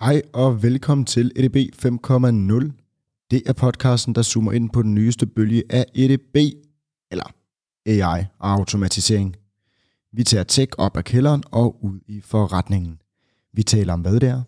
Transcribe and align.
Hej 0.00 0.22
og 0.32 0.62
velkommen 0.62 1.04
til 1.04 1.32
EDB 1.36 1.56
5.0. 1.56 1.90
Det 3.30 3.42
er 3.46 3.52
podcasten, 3.52 4.14
der 4.14 4.22
zoomer 4.22 4.52
ind 4.52 4.70
på 4.70 4.82
den 4.82 4.94
nyeste 4.94 5.26
bølge 5.26 5.62
af 5.70 5.86
EDB, 5.94 6.36
eller 7.10 7.32
AI 7.86 8.24
og 8.38 8.52
automatisering. 8.52 9.36
Vi 10.12 10.24
tager 10.24 10.44
tech 10.44 10.72
op 10.78 10.96
af 10.96 11.04
kælderen 11.04 11.42
og 11.50 11.84
ud 11.84 12.00
i 12.06 12.20
forretningen. 12.20 13.00
Vi 13.52 13.62
taler 13.62 13.92
om, 13.92 14.00
hvad 14.00 14.20
det 14.20 14.28
er, 14.28 14.42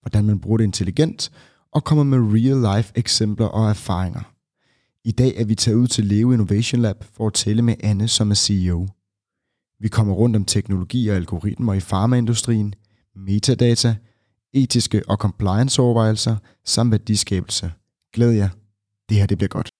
hvordan 0.00 0.24
man 0.24 0.40
bruger 0.40 0.56
det 0.56 0.64
intelligent, 0.64 1.30
og 1.72 1.84
kommer 1.84 2.04
med 2.04 2.18
real-life 2.18 2.92
eksempler 2.94 3.46
og 3.46 3.70
erfaringer. 3.70 4.32
I 5.04 5.12
dag 5.12 5.34
er 5.36 5.44
vi 5.44 5.54
taget 5.54 5.76
ud 5.76 5.86
til 5.86 6.04
Leo 6.04 6.32
Innovation 6.32 6.80
Lab 6.80 7.04
for 7.12 7.26
at 7.26 7.34
tale 7.34 7.62
med 7.62 7.74
Anne, 7.80 8.08
som 8.08 8.30
er 8.30 8.34
CEO. 8.34 8.88
Vi 9.80 9.88
kommer 9.88 10.14
rundt 10.14 10.36
om 10.36 10.44
teknologi 10.44 11.08
og 11.08 11.16
algoritmer 11.16 11.74
i 11.74 11.80
farmaindustrien, 11.80 12.74
metadata, 13.16 13.96
etiske 14.54 15.02
og 15.08 15.16
compliance-overvejelser 15.16 16.36
samt 16.64 16.90
værdiskabelse. 16.90 17.72
Glæd 18.12 18.30
jer. 18.30 18.48
Det 19.08 19.16
her 19.16 19.26
det 19.26 19.38
bliver 19.38 19.48
godt. 19.48 19.70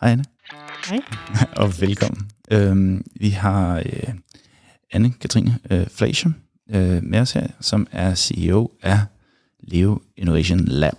Hej 0.00 0.10
Anne. 0.12 0.24
Hej. 0.88 1.00
og 1.62 1.80
velkommen. 1.80 2.30
Øhm, 2.50 3.04
vi 3.20 3.28
har 3.28 3.78
øh, 3.78 4.14
Anne-Katrine 4.94 5.50
øh, 5.70 5.86
Fleischer 5.86 6.30
øh, 6.70 7.02
med 7.04 7.18
os 7.20 7.32
her, 7.32 7.46
som 7.60 7.86
er 7.92 8.14
CEO 8.14 8.70
af 8.82 8.98
Leo 9.60 10.00
Innovation 10.16 10.58
Lab. 10.64 10.96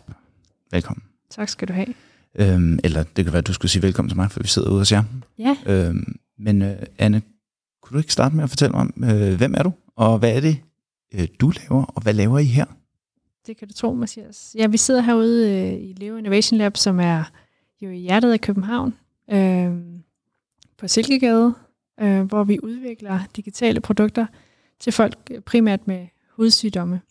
Velkommen. 0.72 1.04
Tak 1.30 1.50
skal 1.50 1.68
du 1.68 1.74
have. 1.74 1.94
Øhm, 2.36 2.80
eller 2.84 3.04
det 3.04 3.26
kan 3.26 3.34
være, 3.34 3.38
at 3.40 3.48
du 3.48 3.54
skulle 3.54 3.72
sige 3.72 3.82
velkommen 3.84 4.10
til 4.10 4.18
mig, 4.18 4.32
for 4.32 4.40
vi 4.40 4.48
sidder 4.48 4.70
ude 4.70 4.78
hos 4.80 4.92
jer. 4.92 5.04
Ja, 5.40 5.56
Øhm, 5.66 6.16
men 6.38 6.62
øh, 6.62 6.78
Anne, 6.98 7.22
kunne 7.82 7.94
du 7.96 7.98
ikke 8.00 8.14
starte 8.14 8.36
med 8.36 8.44
at 8.44 8.50
fortælle 8.50 8.72
mig 8.72 8.82
om, 8.82 9.04
øh, 9.04 9.38
hvem 9.38 9.54
er 9.58 9.64
du, 9.64 9.72
og 9.96 10.20
hvad 10.20 10.36
er 10.36 10.40
det, 10.40 10.58
øh, 11.14 11.28
du 11.40 11.52
laver, 11.62 11.84
og 11.84 12.02
hvad 12.02 12.14
laver 12.14 12.40
I 12.40 12.46
her? 12.46 12.66
det 13.48 13.58
kan 13.58 13.68
du 13.68 13.74
tro, 13.74 13.94
Mathias. 13.94 14.56
Ja, 14.58 14.68
vi 14.68 14.78
sidder 14.78 15.02
herude 15.02 15.52
øh, 15.52 15.74
i 15.90 15.94
Leo 15.94 16.18
Innovation 16.18 16.58
Lab, 16.58 16.78
som 16.78 17.00
er 17.00 17.24
jo 17.82 17.90
i 17.90 17.98
hjertet 17.98 18.32
af 18.34 18.42
København, 18.42 18.94
øh, 19.32 19.72
på 20.78 20.88
Silkegade, 20.88 21.54
øh, 22.02 22.22
hvor 22.22 22.44
vi 22.44 22.60
udvikler 22.64 23.20
digitale 23.36 23.80
produkter 23.82 24.26
til 24.80 24.94
folk 24.94 25.18
øh, 25.32 25.42
primært 25.42 25.88
med 25.88 26.08
hudsygdomme. 26.32 27.02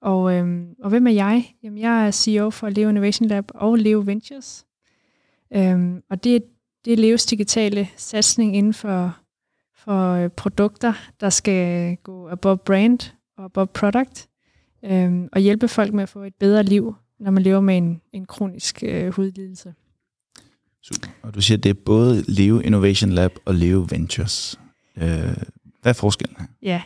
Og, 0.00 0.34
øh, 0.34 0.66
og 0.82 0.90
hvem 0.90 1.06
er 1.06 1.10
jeg? 1.10 1.54
Jamen, 1.62 1.78
jeg 1.78 2.06
er 2.06 2.10
CEO 2.10 2.50
for 2.50 2.68
Leo 2.68 2.88
Innovation 2.88 3.28
Lab 3.28 3.44
og 3.54 3.76
Leo 3.78 4.02
Ventures. 4.06 4.66
Øh, 5.56 5.94
og 6.10 6.24
det, 6.24 6.36
er- 6.36 6.40
det 6.84 6.92
er 6.92 6.96
Leos 6.96 7.26
digitale 7.26 7.88
satsning 7.96 8.56
inden 8.56 8.74
for, 8.74 9.16
for 9.74 10.12
øh, 10.12 10.30
produkter, 10.30 10.92
der 11.20 11.30
skal 11.30 11.96
gå 11.96 12.28
above 12.28 12.58
brand 12.58 12.98
og 13.36 13.44
above 13.44 13.66
product, 13.66 14.28
øh, 14.84 15.22
og 15.32 15.40
hjælpe 15.40 15.68
folk 15.68 15.92
med 15.94 16.02
at 16.02 16.08
få 16.08 16.22
et 16.22 16.34
bedre 16.34 16.62
liv, 16.62 16.94
når 17.18 17.30
man 17.30 17.42
lever 17.42 17.60
med 17.60 17.76
en, 17.76 18.00
en 18.12 18.24
kronisk 18.26 18.82
øh, 18.86 19.08
hudlidelse. 19.12 19.74
Super. 20.82 21.08
Og 21.22 21.34
du 21.34 21.40
siger, 21.40 21.58
at 21.58 21.64
det 21.64 21.70
er 21.70 21.74
både 21.74 22.22
Leo 22.28 22.60
Innovation 22.60 23.10
Lab 23.10 23.38
og 23.44 23.54
Leo 23.54 23.86
Ventures. 23.90 24.60
Øh, 24.96 25.36
hvad 25.82 25.92
er 25.92 25.92
forskellen 25.92 26.36
her? 26.38 26.46
Ja, 26.62 26.82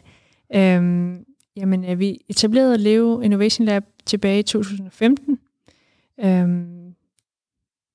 øhm, 0.55 1.25
jamen 1.57 1.85
øh, 1.85 1.99
vi 1.99 2.19
etablerede 2.29 2.79
Leo 2.79 3.21
Innovation 3.21 3.67
Lab 3.67 3.85
tilbage 4.07 4.39
i 4.39 4.43
2015, 4.43 5.39
øhm, 6.21 6.95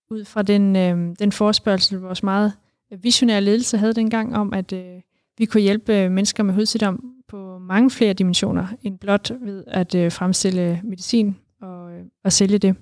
ud 0.09 0.25
fra 0.25 0.41
den, 0.41 0.75
øhm, 0.75 1.16
den 1.16 1.31
forespørgsel, 1.31 2.00
vores 2.00 2.24
meget 2.24 2.53
visionære 3.02 3.41
ledelse 3.41 3.78
havde 3.78 3.94
dengang 3.94 4.36
om, 4.36 4.53
at 4.53 4.74
øh, 4.74 5.02
vi 5.38 5.46
kunne 5.46 5.62
hjælpe 5.62 5.96
øh, 5.96 6.12
mennesker 6.12 6.44
med 6.44 6.53
hudsygdom 6.53 7.13
på 7.28 7.57
mange 7.57 7.90
flere 7.90 8.13
dimensioner, 8.13 8.68
end 8.84 9.00
blot 9.00 9.31
ved 9.41 9.63
at 9.68 9.96
øh, 9.96 10.12
fremstille 10.12 10.81
medicin 10.84 11.36
og, 11.62 11.94
øh, 11.94 12.06
og 12.24 12.31
sælge 12.31 12.57
det. 12.57 12.75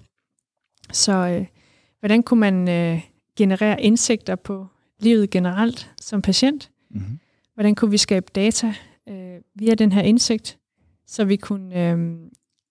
Så 0.92 1.12
øh, 1.12 1.46
hvordan 2.06 2.24
kunne 2.24 2.40
man 2.40 2.70
øh, 2.70 3.02
generere 3.36 3.82
indsigter 3.82 4.36
på 4.36 4.68
livet 5.00 5.30
generelt 5.30 5.92
som 6.02 6.22
patient? 6.22 6.72
Mm-hmm. 6.90 7.20
hvordan 7.54 7.76
kunne 7.76 7.92
vi 7.92 7.98
skabe 7.98 8.26
data 8.36 8.74
øh, 9.10 9.42
via 9.56 9.74
den 9.74 9.92
her 9.92 10.02
indsigt, 10.02 10.58
så 11.08 11.26
vi 11.26 11.36
kunne 11.36 11.92
øh, 11.92 12.16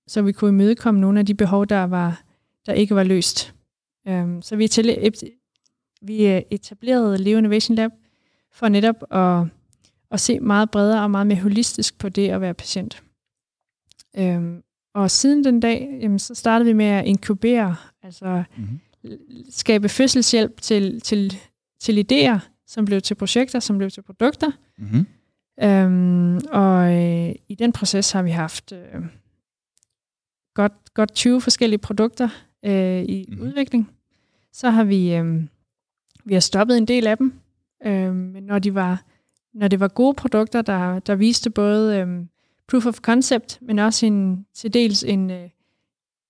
så 0.06 0.22
vi 0.22 0.32
kunne 0.32 0.48
imødekomme 0.48 1.00
nogle 1.00 1.20
af 1.20 1.26
de 1.26 1.34
behov, 1.34 1.66
der 1.66 1.84
var 1.84 2.22
der 2.66 2.72
ikke 2.72 2.94
var 2.94 3.02
løst. 3.02 3.54
Um, 4.08 4.42
så 4.42 4.56
vi, 4.56 4.68
vi 6.02 6.26
øh, 6.26 6.42
etablerede 6.50 7.18
Leo 7.18 7.38
Innovation 7.38 7.74
Lab 7.74 7.90
for 8.52 8.68
netop 8.68 8.96
at, 9.10 9.46
at 10.10 10.20
se 10.20 10.40
meget 10.40 10.70
bredere 10.70 11.02
og 11.02 11.10
meget 11.10 11.26
mere 11.26 11.40
holistisk 11.40 11.98
på 11.98 12.08
det 12.08 12.28
at 12.28 12.40
være 12.40 12.54
patient. 12.54 13.02
Um, 14.18 14.62
og 14.94 15.10
siden 15.10 15.44
den 15.44 15.60
dag, 15.60 15.98
jamen, 16.00 16.18
så 16.18 16.34
startede 16.34 16.66
vi 16.66 16.72
med 16.72 16.86
at 16.86 17.06
inkubere, 17.06 17.76
altså 18.02 18.44
Mm-hmm. 18.56 18.80
Skabe 19.50 19.88
fødselshjælp 19.88 20.60
til, 20.60 21.00
til, 21.00 21.36
til 21.80 22.06
idéer, 22.12 22.38
som 22.66 22.84
blev 22.84 23.00
til 23.00 23.14
projekter, 23.14 23.60
som 23.60 23.78
blev 23.78 23.90
til 23.90 24.02
produkter. 24.02 24.50
Mm-hmm. 24.78 25.06
Øhm, 25.62 26.36
og 26.36 26.92
øh, 26.94 27.34
i 27.48 27.54
den 27.54 27.72
proces 27.72 28.12
har 28.12 28.22
vi 28.22 28.30
haft 28.30 28.72
øh, 28.72 29.02
godt, 30.54 30.72
godt 30.94 31.14
20 31.14 31.40
forskellige 31.40 31.78
produkter 31.78 32.28
øh, 32.64 33.02
i 33.02 33.26
Mhm. 33.28 33.38
mm. 33.38 33.46
udvikling. 33.46 33.90
Så 34.52 34.70
har 34.70 34.84
vi, 34.84 35.14
øh, 35.14 35.42
vi 36.24 36.34
har 36.34 36.40
stoppet 36.40 36.76
en 36.78 36.84
del 36.88 37.06
af 37.06 37.16
dem, 37.18 37.32
øh, 37.86 38.14
men 38.14 38.42
når, 38.42 38.58
de 38.58 38.74
var, 38.74 39.04
når 39.54 39.68
det 39.68 39.80
var 39.80 39.88
gode 39.88 40.14
produkter, 40.14 40.62
der, 40.62 40.98
der 40.98 41.14
viste 41.14 41.50
både 41.50 41.98
øh, 41.98 42.26
proof 42.68 42.86
of 42.86 42.98
concept, 42.98 43.58
men 43.62 43.78
også 43.78 44.06
en, 44.06 44.46
til 44.54 44.74
dels 44.74 45.02
en, 45.04 45.30
øh, 45.30 45.48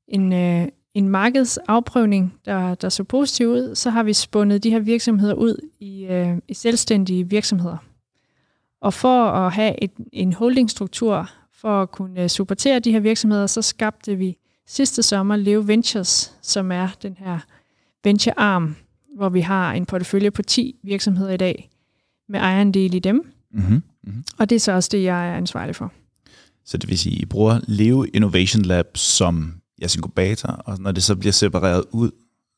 en, 0.08 0.32
øh, 0.32 0.68
en 0.94 1.08
markedsafprøvning, 1.08 2.34
der, 2.44 2.74
der 2.74 2.88
så 2.88 3.04
positivt 3.04 3.48
ud, 3.48 3.74
så 3.74 3.90
har 3.90 4.02
vi 4.02 4.12
spundet 4.12 4.62
de 4.62 4.70
her 4.70 4.78
virksomheder 4.78 5.34
ud 5.34 5.68
i, 5.80 6.04
øh, 6.04 6.36
i 6.48 6.54
selvstændige 6.54 7.28
virksomheder. 7.28 7.76
Og 8.80 8.94
for 8.94 9.24
at 9.24 9.52
have 9.52 9.82
et, 9.82 9.90
en 10.12 10.32
holdingstruktur, 10.32 11.30
for 11.52 11.82
at 11.82 11.90
kunne 11.90 12.22
øh, 12.22 12.28
supportere 12.28 12.78
de 12.78 12.92
her 12.92 13.00
virksomheder, 13.00 13.46
så 13.46 13.62
skabte 13.62 14.16
vi 14.16 14.36
sidste 14.66 15.02
sommer 15.02 15.36
Leo 15.36 15.62
Ventures, 15.66 16.36
som 16.42 16.72
er 16.72 16.88
den 17.02 17.16
her 17.18 17.38
venture 18.04 18.38
arm, 18.38 18.76
hvor 19.16 19.28
vi 19.28 19.40
har 19.40 19.72
en 19.72 19.86
portefølje 19.86 20.30
på 20.30 20.42
10 20.42 20.76
virksomheder 20.82 21.30
i 21.32 21.36
dag, 21.36 21.70
med 22.28 22.40
ejerandel 22.40 22.94
i 22.94 22.98
dem. 22.98 23.32
Mm-hmm. 23.52 23.82
Mm-hmm. 24.04 24.24
Og 24.38 24.50
det 24.50 24.56
er 24.56 24.60
så 24.60 24.72
også 24.72 24.88
det, 24.92 25.02
jeg 25.02 25.28
er 25.28 25.36
ansvarlig 25.36 25.76
for. 25.76 25.92
Så 26.64 26.76
det 26.76 26.90
vil 26.90 26.98
sige, 26.98 27.16
I 27.16 27.24
bruger 27.24 27.60
Leo 27.68 28.02
Innovation 28.02 28.62
Lab 28.62 28.86
som 28.96 29.54
jeres 29.84 29.96
inkubator, 29.96 30.48
og 30.48 30.78
når 30.80 30.92
det 30.92 31.02
så 31.02 31.16
bliver 31.16 31.32
separeret 31.32 31.84
ud, 31.90 32.10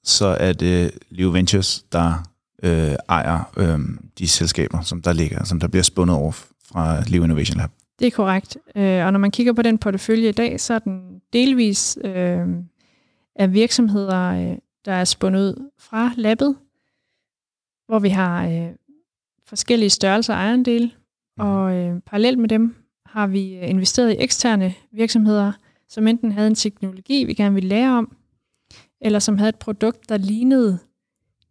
så 0.04 0.26
er 0.26 0.52
det 0.52 0.90
Leo 1.10 1.30
Ventures, 1.30 1.84
der 1.92 2.28
øh, 2.62 2.94
ejer 3.08 3.52
øh, 3.56 3.78
de 4.18 4.28
selskaber, 4.28 4.80
som 4.80 5.02
der 5.02 5.12
ligger, 5.12 5.44
som 5.44 5.60
der 5.60 5.68
bliver 5.68 5.82
spundet 5.82 6.16
over 6.16 6.32
fra 6.32 7.02
Leo 7.06 7.24
Innovation 7.24 7.56
Lab. 7.56 7.70
Det 7.98 8.06
er 8.06 8.10
korrekt. 8.10 8.56
Øh, 8.76 9.06
og 9.06 9.12
når 9.12 9.18
man 9.18 9.30
kigger 9.30 9.52
på 9.52 9.62
den 9.62 9.78
portefølje 9.78 10.28
i 10.28 10.32
dag, 10.32 10.60
så 10.60 10.74
er 10.74 10.78
den 10.78 11.20
delvis 11.32 11.98
øh, 12.04 12.46
af 13.36 13.52
virksomheder, 13.52 14.50
øh, 14.50 14.58
der 14.84 14.92
er 14.92 15.04
spundet 15.04 15.40
ud 15.40 15.70
fra 15.78 16.10
labbet, 16.16 16.56
hvor 17.88 17.98
vi 17.98 18.08
har 18.08 18.46
øh, 18.46 18.68
forskellige 19.48 19.90
størrelser 19.90 20.34
af 20.34 20.38
ejendele, 20.38 20.90
og 21.38 21.74
øh, 21.74 22.00
parallelt 22.00 22.38
med 22.38 22.48
dem 22.48 22.74
har 23.06 23.26
vi 23.26 23.54
øh, 23.54 23.70
investeret 23.70 24.12
i 24.12 24.16
eksterne 24.18 24.74
virksomheder, 24.92 25.52
som 25.88 26.06
enten 26.06 26.32
havde 26.32 26.46
en 26.46 26.54
teknologi, 26.54 27.24
vi 27.24 27.34
gerne 27.34 27.54
ville 27.54 27.68
lære 27.68 27.98
om, 27.98 28.16
eller 29.00 29.18
som 29.18 29.38
havde 29.38 29.48
et 29.48 29.56
produkt, 29.56 30.08
der 30.08 30.16
lignede 30.16 30.78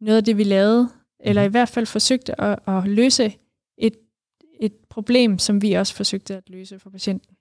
noget 0.01 0.17
af 0.17 0.23
det, 0.23 0.37
vi 0.37 0.43
lavede, 0.43 0.89
eller 1.19 1.41
i 1.41 1.47
hvert 1.47 1.69
fald 1.69 1.85
forsøgte 1.85 2.41
at, 2.41 2.59
at 2.67 2.87
løse 2.87 3.33
et, 3.77 3.93
et 4.61 4.73
problem, 4.89 5.39
som 5.39 5.61
vi 5.61 5.73
også 5.73 5.95
forsøgte 5.95 6.35
at 6.35 6.43
løse 6.49 6.79
for 6.79 6.89
patienten. 6.89 7.35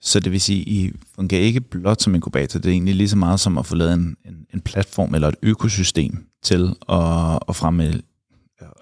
Så 0.00 0.20
det 0.20 0.32
vil 0.32 0.40
sige, 0.40 0.62
I 0.62 0.92
fungerer 1.14 1.42
ikke 1.42 1.60
blot 1.60 2.02
som 2.02 2.14
inkubator, 2.14 2.60
det 2.60 2.68
er 2.68 2.72
egentlig 2.72 2.94
lige 2.94 3.08
så 3.08 3.16
meget 3.16 3.40
som 3.40 3.58
at 3.58 3.66
få 3.66 3.74
lavet 3.74 3.94
en, 3.94 4.16
en, 4.24 4.46
en 4.54 4.60
platform 4.60 5.14
eller 5.14 5.28
et 5.28 5.34
økosystem 5.42 6.26
til 6.42 6.76
at, 6.88 7.38
at, 7.48 7.56
fremme, 7.56 8.02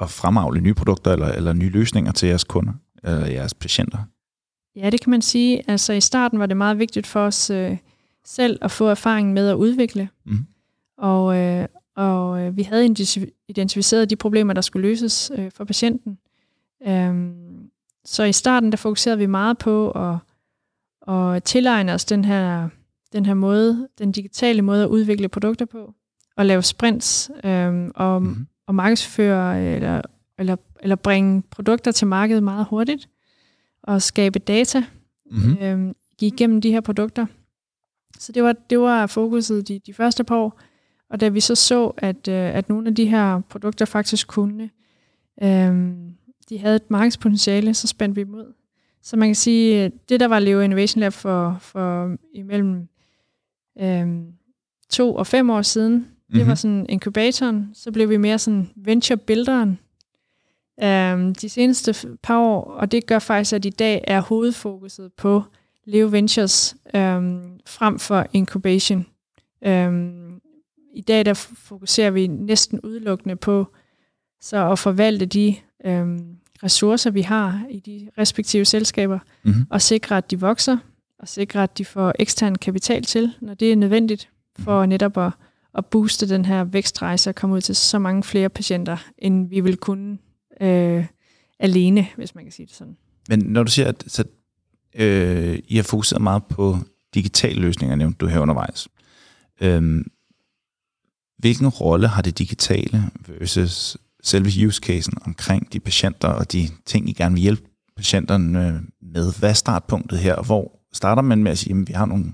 at 0.01 0.11
fremavle 0.11 0.61
nye 0.61 0.75
produkter 0.75 1.13
eller, 1.13 1.27
eller 1.27 1.53
nye 1.53 1.71
løsninger 1.71 2.13
til 2.13 2.29
jeres 2.29 2.45
kunder 2.45 2.73
eller 3.05 3.27
jeres 3.27 3.55
patienter. 3.55 3.99
Ja, 4.79 4.91
det 4.91 5.01
kan 5.01 5.11
man 5.11 5.23
sige. 5.23 5.71
Altså 5.71 5.93
i 5.93 6.01
starten 6.01 6.39
var 6.39 6.47
det 6.47 6.57
meget 6.57 6.79
vigtigt 6.79 7.07
for 7.07 7.21
os 7.21 7.51
øh, 7.51 7.77
selv 8.25 8.59
at 8.63 8.71
få 8.71 8.87
erfaring 8.87 9.33
med 9.33 9.49
at 9.49 9.55
udvikle. 9.55 10.09
Mhm. 10.25 10.47
Og, 10.99 11.37
øh, 11.37 11.67
og 11.97 12.41
øh, 12.41 12.57
vi 12.57 12.63
havde 12.63 12.87
identif- 12.87 13.45
identificeret 13.49 14.11
de 14.11 14.17
problemer, 14.17 14.53
der 14.53 14.61
skulle 14.61 14.89
løses 14.89 15.33
øh, 15.39 15.51
for 15.55 15.65
patienten. 15.65 16.19
Øhm, 16.87 17.71
så 18.05 18.23
i 18.23 18.33
starten, 18.33 18.71
der 18.71 18.77
fokuserede 18.77 19.19
vi 19.19 19.27
meget 19.27 19.59
på 19.59 19.91
at, 19.91 20.17
at 21.15 21.43
tilegne 21.43 21.93
os 21.95 22.05
den 22.05 22.25
her, 22.25 22.69
den 23.13 23.27
her 23.27 23.35
måde, 23.35 23.89
den 23.99 24.13
digitale 24.13 24.63
måde 24.63 24.83
at 24.83 24.89
udvikle 24.89 25.29
produkter 25.29 25.65
på, 25.65 25.95
og 26.37 26.47
lave 26.47 26.63
sprints, 26.63 27.31
øhm, 27.45 27.93
og, 27.95 28.23
mm-hmm. 28.23 28.47
og 28.67 28.75
markedsføre, 28.75 29.65
eller, 29.65 30.03
eller, 30.39 30.57
eller 30.81 30.97
bringe 30.97 31.43
produkter 31.43 31.93
til 31.93 32.07
markedet 32.07 32.43
meget 32.43 32.67
hurtigt, 32.71 33.09
og 33.89 34.03
skabe 34.03 34.39
data, 34.39 34.85
mm-hmm. 35.31 35.57
øhm, 35.61 35.95
igennem 36.21 36.61
de 36.61 36.71
her 36.71 36.81
produkter. 36.81 37.27
Så 38.19 38.33
det 38.33 38.43
var, 38.43 38.53
det 38.53 38.79
var 38.79 39.07
fokuset 39.07 39.69
de, 39.69 39.81
de 39.87 39.95
første 39.95 40.25
par 40.25 40.37
år. 40.37 40.61
Og 41.11 41.21
da 41.21 41.29
vi 41.29 41.41
så 41.41 41.55
så, 41.55 41.87
at, 41.87 42.29
øh, 42.29 42.55
at 42.55 42.69
nogle 42.69 42.89
af 42.89 42.95
de 42.95 43.07
her 43.07 43.41
produkter 43.41 43.85
faktisk 43.85 44.29
kunne, 44.29 44.71
øh, 45.43 45.93
de 46.49 46.59
havde 46.59 46.77
et 46.77 46.91
markedspotentiale, 46.91 47.75
så 47.75 47.87
spændte 47.87 48.15
vi 48.15 48.31
ud. 48.31 48.53
Så 49.03 49.17
man 49.17 49.29
kan 49.29 49.35
sige, 49.35 49.93
det 50.09 50.21
der 50.21 50.29
var 50.29 50.39
Leo 50.39 50.61
Innovation 50.61 51.01
Lab 51.01 51.13
for, 51.13 51.57
for 51.61 52.17
imellem 52.35 52.89
øh, 53.81 54.07
to 54.91 55.15
og 55.15 55.27
fem 55.27 55.51
år 55.51 55.63
siden, 55.63 55.93
det 55.95 56.05
mm-hmm. 56.29 56.49
var 56.49 56.55
sådan 56.55 56.87
inkubatoren, 56.89 57.71
så 57.75 57.93
blev 57.93 58.11
vi 58.11 58.17
mere 58.17 58.39
sådan 58.39 58.71
venture-builderen 58.77 59.79
øh, 60.83 61.35
de 61.41 61.49
seneste 61.49 61.95
par 62.23 62.39
år, 62.39 62.65
og 62.65 62.93
det 62.93 63.07
gør 63.07 63.19
faktisk, 63.19 63.53
at 63.53 63.65
i 63.65 63.71
dag 63.71 64.05
er 64.07 64.21
hovedfokuset 64.21 65.13
på 65.13 65.43
Leo 65.85 66.09
Ventures 66.11 66.77
øhm, 66.95 67.61
frem 67.67 67.99
for 67.99 68.27
incubation. 68.33 69.07
Øhm, 69.67 70.41
I 70.95 71.01
dag 71.01 71.25
der 71.25 71.35
fokuserer 71.35 72.11
vi 72.11 72.27
næsten 72.27 72.81
udelukkende 72.81 73.37
på 73.37 73.67
så 74.41 74.71
at 74.73 74.79
forvalte 74.79 75.27
de 75.27 75.57
øhm, 75.85 76.37
ressourcer, 76.63 77.11
vi 77.11 77.23
har 77.23 77.63
i 77.71 77.81
de 77.81 78.09
respektive 78.19 78.65
selskaber, 78.65 79.19
mm-hmm. 79.43 79.67
og 79.71 79.83
sikre, 79.83 80.17
at 80.17 80.31
de 80.31 80.41
vokser, 80.41 80.79
og 81.19 81.29
sikre, 81.29 81.63
at 81.63 81.79
de 81.79 81.85
får 81.85 82.13
ekstern 82.19 82.55
kapital 82.55 83.03
til, 83.03 83.33
når 83.41 83.55
det 83.55 83.73
er 83.73 83.77
nødvendigt, 83.77 84.31
for 84.59 84.79
mm-hmm. 84.79 84.89
netop 84.89 85.19
at, 85.19 85.33
at 85.75 85.87
booste 85.87 86.29
den 86.29 86.45
her 86.45 86.65
vækstrejse 86.65 87.31
og 87.31 87.35
komme 87.35 87.57
ud 87.57 87.61
til 87.61 87.77
så 87.77 87.99
mange 87.99 88.23
flere 88.23 88.49
patienter, 88.49 88.97
end 89.19 89.49
vi 89.49 89.61
vil 89.61 89.77
kunne 89.77 90.19
øh, 90.61 91.07
alene, 91.59 92.07
hvis 92.17 92.35
man 92.35 92.45
kan 92.45 92.53
sige 92.53 92.67
det 92.67 92.75
sådan. 92.75 92.97
Men 93.29 93.39
når 93.39 93.63
du 93.63 93.71
siger, 93.71 93.89
at 93.89 94.05
så 94.07 94.25
Øh, 94.95 95.59
I 95.69 95.77
har 95.77 95.83
fokuseret 95.83 96.23
meget 96.23 96.45
på 96.45 96.79
digitale 97.15 97.61
løsninger, 97.61 97.97
nævnte 97.97 98.19
du 98.19 98.27
her 98.27 98.41
undervejs. 98.41 98.89
Øh, 99.61 100.05
hvilken 101.39 101.69
rolle 101.69 102.09
har 102.09 102.23
det 102.23 102.39
digitale 102.39 103.11
versus 103.29 103.97
selve 104.23 104.67
use 104.67 104.81
casen 104.81 105.15
omkring 105.27 105.73
de 105.73 105.81
patienter 105.81 106.29
og 106.29 106.53
de 106.53 106.69
ting, 106.87 107.09
I 107.09 107.13
gerne 107.13 107.35
vil 107.35 107.43
hjælpe 107.43 107.63
patienterne 107.97 108.49
med? 109.03 109.39
Hvad 109.39 109.51
er 109.51 109.55
startpunktet 109.55 110.19
her? 110.19 110.43
Hvor 110.43 110.81
starter 110.93 111.23
man 111.23 111.43
med 111.43 111.53
at 111.53 111.59
sige, 111.59 111.81
at 111.81 111.89
vi 111.89 111.93
har 111.93 112.07
nogle 112.07 112.33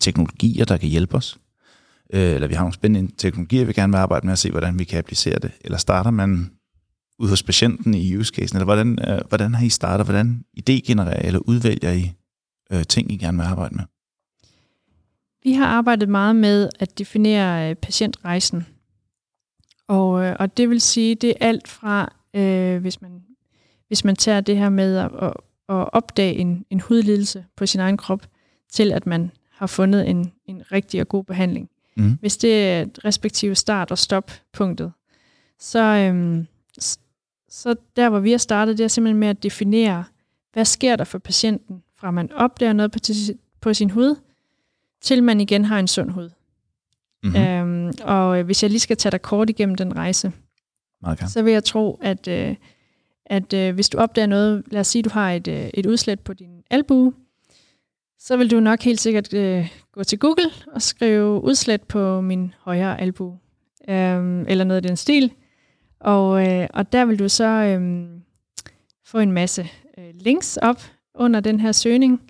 teknologier, 0.00 0.64
der 0.64 0.76
kan 0.76 0.88
hjælpe 0.88 1.16
os? 1.16 1.38
Øh, 2.12 2.34
eller 2.34 2.48
vi 2.48 2.54
har 2.54 2.62
nogle 2.62 2.74
spændende 2.74 3.12
teknologier, 3.18 3.64
vi 3.64 3.72
gerne 3.72 3.92
vil 3.92 3.98
arbejde 3.98 4.26
med 4.26 4.32
at 4.32 4.38
se, 4.38 4.50
hvordan 4.50 4.78
vi 4.78 4.84
kan 4.84 4.98
applicere 4.98 5.38
det? 5.38 5.50
Eller 5.60 5.78
starter 5.78 6.10
man 6.10 6.50
ud 7.18 7.28
hos 7.28 7.42
patienten 7.42 7.94
i 7.94 8.16
use 8.16 8.34
casen, 8.34 8.56
eller 8.56 8.64
hvordan, 8.64 8.98
øh, 9.08 9.20
hvordan 9.28 9.54
har 9.54 9.64
I 9.64 9.68
startet, 9.68 10.06
hvordan 10.06 10.44
idégenererer 10.60 11.26
eller 11.26 11.40
udvælger 11.40 11.92
I 11.92 12.12
øh, 12.72 12.84
ting, 12.84 13.12
I 13.12 13.16
gerne 13.16 13.38
vil 13.38 13.44
arbejde 13.44 13.74
med? 13.74 13.84
Vi 15.42 15.52
har 15.52 15.66
arbejdet 15.66 16.08
meget 16.08 16.36
med 16.36 16.70
at 16.78 16.98
definere 16.98 17.70
øh, 17.70 17.76
patientrejsen. 17.76 18.66
Og, 19.88 20.24
øh, 20.24 20.36
og 20.38 20.56
det 20.56 20.70
vil 20.70 20.80
sige, 20.80 21.14
det 21.14 21.30
er 21.30 21.34
alt 21.40 21.68
fra, 21.68 22.12
øh, 22.34 22.80
hvis, 22.80 23.02
man, 23.02 23.22
hvis 23.88 24.04
man 24.04 24.16
tager 24.16 24.40
det 24.40 24.56
her 24.56 24.68
med 24.68 24.96
at, 24.96 25.10
at, 25.22 25.32
at 25.68 25.92
opdage 25.92 26.34
en, 26.34 26.64
en 26.70 26.80
hudlidelse 26.80 27.44
på 27.56 27.66
sin 27.66 27.80
egen 27.80 27.96
krop, 27.96 28.26
til 28.72 28.92
at 28.92 29.06
man 29.06 29.30
har 29.50 29.66
fundet 29.66 30.10
en, 30.10 30.32
en 30.46 30.62
rigtig 30.72 31.00
og 31.00 31.08
god 31.08 31.24
behandling. 31.24 31.70
Mm. 31.96 32.16
Hvis 32.20 32.36
det 32.36 32.68
er 32.68 32.86
respektive 33.04 33.54
start- 33.54 33.90
og 33.90 33.98
stoppunktet, 33.98 34.92
så, 35.58 35.80
øhm, 35.80 36.46
så 37.54 37.74
der, 37.96 38.08
hvor 38.08 38.18
vi 38.18 38.30
har 38.30 38.38
startet, 38.38 38.78
det 38.78 38.84
er 38.84 38.88
simpelthen 38.88 39.20
med 39.20 39.28
at 39.28 39.42
definere, 39.42 40.04
hvad 40.52 40.64
sker 40.64 40.96
der 40.96 41.04
for 41.04 41.18
patienten, 41.18 41.82
fra 41.96 42.10
man 42.10 42.32
opdager 42.32 42.72
noget 42.72 42.92
på, 42.92 42.98
på 43.60 43.74
sin 43.74 43.90
hud, 43.90 44.16
til 45.00 45.22
man 45.22 45.40
igen 45.40 45.64
har 45.64 45.78
en 45.78 45.88
sund 45.88 46.10
hud. 46.10 46.30
Mm-hmm. 47.22 47.40
Øhm, 47.40 47.92
og 48.02 48.42
hvis 48.42 48.62
jeg 48.62 48.70
lige 48.70 48.80
skal 48.80 48.96
tage 48.96 49.10
dig 49.10 49.22
kort 49.22 49.50
igennem 49.50 49.74
den 49.74 49.96
rejse, 49.96 50.32
okay. 51.02 51.26
så 51.26 51.42
vil 51.42 51.52
jeg 51.52 51.64
tro, 51.64 51.98
at, 52.02 52.28
øh, 52.28 52.56
at 53.26 53.52
øh, 53.52 53.74
hvis 53.74 53.88
du 53.88 53.98
opdager 53.98 54.26
noget, 54.26 54.62
lad 54.70 54.80
os 54.80 54.86
sige, 54.86 55.02
du 55.02 55.10
har 55.10 55.32
et, 55.32 55.48
øh, 55.48 55.70
et 55.74 55.86
udslæt 55.86 56.20
på 56.20 56.32
din 56.32 56.62
albue, 56.70 57.12
så 58.18 58.36
vil 58.36 58.50
du 58.50 58.60
nok 58.60 58.82
helt 58.82 59.00
sikkert 59.00 59.34
øh, 59.34 59.68
gå 59.92 60.04
til 60.04 60.18
Google 60.18 60.50
og 60.66 60.82
skrive 60.82 61.44
udslæt 61.44 61.82
på 61.82 62.20
min 62.20 62.54
højre 62.58 63.00
albue, 63.00 63.38
øhm, 63.88 64.44
eller 64.48 64.64
noget 64.64 64.76
af 64.76 64.82
den 64.82 64.96
stil, 64.96 65.32
og, 66.00 66.48
øh, 66.48 66.68
og 66.74 66.92
der 66.92 67.04
vil 67.04 67.18
du 67.18 67.28
så 67.28 67.44
øh, 67.44 68.08
få 69.04 69.18
en 69.18 69.32
masse 69.32 69.68
øh, 69.98 70.14
links 70.14 70.56
op 70.56 70.82
under 71.14 71.40
den 71.40 71.60
her 71.60 71.72
søgning, 71.72 72.20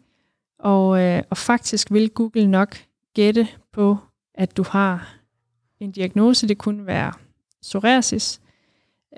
og, 0.59 1.03
øh, 1.03 1.23
og 1.31 1.37
faktisk 1.37 1.93
vil 1.93 2.11
Google 2.11 2.47
nok 2.47 2.77
gætte 3.15 3.49
på, 3.73 3.99
at 4.35 4.57
du 4.57 4.65
har 4.69 5.17
en 5.81 5.91
diagnose. 5.91 6.49
Det 6.49 6.59
kunne 6.59 6.87
være 6.87 7.13
psoriasis, 7.63 8.41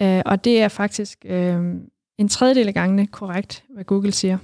øh, 0.02 0.22
og 0.26 0.44
det 0.44 0.62
er 0.62 0.68
faktisk 0.68 1.18
øh, 1.24 1.74
en 2.18 2.28
tredjedel 2.28 2.68
af 2.68 2.74
gangene 2.74 3.06
korrekt, 3.06 3.64
hvad 3.74 3.84
Google 3.84 4.12
siger. 4.12 4.38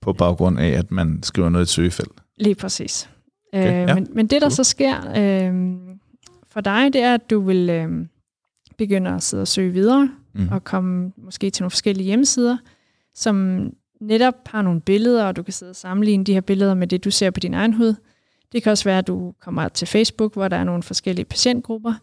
På 0.00 0.12
baggrund 0.12 0.58
af, 0.58 0.68
at 0.68 0.90
man 0.90 1.22
skriver 1.22 1.48
noget 1.48 1.62
i 1.62 1.66
et 1.66 1.68
søgefelt? 1.68 2.12
Lige 2.36 2.54
præcis. 2.54 3.10
Okay, 3.52 3.82
øh, 3.82 3.88
ja. 3.88 3.94
men, 3.94 4.08
men 4.12 4.26
det, 4.26 4.42
der 4.42 4.48
cool. 4.48 4.50
så 4.50 4.64
sker 4.64 4.96
øh, 5.16 5.74
for 6.46 6.60
dig, 6.60 6.92
det 6.92 7.02
er, 7.02 7.14
at 7.14 7.30
du 7.30 7.40
vil... 7.40 7.70
Øh, 7.70 8.06
begynder 8.78 9.14
at 9.14 9.22
sidde 9.22 9.40
og 9.40 9.48
søge 9.48 9.72
videre, 9.72 10.10
mm. 10.34 10.48
og 10.50 10.64
komme 10.64 11.12
måske 11.16 11.50
til 11.50 11.62
nogle 11.62 11.70
forskellige 11.70 12.06
hjemmesider, 12.06 12.56
som 13.14 13.68
netop 14.00 14.34
har 14.46 14.62
nogle 14.62 14.80
billeder, 14.80 15.24
og 15.24 15.36
du 15.36 15.42
kan 15.42 15.52
sidde 15.52 15.70
og 15.70 15.76
sammenligne 15.76 16.24
de 16.24 16.32
her 16.32 16.40
billeder 16.40 16.74
med 16.74 16.86
det, 16.86 17.04
du 17.04 17.10
ser 17.10 17.30
på 17.30 17.40
din 17.40 17.54
egen 17.54 17.72
hud. 17.72 17.94
Det 18.52 18.62
kan 18.62 18.72
også 18.72 18.84
være, 18.84 18.98
at 18.98 19.06
du 19.06 19.34
kommer 19.40 19.68
til 19.68 19.88
Facebook, 19.88 20.34
hvor 20.34 20.48
der 20.48 20.56
er 20.56 20.64
nogle 20.64 20.82
forskellige 20.82 21.24
patientgrupper 21.24 21.94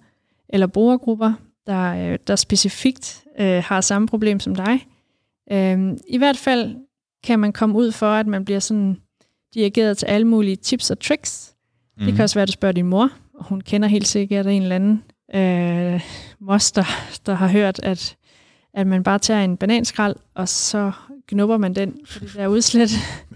eller 0.49 0.67
brugergrupper, 0.67 1.33
der, 1.67 2.11
øh, 2.11 2.19
der 2.27 2.35
specifikt 2.35 3.23
øh, 3.39 3.63
har 3.65 3.81
samme 3.81 4.07
problem 4.07 4.39
som 4.39 4.55
dig. 4.55 4.87
Øh, 5.51 5.97
I 6.07 6.17
hvert 6.17 6.37
fald 6.37 6.75
kan 7.23 7.39
man 7.39 7.53
komme 7.53 7.77
ud 7.77 7.91
for, 7.91 8.11
at 8.11 8.27
man 8.27 8.45
bliver 8.45 8.59
sådan 8.59 8.97
dirigeret 9.53 9.97
til 9.97 10.05
alle 10.05 10.27
mulige 10.27 10.55
tips 10.55 10.91
og 10.91 10.99
tricks. 10.99 11.55
Mm. 11.97 11.99
Det 11.99 12.07
kan 12.07 12.13
mhm. 12.13 12.23
også 12.23 12.35
være, 12.35 12.43
at 12.43 12.47
du 12.47 12.51
spørger 12.51 12.73
din 12.73 12.85
mor, 12.85 13.09
og 13.33 13.45
hun 13.45 13.61
kender 13.61 13.87
helt 13.87 14.07
sikkert 14.07 14.47
en 14.47 14.61
eller 14.61 14.75
anden 14.75 15.03
øh, 15.33 16.01
moster, 16.39 16.85
der 17.25 17.33
har 17.33 17.47
hørt, 17.47 17.79
at, 17.83 18.15
at 18.73 18.87
man 18.87 19.03
bare 19.03 19.19
tager 19.19 19.43
en 19.43 19.57
bananskrald, 19.57 20.15
og 20.35 20.49
så 20.49 20.91
knupper 21.27 21.57
man 21.57 21.75
den 21.75 21.91
på 21.91 22.19
det 22.19 22.33
der 22.35 22.47
udslæt. 22.47 22.89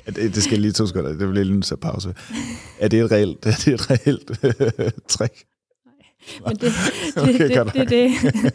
det, 0.05 0.35
det 0.35 0.43
skal 0.43 0.59
lige 0.59 0.71
to 0.71 0.87
sekunder, 0.87 1.09
det 1.09 1.27
vil 1.27 1.45
lige 1.45 1.55
en 1.55 1.77
pause. 1.81 2.13
Er 2.79 2.87
det 2.87 2.99
et 2.99 3.11
reelt, 3.11 3.45
er 3.45 3.51
det 3.65 3.67
et 3.67 3.91
reelt 3.91 4.31
øh, 4.43 4.91
trick? 5.07 5.45
Men 6.47 6.55
det, 6.55 6.61
det, 7.15 7.23
okay, 7.23 7.33
det, 7.33 7.73
det, 7.73 7.73
det, 7.73 7.89
det, 7.89 8.11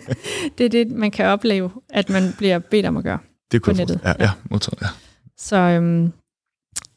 det 0.59 0.67
er 0.67 0.71
det, 0.71 0.91
man 0.91 1.11
kan 1.11 1.27
opleve, 1.27 1.71
at 1.89 2.11
man 2.11 2.23
bliver 2.39 2.59
bedt 2.59 2.87
om 2.87 2.97
at 2.97 3.05
gøre 3.05 3.19
det 3.53 3.63
på 3.63 3.73
nettet. 3.73 4.01
Ja, 4.05 4.13
ja, 4.19 4.31
modtaget, 4.51 4.83
ja. 4.83 4.87
Så 5.39 5.57
øhm, 5.57 6.13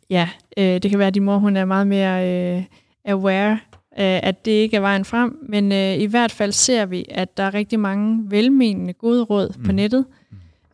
ja, 0.09 0.29
øh, 0.57 0.63
det 0.63 0.89
kan 0.89 0.99
være, 0.99 1.07
at 1.07 1.13
din 1.13 1.23
mor 1.23 1.37
hun 1.37 1.57
er 1.57 1.65
meget 1.65 1.87
mere 1.87 2.29
øh, 2.29 2.63
aware 3.05 3.59
øh, 3.99 4.19
at 4.23 4.45
det 4.45 4.51
ikke 4.51 4.77
er 4.77 4.81
vejen 4.81 5.05
frem, 5.05 5.39
men 5.49 5.71
øh, 5.71 5.97
i 5.97 6.05
hvert 6.05 6.31
fald 6.31 6.51
ser 6.51 6.85
vi, 6.85 7.05
at 7.09 7.37
der 7.37 7.43
er 7.43 7.53
rigtig 7.53 7.79
mange 7.79 8.31
velmenende 8.31 8.93
gode 8.93 9.23
råd 9.23 9.53
mm. 9.57 9.63
på 9.63 9.71
nettet, 9.71 10.05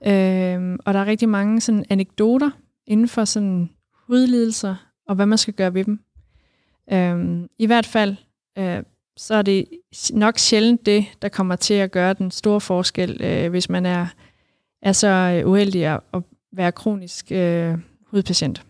øh, 0.06 0.78
og 0.86 0.94
der 0.94 1.00
er 1.00 1.06
rigtig 1.06 1.30
mange 1.30 1.62
sådan 1.62 1.86
anekdoter 1.90 2.50
inden 2.88 3.08
for 3.08 3.26
sådan 3.26 3.70
hudlidelser, 4.08 4.76
og 5.08 5.16
hvad 5.16 5.26
man 5.26 5.38
skal 5.38 5.54
gøre 5.54 5.74
ved 5.74 5.84
dem. 5.84 6.00
Øh, 6.92 7.48
I 7.58 7.66
hvert 7.66 7.86
fald, 7.86 8.16
øh, 8.58 8.84
så 9.18 9.36
er 9.36 9.42
det 9.42 9.66
nok 10.14 10.38
sjældent 10.38 10.86
det, 10.86 11.06
der 11.22 11.30
kommer 11.30 11.56
til 11.56 11.74
at 11.74 11.92
gøre 11.92 12.14
den 12.14 12.32
store 12.32 12.62
forskel, 12.62 13.22
øh, 13.24 13.50
hvis 13.50 13.70
man 13.70 13.86
er, 13.86 14.08
er 14.82 14.92
så 14.92 15.44
uheldig 15.46 15.86
at, 15.86 16.00
at 16.14 16.24
være 16.52 16.72
kronisk 16.72 17.32
øh, 17.32 17.78
hudpatient. 18.06 18.66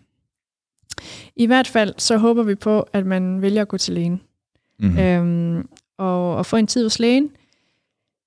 I 1.36 1.46
hvert 1.46 1.68
fald 1.68 1.94
så 1.98 2.16
håber 2.16 2.42
vi 2.42 2.54
på, 2.54 2.80
at 2.80 3.06
man 3.06 3.42
vælger 3.42 3.62
at 3.62 3.68
gå 3.68 3.78
til 3.78 3.94
lægen 3.94 4.20
mm-hmm. 4.80 4.98
øhm, 4.98 5.68
og, 5.98 6.36
og 6.36 6.46
få 6.46 6.56
en 6.56 6.66
tid 6.66 6.82
hos 6.82 6.98
lægen. 6.98 7.30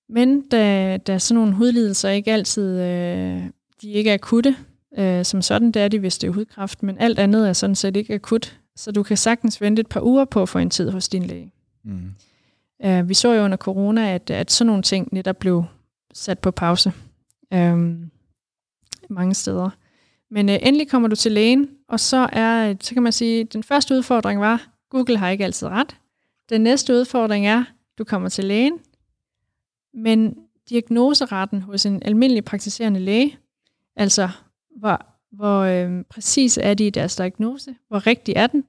Men 0.10 0.42
da, 0.42 0.98
da 0.98 1.20
sådan 1.20 1.40
nogle 1.40 1.54
hudlidelser 1.54 2.10
ikke 2.10 2.32
altid, 2.32 2.80
øh, 2.80 3.44
de 3.82 3.92
ikke 3.92 4.10
er 4.10 4.14
akutte, 4.14 4.56
øh, 4.98 5.26
som 5.26 5.42
sådan, 5.42 5.72
det 5.72 5.82
er 5.82 5.88
de, 5.88 6.00
hvis 6.00 6.18
det 6.18 6.28
er 6.28 6.32
hudkræft, 6.32 6.84
men 6.84 6.98
alt 7.00 7.20
andet 7.20 7.50
er 7.50 7.54
sådan 7.54 7.76
set 7.76 7.98
ikke 7.98 8.14
akut, 8.14 8.60
så 8.76 8.92
du 8.92 9.04
kan 9.04 9.18
sagtens 9.18 9.62
vente 9.62 9.80
et 9.80 9.88
par 9.88 10.02
uger 10.02 10.26
på 10.26 10.42
at 10.42 10.50
få 10.50 10.60
en 10.60 10.70
tid 10.70 10.90
hos 10.90 11.10
din 11.10 11.24
læge. 11.24 11.52
Mm. 11.84 12.12
Øh, 12.86 13.10
vi 13.10 13.14
så 13.14 13.34
jo 13.34 13.44
under 13.44 13.58
corona, 13.58 14.14
at, 14.14 14.30
at 14.30 14.52
sådan 14.52 14.68
nogle 14.68 14.84
ting 14.84 15.10
netop 15.12 15.38
blev 15.38 15.64
sat 16.14 16.40
på 16.40 16.52
pause. 16.52 16.92
Rigtig 18.94 19.12
mange 19.12 19.34
steder. 19.34 19.70
Men 20.32 20.50
øh, 20.50 20.56
endelig 20.62 20.90
kommer 20.90 21.08
du 21.08 21.16
til 21.16 21.32
lægen, 21.32 21.70
og 21.90 22.00
så 22.00 22.30
er, 22.32 22.76
så 22.82 22.94
kan 22.94 23.04
man 23.04 23.12
sige, 23.12 23.42
at 23.42 23.54
den 23.54 23.64
første 23.64 23.96
udfordring 23.96 24.40
var, 24.40 24.68
Google 24.90 25.18
har 25.18 25.30
ikke 25.30 25.44
altid 25.44 25.68
ret. 25.68 25.96
Den 26.50 26.62
næste 26.62 26.94
udfordring 26.94 27.48
er, 27.48 27.64
du 27.98 28.04
kommer 28.04 28.30
til 28.30 28.46
lægen, 28.46 28.80
men 29.94 30.36
diagnoseretten 30.70 31.62
hos 31.62 31.86
en 31.86 32.04
almindelig 32.04 32.46
praktiserende 32.46 33.00
læge, 33.00 33.38
altså 33.96 34.30
hvor, 34.78 35.06
hvor 35.32 35.60
øh, 35.60 36.04
præcis 36.10 36.60
er 36.62 36.74
de 36.74 36.88
i 36.88 36.90
deres 36.90 37.16
diagnose, 37.16 37.76
hvor 37.88 38.08
rigtig 38.08 38.34
er 38.36 38.48
den, 38.48 38.64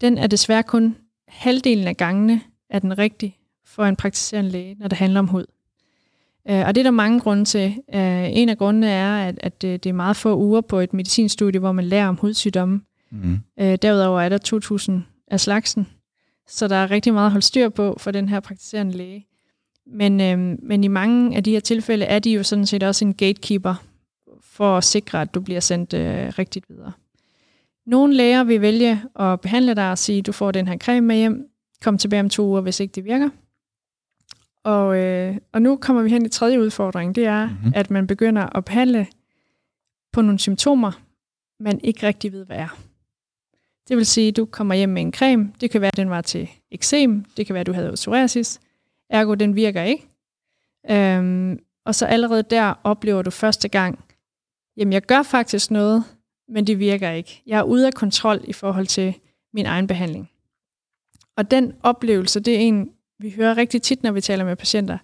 den 0.00 0.18
er 0.18 0.26
desværre 0.26 0.62
kun 0.62 0.96
halvdelen 1.28 1.86
af 1.86 1.96
gangene 1.96 2.40
er 2.70 2.78
den 2.78 2.98
rigtig 2.98 3.38
for 3.64 3.84
en 3.84 3.96
praktiserende 3.96 4.50
læge, 4.50 4.76
når 4.78 4.88
det 4.88 4.98
handler 4.98 5.20
om 5.20 5.28
hud. 5.28 5.44
Øh, 6.50 6.66
og 6.66 6.74
det 6.74 6.80
er 6.80 6.84
der 6.84 6.90
mange 6.90 7.20
grunde 7.20 7.44
til. 7.44 7.76
Øh, 7.94 8.36
en 8.36 8.48
af 8.48 8.58
grundene 8.58 8.88
er, 8.88 9.28
at, 9.28 9.38
at 9.42 9.62
det 9.62 9.86
er 9.86 9.92
meget 9.92 10.16
få 10.16 10.36
uger 10.36 10.60
på 10.60 10.78
et 10.78 10.92
medicinstudie, 10.92 11.60
hvor 11.60 11.72
man 11.72 11.84
lærer 11.84 12.08
om 12.08 12.16
hudsygdomme. 12.16 12.80
Mm. 13.10 13.38
Derudover 13.58 14.20
er 14.20 14.28
der 14.28 14.98
2.000 14.98 15.24
af 15.30 15.40
slagsen, 15.40 15.86
så 16.50 16.68
der 16.68 16.76
er 16.76 16.90
rigtig 16.90 17.12
meget 17.12 17.26
at 17.26 17.32
holde 17.32 17.46
styr 17.46 17.68
på 17.68 17.96
for 17.98 18.10
den 18.10 18.28
her 18.28 18.40
praktiserende 18.40 18.92
læge. 18.92 19.26
Men, 19.86 20.20
øh, 20.20 20.58
men 20.62 20.84
i 20.84 20.88
mange 20.88 21.36
af 21.36 21.44
de 21.44 21.50
her 21.50 21.60
tilfælde 21.60 22.04
er 22.04 22.18
de 22.18 22.32
jo 22.32 22.42
sådan 22.42 22.66
set 22.66 22.82
også 22.82 23.04
en 23.04 23.14
gatekeeper 23.14 23.74
for 24.42 24.76
at 24.76 24.84
sikre, 24.84 25.20
at 25.20 25.34
du 25.34 25.40
bliver 25.40 25.60
sendt 25.60 25.94
øh, 25.94 26.32
rigtigt 26.38 26.68
videre. 26.68 26.92
Nogle 27.86 28.14
læger 28.14 28.44
vil 28.44 28.60
vælge 28.60 29.02
at 29.20 29.40
behandle 29.40 29.74
dig 29.74 29.90
og 29.90 29.98
sige, 29.98 30.22
du 30.22 30.32
får 30.32 30.50
den 30.50 30.68
her 30.68 30.78
creme 30.78 31.06
med 31.06 31.16
hjem, 31.16 31.46
kom 31.82 31.98
tilbage 31.98 32.20
om 32.20 32.30
to 32.30 32.46
uger, 32.46 32.60
hvis 32.60 32.80
ikke 32.80 32.92
det 32.92 33.04
virker. 33.04 33.28
Og, 34.64 34.96
øh, 34.96 35.36
og 35.52 35.62
nu 35.62 35.76
kommer 35.76 36.02
vi 36.02 36.10
hen 36.10 36.24
til 36.24 36.30
tredje 36.30 36.60
udfordring, 36.60 37.14
det 37.14 37.24
er, 37.26 37.46
mm-hmm. 37.46 37.72
at 37.74 37.90
man 37.90 38.06
begynder 38.06 38.56
at 38.56 38.64
behandle 38.64 39.06
på 40.12 40.22
nogle 40.22 40.38
symptomer, 40.38 40.92
man 41.60 41.80
ikke 41.82 42.06
rigtig 42.06 42.32
ved, 42.32 42.46
hvad 42.46 42.56
er. 42.56 42.78
Det 43.88 43.96
vil 43.96 44.06
sige, 44.06 44.28
at 44.28 44.36
du 44.36 44.44
kommer 44.44 44.74
hjem 44.74 44.88
med 44.88 45.02
en 45.02 45.12
creme, 45.12 45.52
det 45.60 45.70
kan 45.70 45.80
være, 45.80 45.88
at 45.88 45.96
den 45.96 46.10
var 46.10 46.20
til 46.20 46.48
eksem, 46.70 47.24
det 47.36 47.46
kan 47.46 47.54
være, 47.54 47.60
at 47.60 47.66
du 47.66 47.72
havde 47.72 47.92
psoriasis, 47.92 48.60
ergo 49.10 49.34
den 49.34 49.56
virker 49.56 49.82
ikke. 49.82 50.06
Øhm, 50.90 51.58
og 51.84 51.94
så 51.94 52.06
allerede 52.06 52.42
der 52.42 52.74
oplever 52.84 53.22
du 53.22 53.30
første 53.30 53.68
gang, 53.68 54.04
jamen 54.76 54.92
jeg 54.92 55.02
gør 55.02 55.22
faktisk 55.22 55.70
noget, 55.70 56.04
men 56.48 56.66
det 56.66 56.78
virker 56.78 57.10
ikke. 57.10 57.42
Jeg 57.46 57.58
er 57.58 57.62
ude 57.62 57.86
af 57.86 57.92
kontrol 57.92 58.40
i 58.44 58.52
forhold 58.52 58.86
til 58.86 59.14
min 59.52 59.66
egen 59.66 59.86
behandling. 59.86 60.30
Og 61.36 61.50
den 61.50 61.72
oplevelse, 61.82 62.40
det 62.40 62.54
er 62.54 62.58
en, 62.58 62.90
vi 63.18 63.30
hører 63.30 63.56
rigtig 63.56 63.82
tit, 63.82 64.02
når 64.02 64.12
vi 64.12 64.20
taler 64.20 64.44
med 64.44 64.56
patienter, 64.56 64.98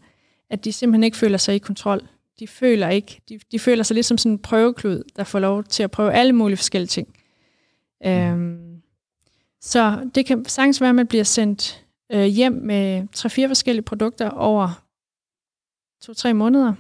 at 0.51 0.65
de 0.65 0.73
simpelthen 0.73 1.05
ikke 1.05 1.17
føler 1.17 1.39
sig 1.39 1.55
i 1.55 1.59
kontrol. 1.59 2.09
De 2.39 2.49
føler 2.49 2.89
ikke, 2.89 3.21
de, 3.29 3.39
de 3.53 3.59
føler 3.59 3.83
sig 3.83 3.95
lidt 3.95 4.07
som 4.07 4.19
sådan 4.19 4.33
en 4.33 4.39
prøveklud, 4.39 5.03
der 5.17 5.25
får 5.25 5.39
lov 5.39 5.65
til 5.65 5.83
at 5.83 5.91
prøve 5.91 6.13
alle 6.13 6.33
mulige 6.33 6.57
forskellige 6.57 6.89
ting. 6.89 7.17
Øhm, 8.07 8.66
så 9.67 10.11
det 10.15 10.27
kan 10.27 10.45
sagtens 10.45 10.81
være, 10.81 10.91
at 10.91 10.97
man 10.97 11.07
bliver 11.07 11.25
sendt 11.25 11.85
øh, 12.13 12.25
hjem 12.25 12.53
med 12.53 13.07
tre-fire 13.13 13.49
forskellige 13.49 13.83
produkter 13.83 14.31
over 14.31 14.83
to-tre 16.03 16.35
måneder, 16.35 16.75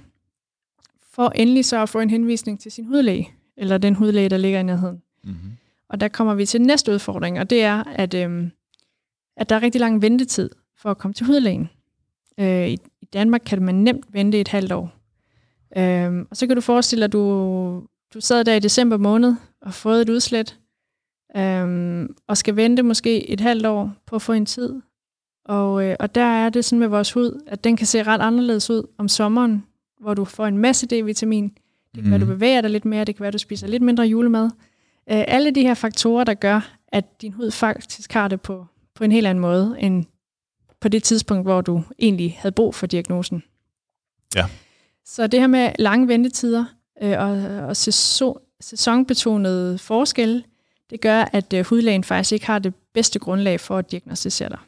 for 1.12 1.28
endelig 1.28 1.64
så 1.64 1.82
at 1.82 1.88
få 1.88 2.00
en 2.00 2.10
henvisning 2.10 2.60
til 2.60 2.72
sin 2.72 2.86
hudlæge, 2.86 3.30
eller 3.56 3.78
den 3.78 3.94
hudlæge, 3.94 4.28
der 4.28 4.36
ligger 4.36 4.60
i 4.60 4.62
nærheden. 4.62 5.02
Mm-hmm. 5.24 5.52
Og 5.88 6.00
der 6.00 6.08
kommer 6.08 6.34
vi 6.34 6.46
til 6.46 6.60
næste 6.62 6.92
udfordring, 6.92 7.40
og 7.40 7.50
det 7.50 7.62
er, 7.62 7.84
at, 7.84 8.14
øh, 8.14 8.48
at 9.36 9.48
der 9.48 9.56
er 9.56 9.62
rigtig 9.62 9.80
lang 9.80 10.02
ventetid 10.02 10.50
for 10.78 10.90
at 10.90 10.98
komme 10.98 11.14
til 11.14 11.26
hudlægen. 11.26 11.68
Øh, 12.38 12.68
i, 12.68 12.78
I 13.02 13.04
Danmark 13.12 13.42
kan 13.46 13.62
man 13.62 13.74
nemt 13.74 14.06
vente 14.08 14.40
et 14.40 14.48
halvt 14.48 14.72
år. 14.72 14.92
Øh, 15.76 16.26
og 16.30 16.36
så 16.36 16.46
kan 16.46 16.56
du 16.56 16.60
forestille 16.60 17.00
dig, 17.00 17.06
at 17.06 17.12
du, 17.12 17.86
du 18.14 18.20
sad 18.20 18.44
der 18.44 18.54
i 18.54 18.60
december 18.60 18.96
måned 18.96 19.34
og 19.60 19.74
fået 19.74 20.02
et 20.02 20.08
udslæt, 20.08 20.58
øh, 21.36 22.08
og 22.28 22.36
skal 22.36 22.56
vente 22.56 22.82
måske 22.82 23.30
et 23.30 23.40
halvt 23.40 23.66
år 23.66 23.92
på 24.06 24.16
at 24.16 24.22
få 24.22 24.32
en 24.32 24.46
tid. 24.46 24.74
Og, 25.44 25.84
øh, 25.84 25.96
og 26.00 26.14
der 26.14 26.24
er 26.24 26.48
det 26.48 26.64
sådan 26.64 26.78
med 26.78 26.88
vores 26.88 27.12
hud, 27.12 27.42
at 27.46 27.64
den 27.64 27.76
kan 27.76 27.86
se 27.86 28.02
ret 28.02 28.20
anderledes 28.20 28.70
ud 28.70 28.82
om 28.98 29.08
sommeren, 29.08 29.64
hvor 30.00 30.14
du 30.14 30.24
får 30.24 30.46
en 30.46 30.58
masse 30.58 30.86
D-vitamin. 30.86 31.54
Det 31.94 32.02
kan 32.02 32.04
mm. 32.04 32.10
være, 32.10 32.20
du 32.20 32.24
mhm. 32.24 32.34
bevæger 32.34 32.60
dig 32.60 32.70
lidt 32.70 32.84
mere, 32.84 33.04
det 33.04 33.16
kan 33.16 33.22
være, 33.22 33.32
du 33.32 33.38
spiser 33.38 33.66
lidt 33.66 33.82
mindre 33.82 34.04
julemad. 34.04 34.44
Øh, 35.10 35.24
alle 35.28 35.50
de 35.50 35.62
her 35.62 35.74
faktorer, 35.74 36.24
der 36.24 36.34
gør, 36.34 36.76
at 36.88 37.22
din 37.22 37.32
hud 37.32 37.50
faktisk 37.50 38.12
har 38.12 38.28
det 38.28 38.40
på, 38.40 38.66
på 38.94 39.04
en 39.04 39.12
helt 39.12 39.26
anden 39.26 39.42
måde, 39.42 39.76
end 39.78 40.04
på 40.80 40.88
det 40.88 41.02
tidspunkt, 41.02 41.44
hvor 41.44 41.60
du 41.60 41.82
egentlig 41.98 42.36
havde 42.38 42.52
brug 42.52 42.74
for 42.74 42.86
diagnosen. 42.86 43.42
Ja. 44.34 44.46
Så 45.04 45.26
det 45.26 45.40
her 45.40 45.46
med 45.46 45.72
lange 45.78 46.08
ventetider 46.08 46.64
øh, 47.02 47.18
og, 47.18 47.30
og 47.68 47.76
sæson, 47.76 48.38
sæsonbetonede 48.60 49.78
forskelle, 49.78 50.44
det 50.90 51.00
gør, 51.00 51.24
at 51.32 51.52
øh, 51.52 51.64
hudlægen 51.66 52.04
faktisk 52.04 52.32
ikke 52.32 52.46
har 52.46 52.58
det 52.58 52.74
bedste 52.94 53.18
grundlag 53.18 53.60
for 53.60 53.78
at 53.78 53.90
diagnostisere 53.90 54.48
dig. 54.48 54.58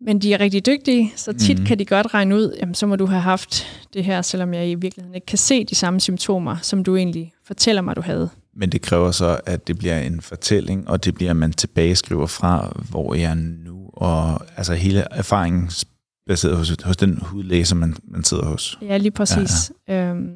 Men 0.00 0.18
de 0.18 0.34
er 0.34 0.40
rigtig 0.40 0.66
dygtige, 0.66 1.12
så 1.16 1.32
tit 1.32 1.58
mm. 1.58 1.64
kan 1.64 1.78
de 1.78 1.84
godt 1.84 2.14
regne 2.14 2.36
ud, 2.36 2.56
jamen, 2.60 2.74
så 2.74 2.86
må 2.86 2.96
du 2.96 3.06
have 3.06 3.20
haft 3.20 3.66
det 3.94 4.04
her, 4.04 4.22
selvom 4.22 4.54
jeg 4.54 4.70
i 4.70 4.74
virkeligheden 4.74 5.14
ikke 5.14 5.26
kan 5.26 5.38
se 5.38 5.64
de 5.64 5.74
samme 5.74 6.00
symptomer, 6.00 6.56
som 6.62 6.84
du 6.84 6.96
egentlig 6.96 7.32
fortæller 7.44 7.82
mig, 7.82 7.96
du 7.96 8.00
havde. 8.00 8.30
Men 8.54 8.72
det 8.72 8.82
kræver 8.82 9.10
så, 9.10 9.40
at 9.46 9.68
det 9.68 9.78
bliver 9.78 9.98
en 9.98 10.20
fortælling, 10.20 10.88
og 10.88 11.04
det 11.04 11.14
bliver, 11.14 11.30
at 11.30 11.36
man 11.36 11.52
tilbageskriver 11.52 12.26
fra, 12.26 12.82
hvor 12.90 13.14
jeg 13.14 13.30
er 13.30 13.34
nu, 13.34 13.90
og 13.92 14.40
altså 14.56 14.74
hele 14.74 15.04
erfaringen 15.10 15.70
baseret 16.26 16.56
hos, 16.56 16.76
hos 16.84 16.96
den 16.96 17.18
hudlæge, 17.22 17.64
som 17.64 17.78
man, 17.78 17.96
man 18.04 18.24
sidder 18.24 18.44
hos. 18.44 18.78
Ja, 18.82 18.96
lige 18.96 19.10
præcis. 19.10 19.72
Ja, 19.88 19.94
ja. 19.94 20.10
Øhm, 20.10 20.30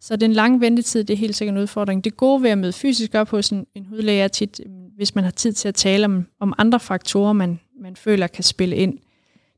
så 0.00 0.16
den 0.16 0.32
lange 0.32 0.60
ventetid, 0.60 1.04
det 1.04 1.14
er 1.14 1.18
helt 1.18 1.36
sikkert 1.36 1.54
en 1.54 1.62
udfordring. 1.62 2.04
Det 2.04 2.16
gode 2.16 2.42
ved 2.42 2.50
at 2.50 2.58
møde 2.58 2.72
fysisk 2.72 3.14
op 3.14 3.28
hos 3.28 3.50
en, 3.50 3.66
en 3.74 3.86
hudlæge 3.86 4.22
er 4.22 4.28
tit, 4.28 4.60
øh, 4.66 4.72
hvis 4.96 5.14
man 5.14 5.24
har 5.24 5.30
tid 5.30 5.52
til 5.52 5.68
at 5.68 5.74
tale 5.74 6.04
om, 6.04 6.26
om 6.40 6.54
andre 6.58 6.80
faktorer, 6.80 7.32
man, 7.32 7.60
man 7.80 7.96
føler 7.96 8.26
kan 8.26 8.44
spille 8.44 8.76
ind. 8.76 8.98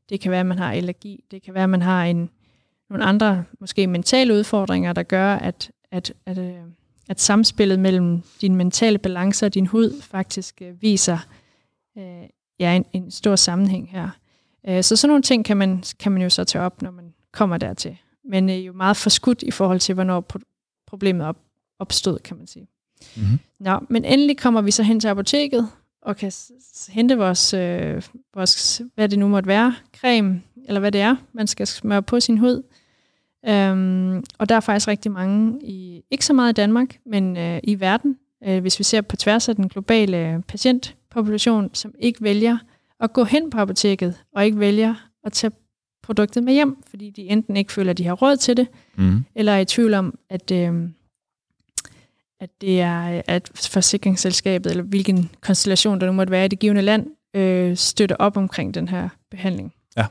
Det 0.09 0.19
kan 0.19 0.31
være, 0.31 0.39
at 0.39 0.45
man 0.45 0.57
har 0.57 0.71
allergi. 0.71 1.23
Det 1.31 1.43
kan 1.43 1.53
være, 1.53 1.63
at 1.63 1.69
man 1.69 1.81
har 1.81 2.05
en, 2.05 2.29
nogle 2.89 3.05
andre, 3.05 3.43
måske 3.59 3.87
mentale 3.87 4.33
udfordringer, 4.33 4.93
der 4.93 5.03
gør, 5.03 5.35
at, 5.35 5.71
at, 5.91 6.13
at, 6.25 6.37
øh, 6.37 6.53
at 7.09 7.21
samspillet 7.21 7.79
mellem 7.79 8.21
din 8.41 8.55
mentale 8.55 8.97
balance 8.97 9.45
og 9.45 9.53
din 9.53 9.67
hud 9.67 10.01
faktisk 10.01 10.61
øh, 10.61 10.81
viser 10.81 11.17
øh, 11.97 12.23
ja, 12.59 12.75
en, 12.75 12.85
en 12.93 13.11
stor 13.11 13.35
sammenhæng 13.35 13.89
her. 13.91 14.09
Øh, 14.67 14.83
så 14.83 14.95
sådan 14.95 15.09
nogle 15.09 15.23
ting 15.23 15.45
kan 15.45 15.57
man, 15.57 15.83
kan 15.99 16.11
man 16.11 16.21
jo 16.21 16.29
så 16.29 16.43
tage 16.43 16.63
op, 16.63 16.81
når 16.81 16.91
man 16.91 17.13
kommer 17.31 17.57
dertil. 17.57 17.97
Men 18.29 18.49
øh, 18.49 18.65
jo 18.65 18.73
meget 18.73 18.97
forskudt 18.97 19.43
i 19.43 19.51
forhold 19.51 19.79
til, 19.79 19.95
hvornår 19.95 20.25
pro- 20.33 20.83
problemet 20.87 21.27
op, 21.27 21.37
opstod, 21.79 22.19
kan 22.19 22.37
man 22.37 22.47
sige. 22.47 22.67
Mm-hmm. 23.15 23.39
Nå, 23.59 23.79
men 23.89 24.05
endelig 24.05 24.37
kommer 24.37 24.61
vi 24.61 24.71
så 24.71 24.83
hen 24.83 24.99
til 24.99 25.07
apoteket, 25.07 25.69
og 26.01 26.17
kan 26.17 26.31
hente 26.89 27.17
vores, 27.17 27.53
øh, 27.53 28.03
vores, 28.33 28.81
hvad 28.95 29.09
det 29.09 29.19
nu 29.19 29.27
måtte 29.27 29.47
være, 29.47 29.75
creme, 29.99 30.41
eller 30.67 30.79
hvad 30.79 30.91
det 30.91 31.01
er, 31.01 31.15
man 31.33 31.47
skal 31.47 31.67
smøre 31.67 32.01
på 32.03 32.19
sin 32.19 32.37
hud. 32.37 32.63
Øhm, 33.47 34.23
og 34.37 34.49
der 34.49 34.55
er 34.55 34.59
faktisk 34.59 34.87
rigtig 34.87 35.11
mange, 35.11 35.59
i 35.63 36.03
ikke 36.11 36.25
så 36.25 36.33
meget 36.33 36.53
i 36.53 36.53
Danmark, 36.53 36.99
men 37.05 37.37
øh, 37.37 37.59
i 37.63 37.79
verden, 37.79 38.17
øh, 38.43 38.61
hvis 38.61 38.79
vi 38.79 38.83
ser 38.83 39.01
på 39.01 39.15
tværs 39.15 39.49
af 39.49 39.55
den 39.55 39.69
globale 39.69 40.43
patientpopulation, 40.47 41.69
som 41.73 41.93
ikke 41.99 42.23
vælger 42.23 42.57
at 42.99 43.13
gå 43.13 43.23
hen 43.23 43.49
på 43.49 43.57
apoteket, 43.57 44.23
og 44.35 44.45
ikke 44.45 44.59
vælger 44.59 44.95
at 45.23 45.33
tage 45.33 45.51
produktet 46.03 46.43
med 46.43 46.53
hjem, 46.53 46.77
fordi 46.89 47.09
de 47.09 47.21
enten 47.21 47.57
ikke 47.57 47.71
føler, 47.71 47.91
at 47.91 47.97
de 47.97 48.05
har 48.05 48.13
råd 48.13 48.37
til 48.37 48.57
det, 48.57 48.67
mm. 48.95 49.25
eller 49.35 49.51
er 49.51 49.59
i 49.59 49.65
tvivl 49.65 49.93
om, 49.93 50.17
at, 50.29 50.51
øh, 50.51 50.89
at 52.39 52.49
det 52.61 52.81
er 52.81 53.21
at 53.27 53.51
forsikringsselskabet, 53.55 54.69
eller 54.69 54.83
hvilken 54.83 55.29
konstellation 55.41 55.99
der 55.99 56.05
nu 56.05 56.11
måtte 56.11 56.31
være 56.31 56.45
i 56.45 56.47
det 56.47 56.59
givende 56.59 56.81
land, 56.81 57.07
øh, 57.33 57.77
støtter 57.77 58.15
op 58.15 58.37
omkring 58.37 58.73
den 58.73 58.87
her 58.87 59.09
behandling. 59.31 59.73
Ja. 59.97 60.05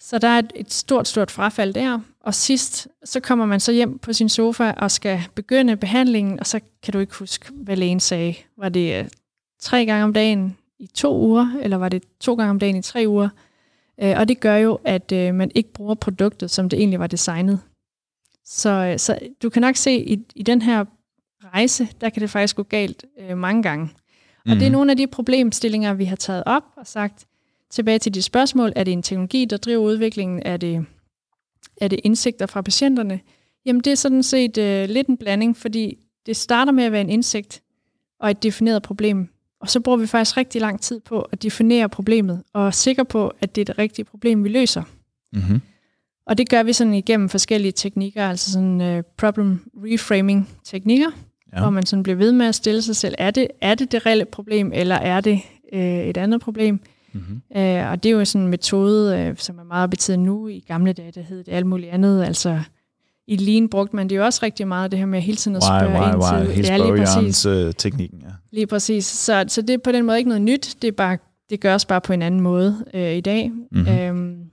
Så 0.00 0.18
der 0.18 0.28
er 0.28 0.38
et, 0.38 0.52
et 0.54 0.72
stort, 0.72 1.08
stort 1.08 1.30
frafald 1.30 1.74
der, 1.74 2.00
og 2.20 2.34
sidst, 2.34 2.88
så 3.04 3.20
kommer 3.20 3.46
man 3.46 3.60
så 3.60 3.72
hjem 3.72 3.98
på 3.98 4.12
sin 4.12 4.28
sofa 4.28 4.72
og 4.76 4.90
skal 4.90 5.20
begynde 5.34 5.76
behandlingen, 5.76 6.40
og 6.40 6.46
så 6.46 6.60
kan 6.82 6.92
du 6.92 6.98
ikke 6.98 7.14
huske, 7.14 7.46
hvad 7.52 7.76
lægen 7.76 8.00
sagde. 8.00 8.34
Var 8.58 8.68
det 8.68 8.98
øh, 8.98 9.08
tre 9.60 9.86
gange 9.86 10.04
om 10.04 10.12
dagen 10.12 10.56
i 10.78 10.86
to 10.86 11.18
uger, 11.18 11.58
eller 11.62 11.76
var 11.76 11.88
det 11.88 12.02
to 12.20 12.34
gange 12.34 12.50
om 12.50 12.58
dagen 12.58 12.76
i 12.76 12.82
tre 12.82 13.04
uger? 13.06 13.28
Øh, 14.02 14.14
og 14.18 14.28
det 14.28 14.40
gør 14.40 14.56
jo, 14.56 14.78
at 14.84 15.12
øh, 15.12 15.34
man 15.34 15.50
ikke 15.54 15.72
bruger 15.72 15.94
produktet, 15.94 16.50
som 16.50 16.68
det 16.68 16.78
egentlig 16.78 17.00
var 17.00 17.06
designet. 17.06 17.60
Så, 18.44 18.94
så 18.96 19.18
du 19.42 19.50
kan 19.50 19.62
nok 19.62 19.76
se, 19.76 19.96
i, 19.96 20.18
i 20.34 20.42
den 20.42 20.62
her 20.62 20.84
rejse, 21.44 21.88
der 22.00 22.08
kan 22.08 22.22
det 22.22 22.30
faktisk 22.30 22.56
gå 22.56 22.62
galt 22.62 23.04
øh, 23.20 23.38
mange 23.38 23.62
gange. 23.62 23.84
Og 24.44 24.52
mm. 24.52 24.54
det 24.54 24.62
er 24.62 24.70
mhm. 24.70 24.72
nogle 24.72 24.90
af 24.90 24.96
de 24.96 25.06
problemstillinger, 25.06 25.94
vi 25.94 26.04
har 26.04 26.16
taget 26.16 26.42
op 26.46 26.62
og 26.76 26.86
sagt, 26.86 27.26
tilbage 27.70 27.98
til 27.98 28.14
de 28.14 28.22
spørgsmål, 28.22 28.72
er 28.76 28.84
det 28.84 28.92
en 28.92 29.02
teknologi, 29.02 29.44
der 29.44 29.56
driver 29.56 29.82
udviklingen? 29.82 30.42
Er 30.44 30.56
det, 30.56 30.86
er 31.80 31.88
det 31.88 32.00
indsigter 32.04 32.46
fra 32.46 32.62
patienterne? 32.62 33.20
Jamen 33.66 33.80
det 33.80 33.90
er 33.90 33.94
sådan 33.94 34.22
set 34.22 34.58
øh, 34.58 34.88
lidt 34.88 35.06
en 35.06 35.16
blanding, 35.16 35.56
fordi 35.56 35.98
det 36.26 36.36
starter 36.36 36.72
med 36.72 36.84
at 36.84 36.92
være 36.92 37.00
en 37.00 37.10
indsigt 37.10 37.62
og 38.20 38.30
et 38.30 38.42
defineret 38.42 38.82
problem. 38.82 39.28
Og 39.60 39.68
så 39.68 39.80
bruger 39.80 39.98
vi 39.98 40.06
faktisk 40.06 40.36
rigtig 40.36 40.60
lang 40.60 40.80
tid 40.80 41.00
på 41.00 41.20
at 41.20 41.42
definere 41.42 41.88
problemet 41.88 42.42
og 42.52 42.66
er 42.66 42.70
sikre 42.70 43.04
på, 43.04 43.32
at 43.40 43.54
det 43.54 43.60
er 43.60 43.64
det 43.64 43.78
rigtige 43.78 44.04
problem, 44.04 44.44
vi 44.44 44.48
løser. 44.48 44.82
Mm-hmm. 45.32 45.60
Og 46.26 46.38
det 46.38 46.48
gør 46.48 46.62
vi 46.62 46.72
sådan 46.72 46.94
igennem 46.94 47.28
forskellige 47.28 47.72
teknikker, 47.72 48.28
altså 48.28 48.52
sådan 48.52 48.96
uh, 48.98 49.04
problem 49.18 49.70
reframing 49.76 50.48
teknikker, 50.64 51.10
ja. 51.52 51.60
hvor 51.60 51.70
man 51.70 51.86
sådan 51.86 52.02
bliver 52.02 52.16
ved 52.16 52.32
med 52.32 52.46
at 52.46 52.54
stille 52.54 52.82
sig 52.82 52.96
selv, 52.96 53.14
er 53.18 53.30
det 53.30 53.48
er 53.60 53.74
det, 53.74 53.92
det 53.92 54.06
reelle 54.06 54.24
problem, 54.24 54.72
eller 54.74 54.94
er 54.94 55.20
det 55.20 55.40
uh, 55.72 55.80
et 55.80 56.16
andet 56.16 56.40
problem? 56.40 56.80
Mm-hmm. 57.12 57.42
Uh, 57.50 57.90
og 57.90 58.02
det 58.02 58.06
er 58.06 58.10
jo 58.10 58.24
sådan 58.24 58.44
en 58.44 58.50
metode, 58.50 59.28
uh, 59.30 59.36
som 59.36 59.58
er 59.58 59.64
meget 59.64 59.90
betydende 59.90 60.24
nu. 60.24 60.48
I 60.48 60.64
gamle 60.68 60.92
dage, 60.92 61.12
der 61.12 61.22
hed 61.22 61.44
det 61.44 61.52
alt 61.52 61.66
muligt 61.66 61.90
andet. 61.90 62.24
Altså 62.24 62.60
i 63.30 63.36
Lean 63.36 63.68
brugte 63.68 63.96
man 63.96 64.08
det 64.08 64.16
jo 64.16 64.24
også 64.24 64.40
rigtig 64.42 64.68
meget, 64.68 64.90
det 64.90 64.98
her 64.98 65.06
med 65.06 65.20
hele 65.20 65.36
tiden 65.36 65.56
at 65.56 65.62
spørge 65.62 66.00
why, 66.00 66.14
why, 66.14 66.40
ind 66.40 66.46
til... 66.46 66.54
Hele 66.54 66.68
ja, 66.68 66.76
lige 66.76 67.04
præcis. 67.04 67.46
Teknikken, 67.76 68.20
ja. 68.20 68.28
Lige 68.50 68.66
præcis. 68.66 69.06
Så, 69.06 69.44
så 69.48 69.62
det 69.62 69.70
er 69.70 69.78
på 69.78 69.92
den 69.92 70.04
måde 70.04 70.18
ikke 70.18 70.28
noget 70.28 70.42
nyt, 70.42 70.76
det, 70.82 70.88
er 70.88 70.92
bare, 70.92 71.18
det 71.50 71.60
gøres 71.60 71.84
bare 71.84 72.00
på 72.00 72.12
en 72.12 72.22
anden 72.22 72.40
måde 72.40 72.84
uh, 72.94 73.00
i 73.00 73.20
dag. 73.20 73.50
Mm-hmm. 73.50 73.88
Øhm, 73.88 74.50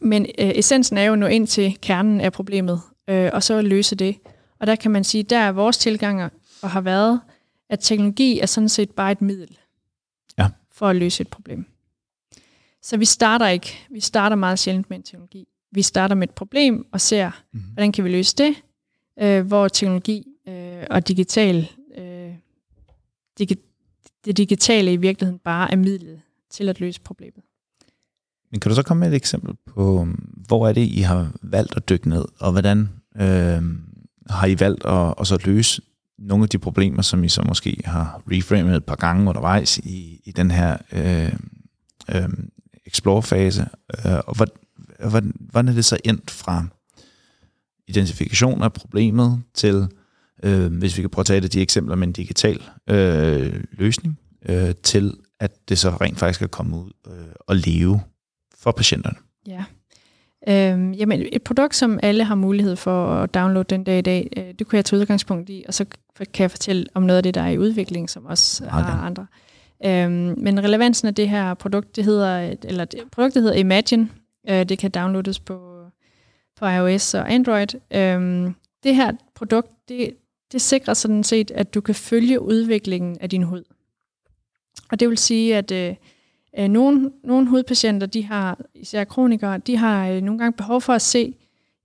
men 0.00 0.22
uh, 0.22 0.48
essensen 0.48 0.98
er 0.98 1.04
jo 1.04 1.12
at 1.12 1.18
nå 1.18 1.26
ind 1.26 1.46
til 1.46 1.76
kernen 1.82 2.20
af 2.20 2.32
problemet, 2.32 2.80
uh, 3.10 3.28
og 3.32 3.42
så 3.42 3.62
løse 3.62 3.96
det. 3.96 4.16
Og 4.60 4.66
der 4.66 4.76
kan 4.76 4.90
man 4.90 5.04
sige, 5.04 5.22
der 5.22 5.38
er 5.38 5.52
vores 5.52 5.78
tilgang 5.78 6.30
og 6.62 6.70
har 6.70 6.80
været, 6.80 7.20
at 7.70 7.78
teknologi 7.80 8.40
er 8.40 8.46
sådan 8.46 8.68
set 8.68 8.90
bare 8.90 9.12
et 9.12 9.22
middel 9.22 9.58
ja. 10.38 10.48
for 10.72 10.88
at 10.88 10.96
løse 10.96 11.20
et 11.20 11.28
problem. 11.28 11.66
Så 12.82 12.96
vi 12.96 13.04
starter 13.04 13.48
ikke, 13.48 13.86
vi 13.90 14.00
starter 14.00 14.36
meget 14.36 14.58
sjældent 14.58 14.90
med 14.90 14.96
en 14.96 15.02
teknologi. 15.02 15.48
Vi 15.72 15.82
starter 15.82 16.14
med 16.14 16.28
et 16.28 16.34
problem 16.34 16.86
og 16.92 17.00
ser, 17.00 17.30
mm. 17.52 17.60
hvordan 17.60 17.92
kan 17.92 18.04
vi 18.04 18.10
løse 18.10 18.36
det, 18.36 18.54
øh, 19.20 19.46
hvor 19.46 19.68
teknologi 19.68 20.26
øh, 20.48 20.84
og 20.90 21.08
digital, 21.08 21.70
øh, 21.98 22.34
digi- 23.40 24.20
det 24.24 24.36
digitale 24.36 24.92
i 24.92 24.96
virkeligheden 24.96 25.38
bare 25.38 25.72
er 25.72 25.76
midlet 25.76 26.20
til 26.50 26.68
at 26.68 26.80
løse 26.80 27.00
problemet. 27.00 27.44
Men 28.50 28.60
kan 28.60 28.68
du 28.68 28.74
så 28.74 28.82
komme 28.82 29.00
med 29.00 29.08
et 29.08 29.14
eksempel 29.16 29.54
på, 29.66 30.06
hvor 30.46 30.68
er 30.68 30.72
det, 30.72 30.80
I 30.80 31.00
har 31.00 31.32
valgt 31.42 31.76
at 31.76 31.88
dykke 31.88 32.08
ned, 32.08 32.24
og 32.40 32.52
hvordan 32.52 32.88
øh, 33.16 33.62
har 34.30 34.46
I 34.46 34.60
valgt 34.60 34.84
at, 34.84 35.14
at 35.20 35.26
så 35.26 35.38
løse 35.44 35.82
nogle 36.18 36.42
af 36.42 36.48
de 36.48 36.58
problemer, 36.58 37.02
som 37.02 37.24
I 37.24 37.28
så 37.28 37.42
måske 37.42 37.80
har 37.84 38.22
reframet 38.30 38.76
et 38.76 38.84
par 38.84 38.96
gange 38.96 39.28
undervejs 39.28 39.78
i, 39.78 40.20
i 40.24 40.32
den 40.32 40.50
her 40.50 40.76
øh, 40.92 41.32
øh, 42.14 42.28
explore-fase, 42.86 43.68
øh, 44.06 44.18
og 44.26 44.36
hvordan, 45.00 45.32
hvordan 45.40 45.68
er 45.68 45.72
det 45.72 45.84
så 45.84 45.98
endt 46.04 46.30
fra 46.30 46.66
identifikation 47.88 48.62
af 48.62 48.72
problemet 48.72 49.42
til, 49.54 49.88
øh, 50.42 50.72
hvis 50.72 50.96
vi 50.96 51.02
kan 51.02 51.10
prøve 51.10 51.22
at 51.22 51.26
tage 51.26 51.40
det 51.40 51.52
de 51.52 51.60
eksempler 51.60 51.96
med 51.96 52.06
en 52.06 52.12
digital 52.12 52.62
øh, 52.90 53.64
løsning, 53.72 54.18
øh, 54.48 54.74
til 54.82 55.14
at 55.40 55.68
det 55.68 55.78
så 55.78 55.90
rent 55.90 56.18
faktisk 56.18 56.38
kan 56.38 56.48
komme 56.48 56.76
ud 56.76 56.90
øh, 57.06 57.12
og 57.40 57.56
leve 57.56 58.00
for 58.58 58.72
patienterne? 58.72 59.16
Ja. 59.46 59.64
Øhm, 60.48 60.92
jamen, 60.92 61.26
et 61.32 61.42
produkt, 61.42 61.74
som 61.74 62.00
alle 62.02 62.24
har 62.24 62.34
mulighed 62.34 62.76
for 62.76 63.14
at 63.14 63.34
downloade 63.34 63.66
den 63.70 63.84
dag 63.84 63.98
i 63.98 64.02
dag, 64.02 64.28
øh, 64.36 64.44
det 64.58 64.66
kunne 64.66 64.76
jeg 64.76 64.84
tage 64.84 65.00
udgangspunkt 65.00 65.50
i, 65.50 65.64
og 65.68 65.74
så 65.74 65.84
kan 66.34 66.42
jeg 66.42 66.50
fortælle 66.50 66.86
om 66.94 67.02
noget 67.02 67.16
af 67.16 67.22
det, 67.22 67.34
der 67.34 67.42
er 67.42 67.48
i 67.48 67.58
udvikling, 67.58 68.10
som 68.10 68.26
også 68.26 68.64
okay. 68.64 68.74
har 68.74 69.00
andre. 69.00 69.26
Øhm, 69.84 70.34
men 70.38 70.64
relevansen 70.64 71.08
af 71.08 71.14
det 71.14 71.28
her 71.28 71.54
produkt, 71.54 71.96
det 71.96 72.04
hedder, 72.04 72.54
eller 72.64 72.84
det, 72.84 73.00
produktet 73.12 73.42
hedder 73.42 73.56
Imagine. 73.56 74.08
Øh, 74.48 74.68
det 74.68 74.78
kan 74.78 74.90
downloades 74.90 75.40
på, 75.40 75.86
på 76.56 76.66
iOS 76.66 77.14
og 77.14 77.32
Android. 77.32 77.66
Øhm, 77.90 78.54
det 78.82 78.94
her 78.94 79.12
produkt, 79.34 79.88
det, 79.88 80.16
det 80.52 80.60
sikrer 80.60 80.94
sådan 80.94 81.24
set, 81.24 81.50
at 81.50 81.74
du 81.74 81.80
kan 81.80 81.94
følge 81.94 82.40
udviklingen 82.40 83.16
af 83.20 83.30
din 83.30 83.42
hud. 83.42 83.64
Og 84.90 85.00
det 85.00 85.08
vil 85.08 85.18
sige, 85.18 85.56
at 85.56 85.70
øh, 85.70 85.94
øh 86.58 86.68
nogle, 86.68 87.12
nogle 87.24 87.48
hudpatienter, 87.48 88.06
de 88.06 88.24
har, 88.24 88.60
især 88.74 89.04
kronikere, 89.04 89.58
de 89.58 89.76
har 89.76 90.08
øh, 90.08 90.22
nogle 90.22 90.38
gange 90.38 90.56
behov 90.56 90.80
for 90.80 90.92
at 90.92 91.02
se, 91.02 91.34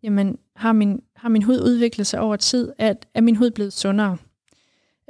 jamen, 0.03 0.37
har 0.55 0.73
min, 0.73 1.01
har 1.15 1.29
min 1.29 1.43
hud 1.43 1.59
udviklet 1.59 2.07
sig 2.07 2.19
over 2.19 2.35
tid? 2.35 2.73
at 2.77 3.07
er 3.13 3.21
min 3.21 3.35
hud 3.35 3.51
blevet 3.51 3.73
sundere? 3.73 4.17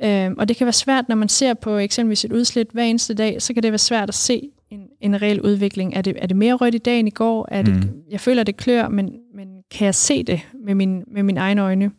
Øh, 0.04 0.32
og 0.38 0.48
det 0.48 0.58
kan 0.58 0.66
være 0.66 0.74
svært, 0.74 1.10
når 1.10 1.16
man 1.16 1.30
ser 1.30 1.54
på 1.54 1.78
eksempelvis 1.78 2.26
et 2.26 2.32
udslæt 2.32 2.68
hver 2.72 2.84
eneste 2.84 3.14
dag, 3.14 3.42
så 3.42 3.54
kan 3.54 3.64
det 3.64 3.72
være 3.72 3.78
svært 3.80 4.10
at 4.10 4.16
se 4.16 4.52
en, 5.02 5.22
reel 5.22 5.42
udvikling. 5.42 5.94
Er 5.94 6.02
det, 6.02 6.18
er 6.18 6.28
det 6.28 6.38
mere 6.38 6.54
rødt 6.54 6.76
i 6.76 6.78
dag 6.78 7.00
end 7.00 7.08
i 7.08 7.12
går? 7.12 7.48
Er 7.52 7.62
det, 7.62 7.74
mm. 7.74 8.04
Jeg 8.10 8.20
føler, 8.20 8.44
det 8.44 8.58
klør, 8.58 8.90
men, 8.90 9.20
men 9.36 9.48
kan 9.72 9.86
jeg 9.86 9.96
se 9.96 10.24
det 10.24 10.42
med, 10.66 10.76
min, 10.76 11.04
med 11.08 11.24
mine 11.24 11.40
egne 11.40 11.62
øjne? 11.62 11.92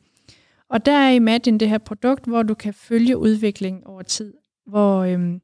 Og 0.68 0.86
der 0.86 0.92
er 0.92 1.10
Imagine 1.10 1.58
det 1.58 1.68
her 1.68 1.78
produkt, 1.78 2.26
hvor 2.26 2.42
du 2.42 2.54
kan 2.54 2.74
følge 2.74 3.16
udviklingen 3.16 3.84
over 3.84 4.02
tid. 4.02 4.34
Hvor 4.66 5.02
øhm, 5.02 5.40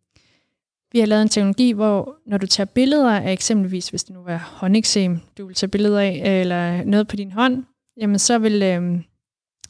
vi 0.93 0.99
har 0.99 1.07
lavet 1.07 1.23
en 1.23 1.29
teknologi, 1.29 1.73
hvor 1.73 2.17
når 2.27 2.39
du 2.39 2.47
tager 2.47 2.67
billeder 2.75 3.21
af 3.21 3.33
eksempelvis, 3.33 3.89
hvis 3.89 4.05
det 4.05 4.15
nu 4.15 4.23
var 4.23 4.37
håndeksem, 4.37 5.19
du 5.39 5.47
vil 5.47 5.55
tage 5.55 5.71
billeder 5.71 6.01
af, 6.01 6.41
eller 6.41 6.85
noget 6.85 7.09
på 7.09 7.17
din 7.17 7.33
hånd, 7.33 7.65
jamen 7.97 8.19
så 8.19 8.39
vil, 8.39 8.63
øhm, 8.63 9.05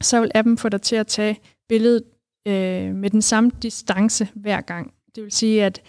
så 0.00 0.20
vil 0.20 0.30
appen 0.34 0.58
få 0.58 0.68
dig 0.68 0.82
til 0.82 0.96
at 0.96 1.06
tage 1.06 1.40
billedet 1.68 2.02
øh, 2.48 2.94
med 2.94 3.10
den 3.10 3.22
samme 3.22 3.50
distance 3.62 4.28
hver 4.34 4.60
gang. 4.60 4.92
Det 5.14 5.22
vil 5.22 5.32
sige, 5.32 5.64
at 5.64 5.82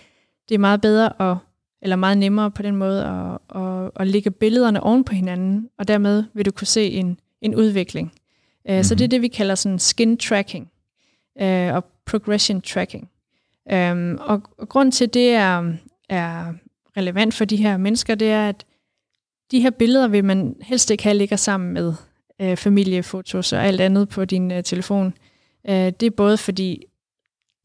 det 0.49 0.55
er 0.55 0.59
meget 0.59 0.81
bedre 0.81 1.31
at, 1.31 1.38
eller 1.82 1.96
meget 1.96 2.18
nemmere 2.18 2.52
på 2.52 2.62
den 2.62 2.76
måde 2.76 3.06
at, 3.06 3.62
at, 3.62 3.92
at 3.96 4.08
lægge 4.08 4.32
billederne 4.32 4.84
oven 4.84 5.04
på 5.04 5.13
hinanden, 5.13 5.70
og 5.78 5.88
dermed 5.88 6.24
vil 6.34 6.46
du 6.46 6.52
kunne 6.52 6.68
se 6.68 6.92
en, 6.92 7.20
en 7.42 7.56
udvikling. 7.56 8.12
Mm-hmm. 8.65 8.84
Så 8.84 8.96
det 8.96 9.02
er 9.02 9.08
mhm. 9.08 9.12
det, 9.12 9.22
vi 9.22 9.28
kalder 9.28 9.56
sådan 9.56 9.80
skin 9.80 10.18
tracking 10.18 10.72
øh, 11.42 11.74
og 11.74 11.86
progression 12.06 12.62
tracking. 12.62 13.10
Um, 13.74 14.18
og, 14.22 14.42
og 14.58 14.70
grund 14.70 14.92
til, 14.92 15.13
det 15.13 15.30
er, 15.30 15.74
er 16.10 16.54
relevant 16.98 17.34
for 17.34 17.46
de 17.46 17.56
her 17.56 17.78
mennesker, 17.78 18.15
det 18.15 18.32
er, 18.32 18.50
at 18.50 18.65
de 19.52 19.60
her 19.60 19.70
billeder 19.70 20.08
vil 20.08 20.26
man 20.26 20.56
helst 20.62 20.92
ikke 20.92 21.04
have 21.04 21.18
ligger 21.18 21.36
sammen 21.36 21.74
med 21.74 21.94
øh, 22.42 22.58
familiefotos 22.58 23.54
og 23.54 23.65
alt 23.65 23.82
andet 23.82 24.10
på 24.10 24.26
din 24.26 24.52
øh, 24.52 24.63
telefon. 24.63 25.13
Øh, 25.70 25.76
det 25.76 26.04
er 26.04 26.12
både 26.12 26.38
fordi, 26.38 26.86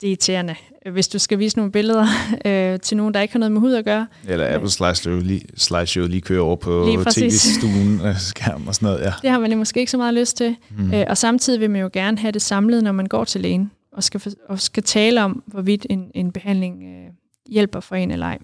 det 0.05 0.09
er 0.09 0.13
irriterende, 0.13 0.55
hvis 0.93 1.09
du 1.09 1.19
skal 1.19 1.39
vise 1.39 1.57
nogle 1.57 1.73
billeder 1.73 2.07
øh, 2.47 2.81
til 2.81 2.97
nogen, 2.97 3.15
der 3.15 3.21
ikke 3.21 3.35
har 3.35 3.39
noget 3.39 3.53
med 3.53 3.61
hud 3.61 3.75
at 3.75 3.85
gøre. 3.85 4.07
Eller 4.29 4.55
Apple 4.55 4.71
Slideshow 4.71 5.21
lige, 5.21 5.47
slideshow 5.57 6.07
lige 6.07 6.21
kører 6.21 6.43
over 6.43 6.57
på 6.57 6.89
tv-stuen 7.11 8.01
og 8.01 8.15
skærm 8.31 8.69
og 8.69 8.75
sådan 8.75 8.87
noget. 8.87 9.01
Ja. 9.01 9.13
Det 9.23 9.31
har 9.31 9.39
man 9.39 9.53
jo 9.53 9.59
måske 9.59 9.81
ikke 9.81 9.91
så 9.91 9.97
meget 9.97 10.15
lyst 10.15 10.37
til. 10.37 10.57
Mm. 10.79 10.95
Øh, 10.95 11.05
og 11.09 11.19
samtidig 11.19 11.61
vil 11.61 11.71
man 11.71 11.81
jo 11.81 11.91
gerne 11.93 12.19
have 12.19 12.33
det 12.33 12.43
samlet, 12.43 12.85
når 12.85 12.93
man 12.93 13.07
går 13.07 13.25
til 13.25 13.41
lægen 13.41 13.71
og 13.93 14.05
skal, 14.05 14.35
og 14.49 14.61
skal 14.61 14.83
tale 14.83 15.23
om, 15.23 15.43
hvorvidt 15.47 15.87
en, 15.91 16.11
en 16.15 16.33
behandling 16.33 16.83
øh, 16.83 17.13
hjælper 17.51 17.81
for 17.81 17.97
en 17.97 18.11
eller 18.11 18.27
ej. 18.27 18.39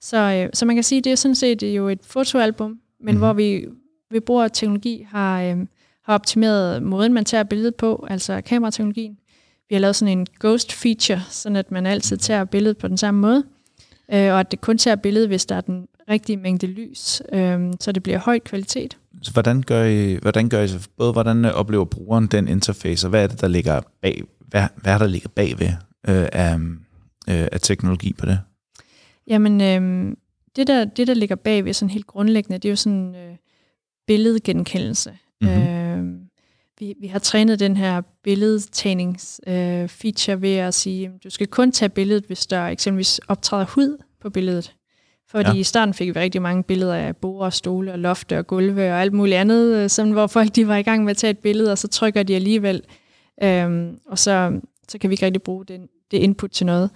Så, 0.00 0.16
øh, 0.16 0.48
så 0.54 0.66
man 0.66 0.76
kan 0.76 0.82
sige, 0.82 1.00
det 1.00 1.12
er 1.12 1.16
sådan 1.16 1.34
set 1.34 1.62
jo 1.62 1.88
et 1.88 2.00
fotoalbum, 2.06 2.78
men 3.00 3.14
mm. 3.14 3.20
hvor 3.20 3.32
vi 3.32 3.66
ved 4.10 4.20
brug 4.20 4.40
af 4.40 4.50
teknologi 4.50 5.06
har, 5.10 5.42
øh, 5.42 5.56
har 6.04 6.14
optimeret 6.14 6.82
måden, 6.82 7.12
man 7.12 7.24
tager 7.24 7.44
billedet 7.44 7.74
på, 7.74 8.06
altså 8.10 8.40
kamerateknologien. 8.40 9.16
Vi 9.72 9.74
har 9.74 9.80
lavet 9.80 9.96
sådan 9.96 10.18
en 10.18 10.26
ghost 10.40 10.72
feature, 10.72 11.22
sådan 11.30 11.56
at 11.56 11.70
man 11.70 11.86
altid 11.86 12.16
tager 12.16 12.44
billedet 12.44 12.78
på 12.78 12.88
den 12.88 12.96
samme 12.96 13.20
måde, 13.20 13.44
øh, 14.12 14.32
og 14.32 14.40
at 14.40 14.50
det 14.50 14.60
kun 14.60 14.78
tager 14.78 14.96
billedet, 14.96 15.28
hvis 15.28 15.46
der 15.46 15.54
er 15.54 15.60
den 15.60 15.86
rigtige 16.10 16.36
mængde 16.36 16.66
lys, 16.66 17.22
øh, 17.32 17.72
så 17.80 17.92
det 17.92 18.02
bliver 18.02 18.18
høj 18.18 18.38
kvalitet. 18.38 18.96
Så 19.22 19.32
hvordan 19.32 19.62
gør 19.62 19.84
I, 19.84 20.14
hvordan 20.14 20.48
gør 20.48 20.62
I 20.62 20.68
så, 20.68 20.88
både 20.96 21.12
hvordan 21.12 21.44
oplever 21.44 21.84
brugeren 21.84 22.26
den 22.26 22.48
interface, 22.48 23.06
og 23.06 23.10
hvad 23.10 23.22
er 23.22 23.26
det, 23.26 23.40
der 23.40 23.48
ligger 23.48 23.80
bag, 24.02 24.22
hvad, 24.48 24.64
hvad 24.76 24.92
er 24.92 24.98
der 24.98 25.06
ligger 25.06 25.28
bagved 25.28 25.72
øh, 26.08 26.28
af, 26.32 26.54
øh, 27.28 27.48
af 27.52 27.60
teknologi 27.60 28.12
på 28.12 28.26
det? 28.26 28.40
Jamen, 29.26 29.60
øh, 29.60 30.12
det, 30.56 30.66
der, 30.66 30.84
det 30.84 31.06
der 31.06 31.14
ligger 31.14 31.36
bagved 31.36 31.72
sådan 31.72 31.90
helt 31.90 32.06
grundlæggende, 32.06 32.58
det 32.58 32.68
er 32.68 32.72
jo 32.72 32.76
sådan 32.76 33.14
øh, 33.14 33.36
billedgenkendelse. 34.06 35.10
Mm-hmm. 35.40 35.62
Øh, 35.62 35.81
vi, 36.82 36.94
vi 37.00 37.06
har 37.06 37.18
trænet 37.18 37.60
den 37.60 37.76
her 37.76 38.00
billedtagnings-feature 38.22 39.82
øh, 39.82 39.88
feature 39.88 40.42
ved 40.42 40.56
at 40.56 40.74
sige, 40.74 41.06
at 41.06 41.24
du 41.24 41.30
skal 41.30 41.46
kun 41.46 41.72
tage 41.72 41.88
billedet, 41.88 42.24
hvis 42.24 42.46
der 42.46 42.66
eksempelvis 42.66 43.20
optræder 43.28 43.64
hud 43.64 43.98
på 44.20 44.30
billedet. 44.30 44.74
Fordi 45.28 45.50
ja. 45.50 45.56
i 45.56 45.62
starten 45.62 45.94
fik 45.94 46.08
vi 46.08 46.12
rigtig 46.12 46.42
mange 46.42 46.62
billeder 46.62 46.94
af 46.94 47.16
borde, 47.16 47.50
stole 47.50 47.92
og 47.92 47.98
lofte 47.98 48.38
og 48.38 48.46
gulve 48.46 48.92
og 48.92 49.00
alt 49.00 49.12
muligt 49.12 49.36
andet, 49.36 49.76
øh, 49.76 49.90
sådan, 49.90 50.12
hvor 50.12 50.26
folk 50.26 50.54
de 50.54 50.68
var 50.68 50.76
i 50.76 50.82
gang 50.82 51.04
med 51.04 51.10
at 51.10 51.16
tage 51.16 51.30
et 51.30 51.38
billede, 51.38 51.72
og 51.72 51.78
så 51.78 51.88
trykker 51.88 52.22
de 52.22 52.34
alligevel. 52.34 52.82
Øhm, 53.42 53.98
og 54.06 54.18
så, 54.18 54.60
så 54.88 54.98
kan 54.98 55.10
vi 55.10 55.14
ikke 55.14 55.26
rigtig 55.26 55.42
bruge 55.42 55.64
den, 55.64 55.88
det 56.10 56.18
input 56.18 56.50
til 56.50 56.66
noget. 56.66 56.90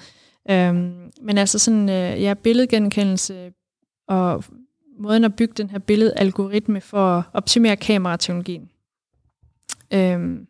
Øhm, 0.50 1.10
men 1.22 1.38
altså 1.38 1.58
sådan, 1.58 1.88
øh, 1.88 2.22
ja, 2.22 2.34
billedgenkendelse 2.34 3.52
og 4.08 4.44
måden 4.98 5.24
at 5.24 5.36
bygge 5.36 5.54
den 5.56 5.70
her 5.70 5.78
billedalgoritme 5.78 6.80
for 6.80 7.18
at 7.18 7.24
optimere 7.32 7.76
kamerateknologien. 7.76 8.70
Øhm, 9.96 10.46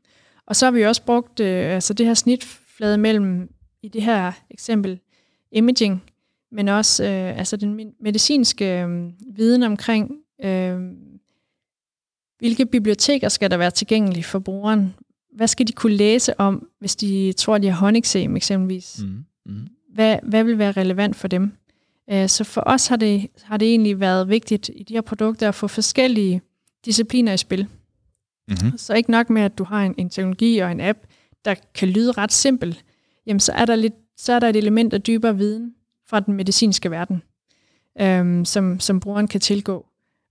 og 0.47 0.57
så 0.57 0.67
har 0.67 0.71
vi 0.71 0.83
også 0.83 1.03
brugt 1.03 1.41
øh, 1.41 1.75
altså 1.75 1.95
det 1.95 2.07
her 2.07 2.15
snitflade 2.15 2.99
mellem, 2.99 3.49
i 3.83 3.89
det 3.89 4.03
her 4.03 4.33
eksempel, 4.51 5.01
imaging, 5.53 6.03
men 6.53 6.69
også 6.69 7.05
øh, 7.05 7.39
altså 7.39 7.57
den 7.57 7.93
medicinske 8.01 8.83
øh, 8.83 9.11
viden 9.37 9.63
omkring, 9.63 10.13
øh, 10.45 10.81
hvilke 12.39 12.67
biblioteker 12.67 13.29
skal 13.29 13.51
der 13.51 13.57
være 13.57 13.71
tilgængelige 13.71 14.25
for 14.25 14.39
brugeren? 14.39 14.95
Hvad 15.35 15.49
skal 15.49 15.69
de 15.69 15.73
kunne 15.73 15.97
læse 15.97 16.41
om, 16.41 16.69
hvis 16.79 16.97
de 16.97 17.33
tror, 17.33 17.59
de 17.59 17.69
har 17.69 17.77
håndeksem 17.77 18.37
eksempelvis? 18.37 19.01
Mm. 19.03 19.25
Mm. 19.47 19.67
Hvad, 19.95 20.19
hvad 20.23 20.45
vil 20.45 20.59
være 20.59 20.73
relevant 20.73 21.17
for 21.17 21.29
dem? 21.29 21.53
Øh, 22.11 22.29
så 22.29 22.45
for 22.45 22.63
os 22.67 22.87
har 22.87 22.97
det, 22.97 23.27
har 23.43 23.57
det 23.57 23.69
egentlig 23.69 24.01
været 24.01 24.29
vigtigt 24.29 24.71
i 24.75 24.83
de 24.83 24.95
her 24.95 25.01
produkter 25.01 25.49
at 25.49 25.55
få 25.55 25.69
forskellige 25.69 26.43
discipliner 26.85 27.33
i 27.33 27.37
spil. 27.37 27.69
Mm-hmm. 28.49 28.79
Så 28.79 28.95
ikke 28.95 29.11
nok 29.11 29.31
med, 29.31 29.43
at 29.43 29.59
du 29.59 29.65
har 29.65 29.83
en, 29.83 29.95
en 29.99 30.11
teknologi 30.11 30.59
og 30.59 30.73
en 30.73 30.81
app, 30.81 30.99
der 31.45 31.55
kan 31.75 31.89
lyde 31.89 32.13
ret 32.13 32.33
simpel, 32.33 32.83
jamen 33.27 33.41
så 33.41 33.53
er 33.53 33.65
der, 33.65 33.77
lidt, 33.77 33.95
så 34.17 34.33
er 34.33 34.39
der 34.39 34.49
et 34.49 34.57
element 34.57 34.93
af 34.93 35.03
dybere 35.03 35.37
viden 35.37 35.75
fra 36.09 36.21
den 36.21 36.35
medicinske 36.35 36.91
verden, 36.91 37.23
øhm, 38.01 38.45
som, 38.45 38.81
som 38.81 39.01
brugeren 39.01 39.29
kan 39.29 39.41
tilgå. 39.41 39.87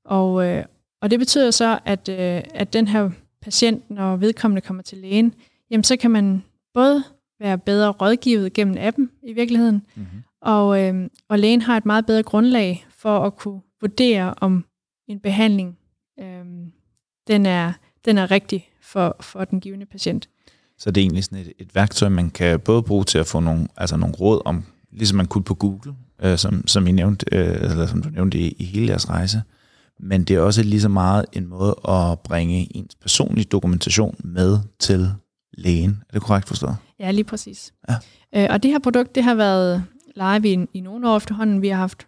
Og, 0.06 0.46
øh, 0.46 0.66
og 1.02 1.12
det 1.12 1.20
betyder 1.20 1.52
så, 1.52 1.80
at, 1.86 2.10
øh, 2.10 2.42
at 2.54 2.74
den 2.74 2.88
her 2.88 3.10
patient, 3.42 3.90
når 3.90 4.16
vedkommende 4.16 4.62
kommer 4.62 4.84
til 4.84 4.98
lægen, 4.98 5.34
jamen 5.72 5.84
så 5.84 5.98
kan 5.98 6.12
man 6.12 6.44
både 6.74 7.04
være 7.40 7.58
bedre 7.58 7.92
rådgivet 7.92 8.54
gennem 8.54 8.76
appen 8.80 9.12
i 9.24 9.34
virkeligheden, 9.34 9.82
Mm-hmm. 9.96 10.24
og, 10.42 10.82
øh, 10.82 11.10
og 11.30 11.40
lægen 11.40 11.62
har 11.62 11.78
et 11.78 11.86
meget 11.86 12.06
bedre 12.06 12.24
grundlag 12.24 12.86
for 12.90 13.20
at 13.20 13.36
kunne 13.36 13.62
vurdere, 13.82 14.34
om 14.42 14.66
en 15.08 15.20
behandling 15.20 15.78
øh, 16.20 16.46
den, 17.28 17.46
er, 17.46 17.74
den 18.06 18.18
er 18.18 18.32
rigtig 18.32 18.70
for, 18.82 19.16
for 19.20 19.46
den 19.46 19.60
givende 19.60 19.86
patient. 19.86 20.30
Så 20.78 20.92
det 20.92 21.02
er 21.02 21.06
egentlig 21.06 21.24
sådan 21.24 21.38
et, 21.38 21.54
et 21.60 21.76
værktøj, 21.76 22.10
man 22.10 22.30
kan 22.30 22.60
både 22.60 22.84
bruge 22.84 23.04
til 23.04 23.18
at 23.18 23.28
få 23.28 23.40
nogle, 23.40 23.68
altså 23.78 23.98
nogle 23.98 24.16
råd 24.16 24.42
om, 24.46 24.66
ligesom 24.92 25.18
man 25.18 25.26
kunne 25.26 25.44
på 25.44 25.56
Google, 25.56 25.96
øh, 26.22 26.38
som, 26.38 26.68
som, 26.68 26.88
I 26.88 26.92
nævnte, 26.92 27.26
øh, 27.32 27.48
eller 27.48 27.88
som 27.88 28.02
du 28.02 28.10
nævnte 28.10 28.40
i, 28.40 28.56
i 28.60 28.66
hele 28.66 28.88
jeres 28.88 29.10
rejse, 29.10 29.42
men 30.00 30.24
det 30.24 30.36
er 30.36 30.40
også 30.40 30.64
lige 30.64 30.82
så 30.82 30.90
meget 30.90 31.26
en 31.34 31.48
måde 31.48 31.76
at 31.88 32.20
bringe 32.20 32.78
ens 32.78 32.96
personlige 32.96 33.46
dokumentation 33.46 34.16
med 34.24 34.60
til 34.80 35.10
lægen. 35.54 36.04
Er 36.10 36.14
det 36.14 36.22
korrekt 36.22 36.48
forstået? 36.48 36.76
Ja, 37.00 37.12
lige 37.12 37.24
præcis. 37.24 37.74
Ja. 37.90 37.96
Øh, 38.36 38.48
og 38.50 38.64
det 38.64 38.72
her 38.72 38.80
produkt, 38.80 39.16
det 39.16 39.24
har 39.24 39.36
været 39.36 39.84
live 40.16 40.54
i, 40.54 40.68
i 40.74 40.80
nogle 40.80 41.10
år 41.10 41.18
efterhånden. 41.18 41.62
Vi 41.62 41.68
har 41.68 41.78
haft 41.78 42.08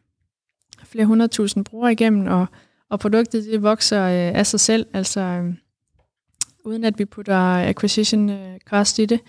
flere 0.83 1.05
hundredtusind 1.05 1.65
brugere 1.65 1.91
igennem, 1.91 2.27
og, 2.27 2.45
og 2.89 2.99
produktet 2.99 3.45
det 3.45 3.63
vokser 3.63 4.03
øh, 4.03 4.39
af 4.39 4.47
sig 4.47 4.59
selv, 4.59 4.85
altså 4.93 5.19
øh, 5.19 5.53
uden 6.67 6.83
at 6.83 6.99
vi 6.99 7.05
putter 7.05 7.67
acquisition 7.67 8.29
øh, 8.29 8.59
cost 8.59 8.99
i 8.99 9.05
det. 9.05 9.19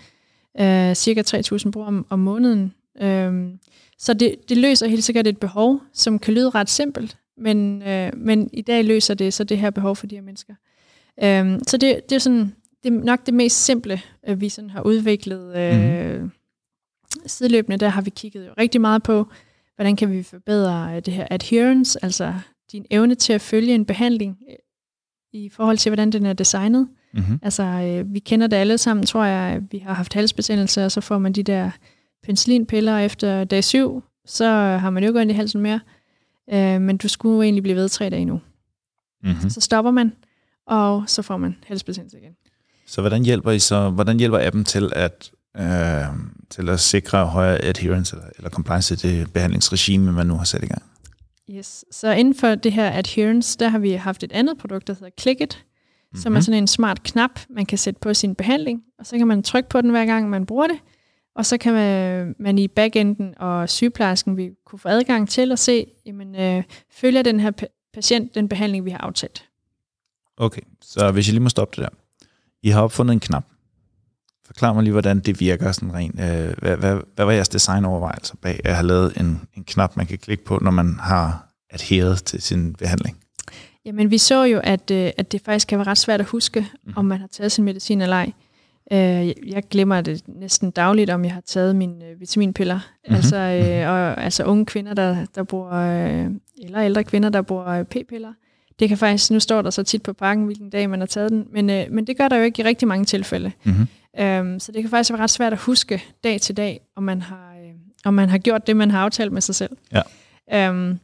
Øh, 0.59 0.95
cirka 0.95 1.21
3.000 1.21 1.71
brugere 1.71 1.87
om, 1.87 2.05
om 2.09 2.19
måneden. 2.19 2.73
Øh, 3.01 3.53
så 3.97 4.13
det, 4.13 4.35
det 4.49 4.57
løser 4.57 4.87
helt 4.87 5.03
sikkert 5.03 5.27
et 5.27 5.37
behov, 5.37 5.81
som 5.93 6.19
kan 6.19 6.33
lyde 6.33 6.49
ret 6.49 6.69
simpelt, 6.69 7.17
men, 7.37 7.81
øh, 7.81 8.11
men 8.17 8.49
i 8.53 8.61
dag 8.61 8.85
løser 8.85 9.13
det 9.13 9.33
så 9.33 9.43
det 9.43 9.57
her 9.57 9.69
behov 9.69 9.95
for 9.95 10.07
de 10.07 10.15
her 10.15 10.21
mennesker. 10.21 10.53
Øh, 11.23 11.59
så 11.67 11.77
det, 11.77 12.09
det 12.09 12.15
er 12.15 12.19
sådan 12.19 12.53
det 12.83 12.93
er 12.93 13.03
nok 13.03 13.25
det 13.25 13.33
mest 13.33 13.65
simple, 13.65 14.01
øh, 14.27 14.41
vi 14.41 14.49
sådan 14.49 14.69
har 14.69 14.81
udviklet. 14.81 15.57
Øh, 15.57 16.21
mm. 16.21 16.31
Sideløbende, 17.25 17.77
der 17.77 17.89
har 17.89 18.01
vi 18.01 18.09
kigget 18.09 18.47
jo 18.47 18.51
rigtig 18.57 18.81
meget 18.81 19.03
på, 19.03 19.27
hvordan 19.75 19.95
kan 19.95 20.11
vi 20.11 20.23
forbedre 20.23 20.95
øh, 20.95 21.01
det 21.05 21.13
her 21.13 21.27
adherence, 21.31 21.99
altså 22.03 22.33
din 22.71 22.85
evne 22.89 23.15
til 23.15 23.33
at 23.33 23.41
følge 23.41 23.75
en 23.75 23.85
behandling 23.85 24.37
i 25.33 25.49
forhold 25.49 25.77
til, 25.77 25.89
hvordan 25.89 26.11
den 26.11 26.25
er 26.25 26.33
designet. 26.33 26.87
Mm-hmm. 27.13 27.39
Altså, 27.41 27.63
øh, 27.63 28.13
vi 28.13 28.19
kender 28.19 28.47
det 28.47 28.57
alle 28.57 28.77
sammen, 28.77 29.05
tror 29.05 29.23
jeg. 29.25 29.61
Vi 29.71 29.77
har 29.77 29.93
haft 29.93 30.13
halsbetændelse, 30.13 30.85
og 30.85 30.91
så 30.91 31.01
får 31.01 31.17
man 31.17 31.33
de 31.33 31.43
der 31.43 31.71
penicillinpiller 32.23 32.97
efter 32.97 33.43
dag 33.43 33.63
syv. 33.63 34.03
Så 34.25 34.45
har 34.51 34.89
man 34.89 35.03
jo 35.03 35.09
ikke 35.09 35.19
ondt 35.19 35.31
i 35.31 35.35
halsen 35.35 35.61
mere. 35.61 35.79
Øh, 36.53 36.81
men 36.81 36.97
du 36.97 37.07
skulle 37.07 37.43
egentlig 37.43 37.63
blive 37.63 37.75
ved 37.75 37.89
tre 37.89 38.09
dage 38.09 38.25
nu. 38.25 38.41
Mm-hmm. 39.23 39.49
Så 39.49 39.61
stopper 39.61 39.91
man, 39.91 40.13
og 40.67 41.03
så 41.07 41.21
får 41.21 41.37
man 41.37 41.55
halsbetændelse 41.67 42.17
igen. 42.17 42.31
Så 42.87 43.01
hvordan 43.01 43.25
hjælper 43.25 43.51
I 43.51 43.59
så, 43.59 43.89
hvordan 43.89 44.19
hjælper 44.19 44.47
appen 44.47 44.65
til 44.65 44.91
at, 44.95 45.31
øh, 45.57 45.63
til 46.49 46.69
at 46.69 46.79
sikre 46.79 47.25
højere 47.25 47.61
adherence 47.63 48.15
eller, 48.15 48.29
eller 48.37 48.49
compliance 48.49 48.95
til 48.95 49.19
det 49.19 49.33
behandlingsregime, 49.33 50.11
man 50.11 50.27
nu 50.27 50.35
har 50.35 50.43
sat 50.43 50.63
i 50.63 50.67
gang? 50.67 50.83
Yes. 51.51 51.85
Så 51.91 52.11
inden 52.11 52.35
for 52.35 52.55
det 52.55 52.73
her 52.73 52.91
adherence, 52.91 53.57
der 53.59 53.67
har 53.67 53.79
vi 53.79 53.91
haft 53.91 54.23
et 54.23 54.31
andet 54.31 54.57
produkt, 54.57 54.87
der 54.87 54.93
hedder 54.93 55.09
Clickit, 55.19 55.65
mm-hmm. 55.65 56.21
som 56.21 56.35
er 56.35 56.39
sådan 56.39 56.57
en 56.57 56.67
smart 56.67 57.03
knap, 57.03 57.39
man 57.49 57.65
kan 57.65 57.77
sætte 57.77 57.99
på 57.99 58.13
sin 58.13 58.35
behandling, 58.35 58.83
og 58.99 59.05
så 59.05 59.17
kan 59.17 59.27
man 59.27 59.43
trykke 59.43 59.69
på 59.69 59.81
den 59.81 59.89
hver 59.89 60.05
gang, 60.05 60.29
man 60.29 60.45
bruger 60.45 60.67
det, 60.67 60.79
og 61.35 61.45
så 61.45 61.57
kan 61.57 61.73
man, 61.73 62.35
man 62.39 62.59
i 62.59 62.67
backenden 62.67 63.33
og 63.37 63.69
sygeplejersken 63.69 64.37
vi 64.37 64.49
kunne 64.65 64.79
få 64.79 64.89
adgang 64.89 65.29
til 65.29 65.51
at 65.51 65.59
se, 65.59 65.85
jamen, 66.05 66.35
øh, 66.35 66.63
følger 66.91 67.21
den 67.21 67.39
her 67.39 67.51
pa- 67.61 67.91
patient 67.93 68.35
den 68.35 68.49
behandling, 68.49 68.85
vi 68.85 68.89
har 68.89 68.97
aftalt. 68.97 69.45
Okay, 70.37 70.61
så 70.81 71.11
hvis 71.11 71.27
jeg 71.27 71.33
lige 71.33 71.43
må 71.43 71.49
stoppe 71.49 71.81
det 71.81 71.83
der. 71.83 71.97
I 72.63 72.69
har 72.69 72.81
opfundet 72.81 73.13
en 73.13 73.19
knap. 73.19 73.45
Forklar 74.49 74.73
mig 74.73 74.83
lige, 74.83 74.91
hvordan 74.91 75.19
det 75.19 75.39
virker 75.39 75.71
sådan 75.71 75.93
rent. 75.93 76.19
Øh, 76.19 76.53
hvad, 76.57 76.77
hvad, 76.77 76.97
hvad 77.15 77.25
var 77.25 77.31
jeres 77.31 77.49
designovervejelser 77.49 78.35
bag 78.41 78.59
at 78.63 78.75
have 78.75 78.87
lavet 78.87 79.17
en, 79.19 79.41
en 79.57 79.63
knap, 79.63 79.97
man 79.97 80.05
kan 80.05 80.17
klikke 80.17 80.45
på, 80.45 80.59
når 80.61 80.71
man 80.71 80.95
har 80.99 81.47
adheret 81.69 82.23
til 82.23 82.41
sin 82.41 82.73
behandling? 82.73 83.17
Jamen, 83.85 84.11
vi 84.11 84.17
så 84.17 84.43
jo, 84.43 84.59
at, 84.63 84.91
øh, 84.91 85.11
at 85.17 85.31
det 85.31 85.41
faktisk 85.45 85.67
kan 85.67 85.77
være 85.77 85.87
ret 85.87 85.97
svært 85.97 86.19
at 86.19 86.25
huske, 86.25 86.67
mm. 86.83 86.93
om 86.95 87.05
man 87.05 87.19
har 87.19 87.27
taget 87.27 87.51
sin 87.51 87.63
medicin 87.63 88.01
eller 88.01 88.15
ej. 88.15 88.31
Øh, 88.91 89.27
jeg 89.53 89.63
glemmer 89.69 90.01
det 90.01 90.23
næsten 90.27 90.71
dagligt, 90.71 91.09
om 91.09 91.25
jeg 91.25 91.33
har 91.33 91.41
taget 91.41 91.75
mine 91.75 92.05
øh, 92.05 92.19
vitaminpiller. 92.19 92.75
Mm-hmm. 92.75 93.15
Altså, 93.15 93.37
øh, 93.37 93.89
og, 93.89 94.23
altså 94.23 94.43
unge 94.43 94.65
kvinder, 94.65 94.93
der, 94.93 95.25
der 95.35 95.43
bruger, 95.43 95.73
øh, 95.73 96.31
eller 96.63 96.81
ældre 96.81 97.03
kvinder, 97.03 97.29
der 97.29 97.41
bruger 97.41 97.67
øh, 97.67 97.85
p-piller. 97.85 98.33
Det 98.79 98.89
kan 98.89 98.97
faktisk, 98.97 99.31
nu 99.31 99.39
står 99.39 99.61
der 99.61 99.69
så 99.69 99.83
tit 99.83 100.03
på 100.03 100.13
pakken, 100.13 100.45
hvilken 100.45 100.69
dag 100.69 100.89
man 100.89 100.99
har 100.99 101.07
taget 101.07 101.31
den, 101.31 101.47
men, 101.51 101.69
øh, 101.69 101.85
men 101.91 102.07
det 102.07 102.17
gør 102.17 102.27
der 102.27 102.37
jo 102.37 102.43
ikke 102.43 102.61
i 102.61 102.65
rigtig 102.65 102.87
mange 102.87 103.05
tilfælde. 103.05 103.51
Mm-hmm. 103.63 103.87
Øhm, 104.19 104.59
så 104.59 104.71
det 104.71 104.83
kan 104.83 104.89
faktisk 104.89 105.11
være 105.11 105.21
ret 105.21 105.29
svært 105.29 105.53
at 105.53 105.59
huske 105.59 106.03
dag 106.23 106.41
til 106.41 106.57
dag, 106.57 106.81
om 106.95 107.03
man 107.03 107.21
har, 107.21 107.55
øh, 107.55 107.73
om 108.05 108.13
man 108.13 108.29
har 108.29 108.37
gjort 108.37 108.67
det, 108.67 108.77
man 108.77 108.91
har 108.91 108.99
aftalt 108.99 109.31
med 109.31 109.41
sig 109.41 109.55
selv. 109.55 109.77
Ja. 109.91 110.01
Øhm, 110.69 110.99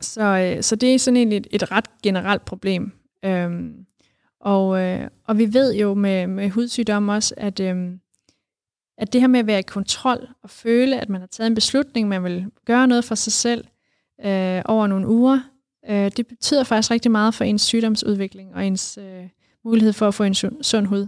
så, 0.00 0.22
øh, 0.22 0.62
så 0.62 0.76
det 0.76 0.94
er 0.94 0.98
sådan 0.98 1.16
egentlig 1.16 1.36
et, 1.36 1.46
et 1.50 1.72
ret 1.72 2.02
generelt 2.02 2.44
problem. 2.44 2.92
Øhm, 3.24 3.86
og, 4.40 4.80
øh, 4.80 5.08
og 5.26 5.38
vi 5.38 5.54
ved 5.54 5.74
jo 5.74 5.94
med, 5.94 6.26
med 6.26 6.50
hudsygdomme 6.50 7.12
også, 7.12 7.34
at, 7.36 7.60
øh, 7.60 7.92
at 8.98 9.12
det 9.12 9.20
her 9.20 9.28
med 9.28 9.40
at 9.40 9.46
være 9.46 9.58
i 9.58 9.62
kontrol 9.62 10.28
og 10.42 10.50
føle, 10.50 11.00
at 11.00 11.08
man 11.08 11.20
har 11.20 11.28
taget 11.28 11.46
en 11.46 11.54
beslutning, 11.54 12.08
man 12.08 12.24
vil 12.24 12.46
gøre 12.66 12.86
noget 12.86 13.04
for 13.04 13.14
sig 13.14 13.32
selv 13.32 13.64
øh, 14.24 14.62
over 14.64 14.86
nogle 14.86 15.08
uger, 15.08 15.40
øh, 15.88 16.10
det 16.16 16.26
betyder 16.26 16.64
faktisk 16.64 16.90
rigtig 16.90 17.10
meget 17.10 17.34
for 17.34 17.44
ens 17.44 17.62
sygdomsudvikling 17.62 18.54
og 18.54 18.66
ens 18.66 18.98
øh, 18.98 19.28
mulighed 19.64 19.92
for 19.92 20.08
at 20.08 20.14
få 20.14 20.24
en 20.24 20.34
sund, 20.34 20.62
sund 20.62 20.86
hud. 20.86 21.06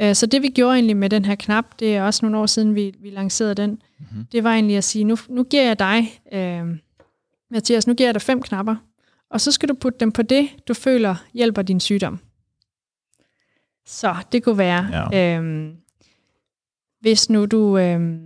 Øh, 0.00 0.14
så 0.14 0.26
det 0.26 0.42
vi 0.42 0.48
gjorde 0.48 0.74
egentlig 0.74 0.96
med 0.96 1.10
den 1.10 1.24
her 1.24 1.34
knap, 1.34 1.64
det 1.80 1.96
er 1.96 2.02
også 2.02 2.24
nogle 2.24 2.38
år 2.38 2.46
siden, 2.46 2.74
vi, 2.74 2.94
vi 3.00 3.10
lancerede 3.10 3.54
den, 3.54 3.82
Mm-hmm. 4.00 4.26
det 4.32 4.44
var 4.44 4.52
egentlig 4.54 4.76
at 4.76 4.84
sige, 4.84 5.04
nu, 5.04 5.16
nu 5.28 5.44
giver 5.44 5.62
jeg 5.62 5.78
dig, 5.78 6.20
øh, 6.32 6.76
Mathias, 7.50 7.86
nu 7.86 7.94
giver 7.94 8.08
jeg 8.08 8.14
dig 8.14 8.22
fem 8.22 8.42
knapper, 8.42 8.76
og 9.30 9.40
så 9.40 9.52
skal 9.52 9.68
du 9.68 9.74
putte 9.74 9.98
dem 10.00 10.12
på 10.12 10.22
det, 10.22 10.48
du 10.68 10.74
føler 10.74 11.14
hjælper 11.34 11.62
din 11.62 11.80
sygdom. 11.80 12.18
Så 13.86 14.14
det 14.32 14.42
kunne 14.44 14.58
være, 14.58 15.08
Ja. 15.12 15.38
øh, 15.40 15.68
hvis 17.00 17.30
nu 17.30 17.46
du, 17.46 17.78
øh, 17.78 18.18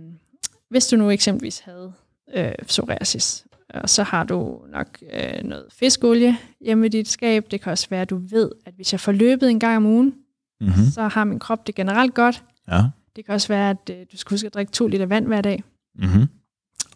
hvis 0.69 0.87
du 0.87 0.95
nu 0.97 1.09
eksempelvis 1.09 1.59
havde 1.59 1.93
øh, 2.35 2.51
psoriasis, 2.67 3.45
og 3.69 3.89
så 3.89 4.03
har 4.03 4.23
du 4.23 4.61
nok 4.71 4.87
øh, 5.13 5.43
noget 5.43 5.65
fiskolie 5.73 6.37
hjemme 6.61 6.85
i 6.85 6.89
dit 6.89 7.07
skab. 7.07 7.51
Det 7.51 7.61
kan 7.61 7.71
også 7.71 7.87
være, 7.89 8.01
at 8.01 8.09
du 8.09 8.15
ved, 8.29 8.51
at 8.65 8.73
hvis 8.73 8.91
jeg 8.93 8.99
får 8.99 9.11
løbet 9.11 9.49
en 9.49 9.59
gang 9.59 9.77
om 9.77 9.85
ugen, 9.85 10.15
Mm-hmm. 10.63 10.85
så 10.85 11.07
har 11.07 11.23
min 11.23 11.39
krop 11.39 11.67
det 11.67 11.75
generelt 11.75 12.13
godt. 12.13 12.43
Ja. 12.71 12.81
Det 13.15 13.25
kan 13.25 13.33
også 13.33 13.47
være, 13.47 13.69
at 13.69 13.89
øh, 13.91 14.05
du 14.11 14.17
skal 14.17 14.35
huske 14.35 14.47
at 14.47 14.53
drikke 14.53 14.71
to 14.71 14.87
liter 14.87 15.05
vand 15.05 15.27
hver 15.27 15.41
dag. 15.41 15.63
Mm-hmm. 15.95 16.27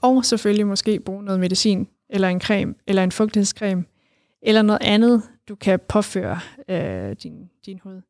Og 0.02 0.26
selvfølgelig 0.26 0.68
måske 0.68 1.00
bruge 1.00 1.24
noget 1.24 1.40
medicin, 1.40 1.88
eller 2.10 2.28
en 2.28 2.42
creme, 2.42 2.74
eller 2.88 3.04
en 3.04 3.12
fugtighedscreme, 3.12 3.84
eller 4.42 4.62
noget 4.62 4.82
andet, 4.82 5.24
du 5.50 5.56
kan 5.56 5.80
påføre 5.90 6.40
øh, 6.70 7.16
din, 7.24 7.50
din 7.66 7.80
hud. 7.84 8.02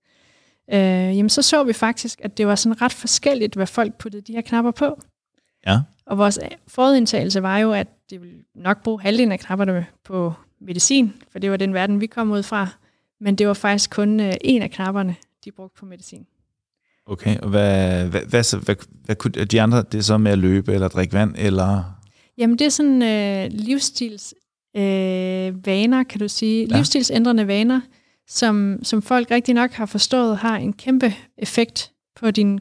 Øh, 0.73 0.79
jamen 1.17 1.29
så 1.29 1.41
så 1.41 1.63
vi 1.63 1.73
faktisk, 1.73 2.21
at 2.23 2.37
det 2.37 2.47
var 2.47 2.55
sådan 2.55 2.81
ret 2.81 2.93
forskelligt, 2.93 3.55
hvad 3.55 3.67
folk 3.67 3.97
puttede 3.97 4.21
de 4.21 4.33
her 4.33 4.41
knapper 4.41 4.71
på. 4.71 5.01
Ja. 5.67 5.79
Og 6.05 6.17
vores 6.17 6.39
forudindtagelse 6.67 7.43
var 7.43 7.57
jo, 7.57 7.73
at 7.73 7.87
det 8.09 8.21
ville 8.21 8.37
nok 8.55 8.83
bruge 8.83 9.01
halvdelen 9.01 9.31
af 9.31 9.39
knapperne 9.39 9.85
på 10.03 10.33
medicin, 10.61 11.13
for 11.31 11.39
det 11.39 11.51
var 11.51 11.57
den 11.57 11.73
verden, 11.73 12.01
vi 12.01 12.07
kom 12.07 12.31
ud 12.31 12.43
fra. 12.43 12.67
Men 13.19 13.35
det 13.35 13.47
var 13.47 13.53
faktisk 13.53 13.89
kun 13.89 14.19
øh, 14.19 14.33
en 14.41 14.61
af 14.61 14.71
knapperne, 14.71 15.15
de 15.47 15.51
brugte 15.51 15.79
på 15.79 15.85
medicin. 15.85 16.25
Okay, 17.05 17.37
og 17.37 17.49
hvad, 17.49 18.07
hvad, 18.07 18.21
hvad, 18.21 18.43
så, 18.43 18.57
hvad, 18.57 18.75
hvad 19.05 19.15
kunne 19.15 19.31
de 19.31 19.61
andre, 19.61 19.83
det 19.91 19.97
er 19.97 20.01
så 20.01 20.17
med 20.17 20.31
at 20.31 20.37
løbe 20.37 20.73
eller 20.73 20.87
drikke 20.87 21.13
vand, 21.13 21.35
eller... 21.37 21.83
Jamen 22.37 22.59
det 22.59 22.65
er 22.65 22.69
sådan 22.69 23.01
øh, 23.01 23.51
livsstils 23.51 24.33
øh, 24.75 25.65
vaner, 25.65 26.03
kan 26.03 26.19
du 26.19 26.27
sige. 26.27 26.67
Ja. 26.69 26.75
Livsstilsændrende 26.75 27.47
vaner, 27.47 27.81
som, 28.27 28.79
som 28.83 29.01
folk 29.01 29.31
rigtig 29.31 29.53
nok 29.53 29.71
har 29.71 29.85
forstået, 29.85 30.37
har 30.37 30.57
en 30.57 30.73
kæmpe 30.73 31.13
effekt 31.37 31.91
på, 32.15 32.31
din, 32.31 32.59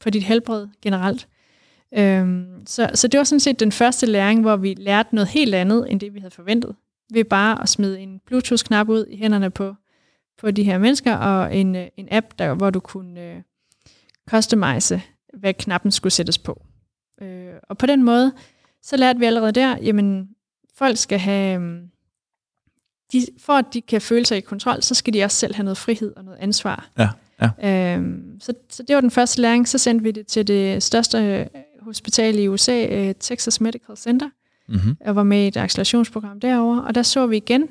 på 0.00 0.10
dit 0.10 0.22
helbred 0.22 0.66
generelt. 0.82 1.28
Øhm, 1.94 2.66
så, 2.66 2.90
så 2.94 3.08
det 3.08 3.18
var 3.18 3.24
sådan 3.24 3.40
set 3.40 3.60
den 3.60 3.72
første 3.72 4.06
læring, 4.06 4.40
hvor 4.40 4.56
vi 4.56 4.74
lærte 4.78 5.14
noget 5.14 5.28
helt 5.28 5.54
andet, 5.54 5.86
end 5.90 6.00
det 6.00 6.14
vi 6.14 6.18
havde 6.18 6.34
forventet. 6.34 6.74
Ved 7.12 7.24
bare 7.24 7.62
at 7.62 7.68
smide 7.68 8.00
en 8.00 8.20
Bluetooth-knap 8.26 8.88
ud 8.88 9.06
i 9.10 9.16
hænderne 9.16 9.50
på, 9.50 9.74
på 10.38 10.50
de 10.50 10.62
her 10.62 10.78
mennesker, 10.78 11.14
og 11.14 11.56
en, 11.56 11.76
øh, 11.76 11.86
en 11.96 12.08
app, 12.10 12.26
der, 12.38 12.54
hvor 12.54 12.70
du 12.70 12.80
kunne 12.80 13.20
øh, 13.20 13.42
customize, 14.30 15.02
hvad 15.34 15.54
knappen 15.54 15.90
skulle 15.90 16.12
sættes 16.12 16.38
på. 16.38 16.62
Øh, 17.22 17.54
og 17.62 17.78
på 17.78 17.86
den 17.86 18.02
måde, 18.02 18.32
så 18.82 18.96
lærte 18.96 19.18
vi 19.18 19.24
allerede 19.24 19.52
der, 19.52 19.78
jamen 19.82 20.28
folk 20.74 20.96
skal 20.96 21.18
have, 21.18 21.54
øhm, 21.54 21.90
de, 23.12 23.26
for 23.38 23.52
at 23.52 23.64
de 23.72 23.80
kan 23.80 24.00
føle 24.00 24.26
sig 24.26 24.38
i 24.38 24.40
kontrol, 24.40 24.82
så 24.82 24.94
skal 24.94 25.14
de 25.14 25.24
også 25.24 25.36
selv 25.36 25.54
have 25.54 25.64
noget 25.64 25.78
frihed 25.78 26.12
og 26.16 26.24
noget 26.24 26.38
ansvar. 26.38 26.88
Ja, 26.98 27.08
ja. 27.42 27.94
Øhm, 27.94 28.40
så, 28.40 28.54
så 28.70 28.82
det 28.82 28.94
var 28.94 29.00
den 29.00 29.10
første 29.10 29.40
læring. 29.40 29.68
Så 29.68 29.78
sendte 29.78 30.02
vi 30.02 30.10
det 30.10 30.26
til 30.26 30.46
det 30.46 30.82
største 30.82 31.18
øh, 31.18 31.46
hospital 31.80 32.38
i 32.38 32.48
USA, 32.48 32.86
øh, 32.86 33.14
Texas 33.20 33.60
Medical 33.60 33.96
Center. 33.96 34.30
Mm-hmm. 34.68 34.96
Jeg 35.04 35.16
var 35.16 35.22
med 35.22 35.44
i 35.44 35.48
et 35.48 35.56
accelerationsprogram 35.56 36.40
derovre, 36.40 36.84
og 36.84 36.94
der 36.94 37.02
så 37.02 37.26
vi 37.26 37.36
igen, 37.36 37.68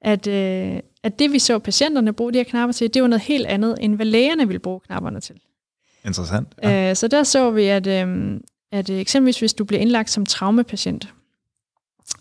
at, 0.00 0.26
øh, 0.26 0.80
at 1.02 1.18
det 1.18 1.32
vi 1.32 1.38
så 1.38 1.58
patienterne 1.58 2.12
bruge 2.12 2.32
de 2.32 2.38
her 2.38 2.44
knapper 2.44 2.72
til, 2.72 2.94
det 2.94 3.02
var 3.02 3.08
noget 3.08 3.22
helt 3.22 3.46
andet, 3.46 3.76
end 3.80 3.96
hvad 3.96 4.06
lægerne 4.06 4.46
ville 4.46 4.58
bruge 4.58 4.80
knapperne 4.80 5.20
til. 5.20 5.40
Interessant. 6.04 6.48
Ja. 6.62 6.90
Øh, 6.90 6.96
så 6.96 7.08
der 7.08 7.22
så 7.22 7.50
vi, 7.50 7.64
at, 7.64 7.86
øh, 7.86 8.40
at 8.72 8.90
øh, 8.90 8.98
eksempelvis 8.98 9.38
hvis 9.38 9.54
du 9.54 9.64
bliver 9.64 9.80
indlagt 9.80 10.10
som 10.10 10.26
traumapatient, 10.26 11.14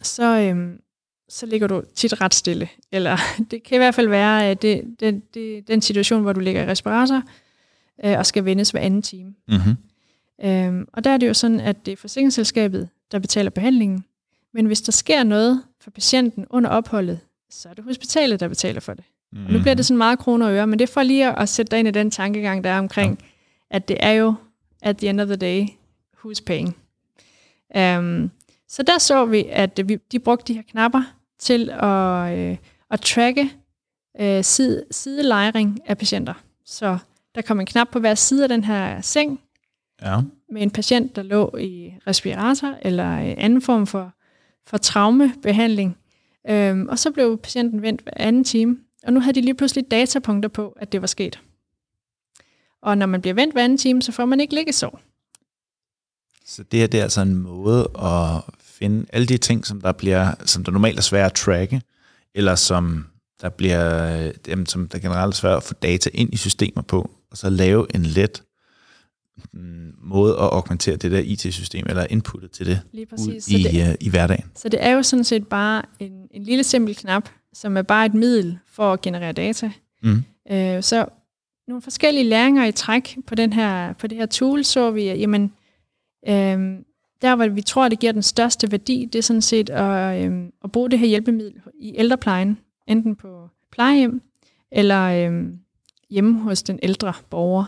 så, 0.02 0.40
øh, 0.40 0.74
så 1.30 1.46
ligger 1.46 1.68
du 1.68 1.84
tit 1.96 2.22
ret 2.22 2.34
stille. 2.34 2.70
Eller 2.92 3.18
det 3.52 3.64
kan 3.64 3.76
i 3.76 3.78
hvert 3.78 3.96
fald 3.96 4.08
være 4.08 4.48
at 4.48 4.62
det, 4.62 4.96
det, 5.00 5.34
det, 5.34 5.68
den 5.68 5.82
situation, 5.82 6.22
hvor 6.22 6.34
du 6.34 6.40
ligger 6.40 6.64
i 6.64 6.68
respirator 6.68 7.22
øh, 8.06 8.18
og 8.18 8.26
skal 8.26 8.46
vendes 8.46 8.70
hver 8.70 8.80
anden 8.80 9.02
time. 9.02 9.34
Mm-hmm. 9.48 9.76
Øhm, 10.44 10.88
og 10.94 11.04
der 11.04 11.10
er 11.10 11.18
det 11.18 11.28
jo 11.28 11.34
sådan, 11.34 11.60
at 11.60 11.86
det 11.86 11.92
er 11.92 11.98
forsikringsselskabet, 11.98 12.90
der 13.12 13.20
betaler 13.20 13.50
behandlingen. 13.50 14.06
Men 14.54 14.66
hvis 14.66 14.82
der 14.82 14.92
sker 14.92 15.24
noget 15.24 15.64
for 15.80 15.92
patienten 15.92 16.46
under 16.50 16.70
opholdet, 16.70 17.20
så 17.52 17.70
er 17.70 17.74
det 17.74 17.84
hospitalet, 17.84 18.40
der 18.40 18.48
betaler 18.48 18.80
for 18.80 18.94
det. 18.94 19.04
Mm-hmm. 19.32 19.46
Og 19.48 19.54
nu 19.54 19.60
bliver 19.62 19.74
det 19.74 19.86
sådan 19.86 19.98
meget 19.98 20.20
kroner 20.20 20.48
og 20.48 20.54
øre, 20.54 20.68
men 20.68 20.80
det 20.80 20.90
er 20.90 20.94
for 20.94 21.04
lige 21.04 21.28
at, 21.28 21.42
at 21.42 21.50
sætte 21.50 21.72
dig 21.72 21.80
ind 21.80 21.88
i 21.88 21.92
den 21.92 22.12
tankegang, 22.12 22.64
der 22.64 22.70
er 22.70 22.80
omkring, 22.80 23.20
ja. 23.22 23.26
at 23.76 23.88
det 23.88 23.98
er 24.00 24.12
jo, 24.12 24.34
at 24.82 24.98
the 24.98 25.10
end 25.10 25.22
of 25.22 25.28
the 25.28 25.36
day, 25.36 25.68
who's 26.18 26.44
paying. 26.46 26.76
Um, 28.00 28.32
så 28.68 28.84
der 28.84 28.98
så 28.98 29.26
vi, 29.26 29.46
at 29.50 29.80
vi, 29.86 29.96
de 30.12 30.20
brugte 30.20 30.54
de 30.54 30.58
her 30.58 30.64
knapper 30.72 31.04
til 31.40 31.70
at, 31.70 32.38
øh, 32.38 32.58
at 32.92 33.02
tracke 33.02 33.52
øh, 34.22 34.44
side, 34.44 34.86
sidelejring 34.92 35.80
af 35.86 35.98
patienter. 35.98 36.34
Så 36.66 36.98
der 37.36 37.42
kom 37.42 37.60
en 37.60 37.66
knap 37.66 37.88
på 37.92 38.00
hver 38.00 38.16
side 38.16 38.44
af 38.44 38.50
den 38.50 38.64
her 38.64 39.02
seng, 39.02 39.40
Ja. 40.02 40.20
med 40.52 40.62
en 40.62 40.72
patient, 40.72 41.16
der 41.16 41.24
lå 41.24 41.58
i 41.58 41.94
respirator 42.08 42.76
eller 42.82 43.18
en 43.18 43.38
anden 43.38 43.62
form 43.62 43.88
for, 43.88 44.14
for 44.66 44.78
traumebehandling. 44.78 45.98
Øhm, 46.50 46.88
og 46.88 47.00
så 47.00 47.12
blev 47.12 47.38
patienten 47.38 47.82
vendt 47.82 48.02
hver 48.02 48.14
anden 48.16 48.44
time, 48.44 48.78
og 49.04 49.14
nu 49.14 49.20
havde 49.20 49.36
de 49.36 49.42
lige 49.42 49.56
pludselig 49.56 49.92
datapunkter 49.92 50.50
på, 50.50 50.70
at 50.70 50.92
det 50.92 51.02
var 51.02 51.08
sket. 51.08 51.40
Og 52.82 52.98
når 52.98 53.06
man 53.06 53.22
bliver 53.22 53.34
vendt 53.34 53.54
hver 53.54 53.64
anden 53.64 53.78
time, 53.78 54.02
så 54.02 54.12
får 54.12 54.26
man 54.26 54.40
ikke 54.40 54.54
liggesår. 54.54 55.02
Så 56.46 56.64
det 56.64 56.80
her 56.80 56.88
det 56.88 57.00
er 57.00 57.04
altså 57.04 57.22
en 57.22 57.36
måde 57.36 57.92
at 57.96 58.44
finde 58.64 59.06
alle 59.14 59.28
de 59.28 59.38
ting, 59.38 59.66
som 59.66 59.82
der 59.82 59.92
bliver, 59.92 60.34
som 60.46 60.64
der 60.64 60.72
normalt 60.72 60.98
er 60.98 61.02
svært 61.02 61.32
at 61.32 61.34
tracke, 61.34 61.82
eller 62.36 62.56
som 62.56 63.06
der 63.42 63.50
bliver, 63.50 64.16
øh, 64.18 64.34
dem, 64.46 64.66
som 64.66 64.88
der 64.88 65.00
generelt 65.00 65.34
er 65.34 65.38
svært 65.38 65.58
at 65.58 65.64
få 65.64 65.74
data 65.74 66.10
ind 66.14 66.34
i 66.34 66.38
systemer 66.38 66.82
på, 66.82 67.12
og 67.32 67.38
så 67.38 67.50
lave 67.50 67.96
en 67.96 68.04
let 68.04 68.44
måde 70.04 70.34
at 70.34 70.40
augmentere 70.52 70.96
det 70.96 71.12
der 71.12 71.20
IT-system, 71.20 71.86
eller 71.90 72.06
inputtet 72.10 72.52
til 72.52 72.66
det 72.66 72.82
Lige 72.92 73.02
ud 73.02 73.06
præcis. 73.06 73.48
i, 73.48 73.64
Så 73.64 73.70
det, 73.70 73.90
øh, 73.90 73.96
i 74.02 74.10
hverdagen. 74.10 74.52
så 74.56 74.70
det 74.70 74.86
er 74.86 74.92
jo 74.92 75.04
sådan 75.04 75.24
set 75.24 75.48
bare 75.48 75.82
en, 76.00 76.28
en 76.32 76.44
lille 76.44 76.64
simpel 76.64 76.96
knap, 76.96 77.30
som 77.54 77.78
er 77.78 77.82
bare 77.82 78.06
et 78.06 78.14
middel 78.14 78.58
for 78.68 78.94
at 78.94 79.02
generere 79.02 79.32
data. 79.32 79.72
Mm. 80.04 80.24
Øh, 80.52 80.84
så 80.84 81.06
nogle 81.68 81.82
forskellige 81.82 82.24
læringer 82.24 82.66
i 82.66 82.72
træk 82.72 83.18
på, 83.28 83.36
den 83.36 83.54
her, 83.54 83.94
på 83.94 84.08
det 84.08 84.18
her 84.18 84.26
tool, 84.26 84.64
så 84.64 84.92
vi, 84.92 85.08
at 85.08 85.20
jamen, 85.20 85.54
øh, 86.28 86.78
der 87.22 87.36
hvor 87.36 87.48
vi 87.48 87.62
tror, 87.62 87.90
det 87.90 88.00
giver 88.00 88.12
den 88.14 88.24
største 88.24 88.72
værdi, 88.72 89.10
det 89.14 89.20
er 89.20 89.24
sådan 89.24 89.42
set 89.42 89.70
at, 89.70 90.26
øh, 90.26 90.44
at 90.64 90.72
bruge 90.72 90.90
det 90.92 91.00
her 91.00 91.08
hjælpemiddel 91.08 91.54
i 91.80 91.94
ældreplejen, 91.98 92.58
enten 92.88 93.16
på 93.16 93.50
plejehjem 93.72 94.22
eller 94.72 95.02
øh, 95.32 95.44
hjemme 96.10 96.40
hos 96.40 96.64
den 96.64 96.80
ældre 96.84 97.14
borger. 97.30 97.66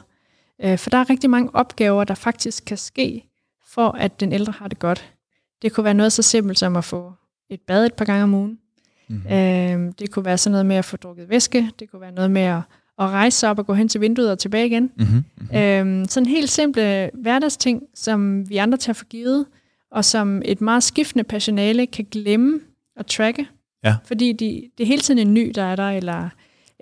Øh, 0.63 0.77
for 0.77 0.89
der 0.89 0.97
er 0.97 1.09
rigtig 1.09 1.29
mange 1.29 1.49
opgaver, 1.53 2.03
der 2.03 2.15
faktisk 2.15 2.65
kan 2.65 2.77
ske, 2.77 3.23
for 3.67 3.89
at 3.89 4.19
den 4.19 4.33
ældre 4.33 4.53
har 4.57 4.67
det 4.67 4.79
godt. 4.79 5.13
Det 5.61 5.73
kunne 5.73 5.83
være 5.83 5.93
noget 5.93 6.13
så 6.13 6.21
simpelt 6.21 6.59
som 6.59 6.75
at 6.75 6.83
få 6.83 7.13
et 7.49 7.61
bad 7.61 7.85
et 7.85 7.93
par 7.93 8.05
gange 8.05 8.23
om 8.23 8.33
ugen. 8.33 8.59
Mm-hmm. 9.07 9.33
Øh, 9.33 9.93
det 9.99 10.11
kunne 10.11 10.25
være 10.25 10.37
sådan 10.37 10.51
noget 10.51 10.65
med 10.65 10.75
at 10.75 10.85
få 10.85 10.97
drukket 10.97 11.29
væske. 11.29 11.71
Det 11.79 11.91
kunne 11.91 12.01
være 12.01 12.11
noget 12.11 12.31
med 12.31 12.41
at, 12.41 12.61
at 12.99 13.09
rejse 13.09 13.37
sig 13.37 13.49
op 13.49 13.59
og 13.59 13.65
gå 13.65 13.73
hen 13.73 13.87
til 13.87 14.01
vinduet 14.01 14.31
og 14.31 14.39
tilbage 14.39 14.65
igen. 14.65 14.91
Mm-hmm. 14.97 16.05
Sådan 16.05 16.27
helt 16.27 16.49
simple 16.49 17.09
hverdagsting, 17.13 17.83
som 17.95 18.49
vi 18.49 18.57
andre 18.57 18.77
tager 18.77 18.93
for 18.93 19.05
givet, 19.05 19.45
og 19.91 20.05
som 20.05 20.41
et 20.45 20.61
meget 20.61 20.83
skiftende 20.83 21.23
personale 21.23 21.87
kan 21.87 22.05
glemme 22.11 22.59
at 22.95 23.05
tracke. 23.05 23.47
Ja. 23.83 23.95
Fordi 24.05 24.31
de, 24.31 24.69
det 24.77 24.83
er 24.83 24.87
hele 24.87 25.01
tiden 25.01 25.27
en 25.27 25.33
ny, 25.33 25.51
der 25.55 25.63
er 25.63 25.75
der, 25.75 25.89
eller, 25.89 26.29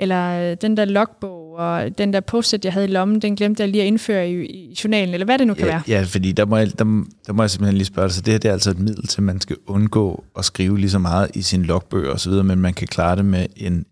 eller 0.02 0.56
den 0.56 0.78
der 0.78 0.86
logbog, 0.86 1.54
og 1.54 1.98
den 1.98 2.14
der 2.14 2.20
post 2.20 2.56
jeg 2.64 2.74
havde 2.74 2.88
i 2.88 2.92
lommen, 2.92 3.20
den 3.20 3.36
glemte 3.36 3.64
jeg 3.64 3.70
lige 3.70 3.82
at 3.82 3.88
indføre 3.88 4.30
i, 4.30 4.46
i 4.46 4.78
journalen, 4.84 5.14
eller 5.14 5.26
hvad 5.26 5.40
det 5.40 5.48
nu 5.48 5.54
kan 5.54 5.66
ja, 5.66 5.72
være. 5.72 5.82
Ja, 5.88 6.04
fordi 6.04 6.32
der 6.32 6.46
må, 6.46 6.58
jeg, 6.58 6.80
der, 6.80 7.06
der 7.28 7.34
må 7.34 7.44
jeg 7.44 7.50
simpelthen 7.50 7.78
lige 7.78 7.86
spørge 7.86 8.08
dig, 8.08 8.16
så 8.16 8.22
det 8.22 8.34
her 8.34 8.40
det 8.40 8.50
er 8.50 8.54
altså 8.54 8.70
et 8.70 8.80
middel 8.80 9.08
til, 9.08 9.20
at 9.20 9.24
man 9.24 9.42
skal 9.42 9.56
undgå 9.68 10.24
at 10.38 10.46
skrive 10.46 10.80
lige 10.80 10.90
så 10.90 11.00
meget 11.00 11.36
i 11.36 11.42
sin 11.42 11.64
logbøger 11.64 12.12
osv., 12.12 12.32
men 12.32 12.60
man 12.60 12.74
kan 12.74 12.88
klare 12.88 13.16
det 13.16 13.26
med, 13.26 13.46
en, 13.56 13.86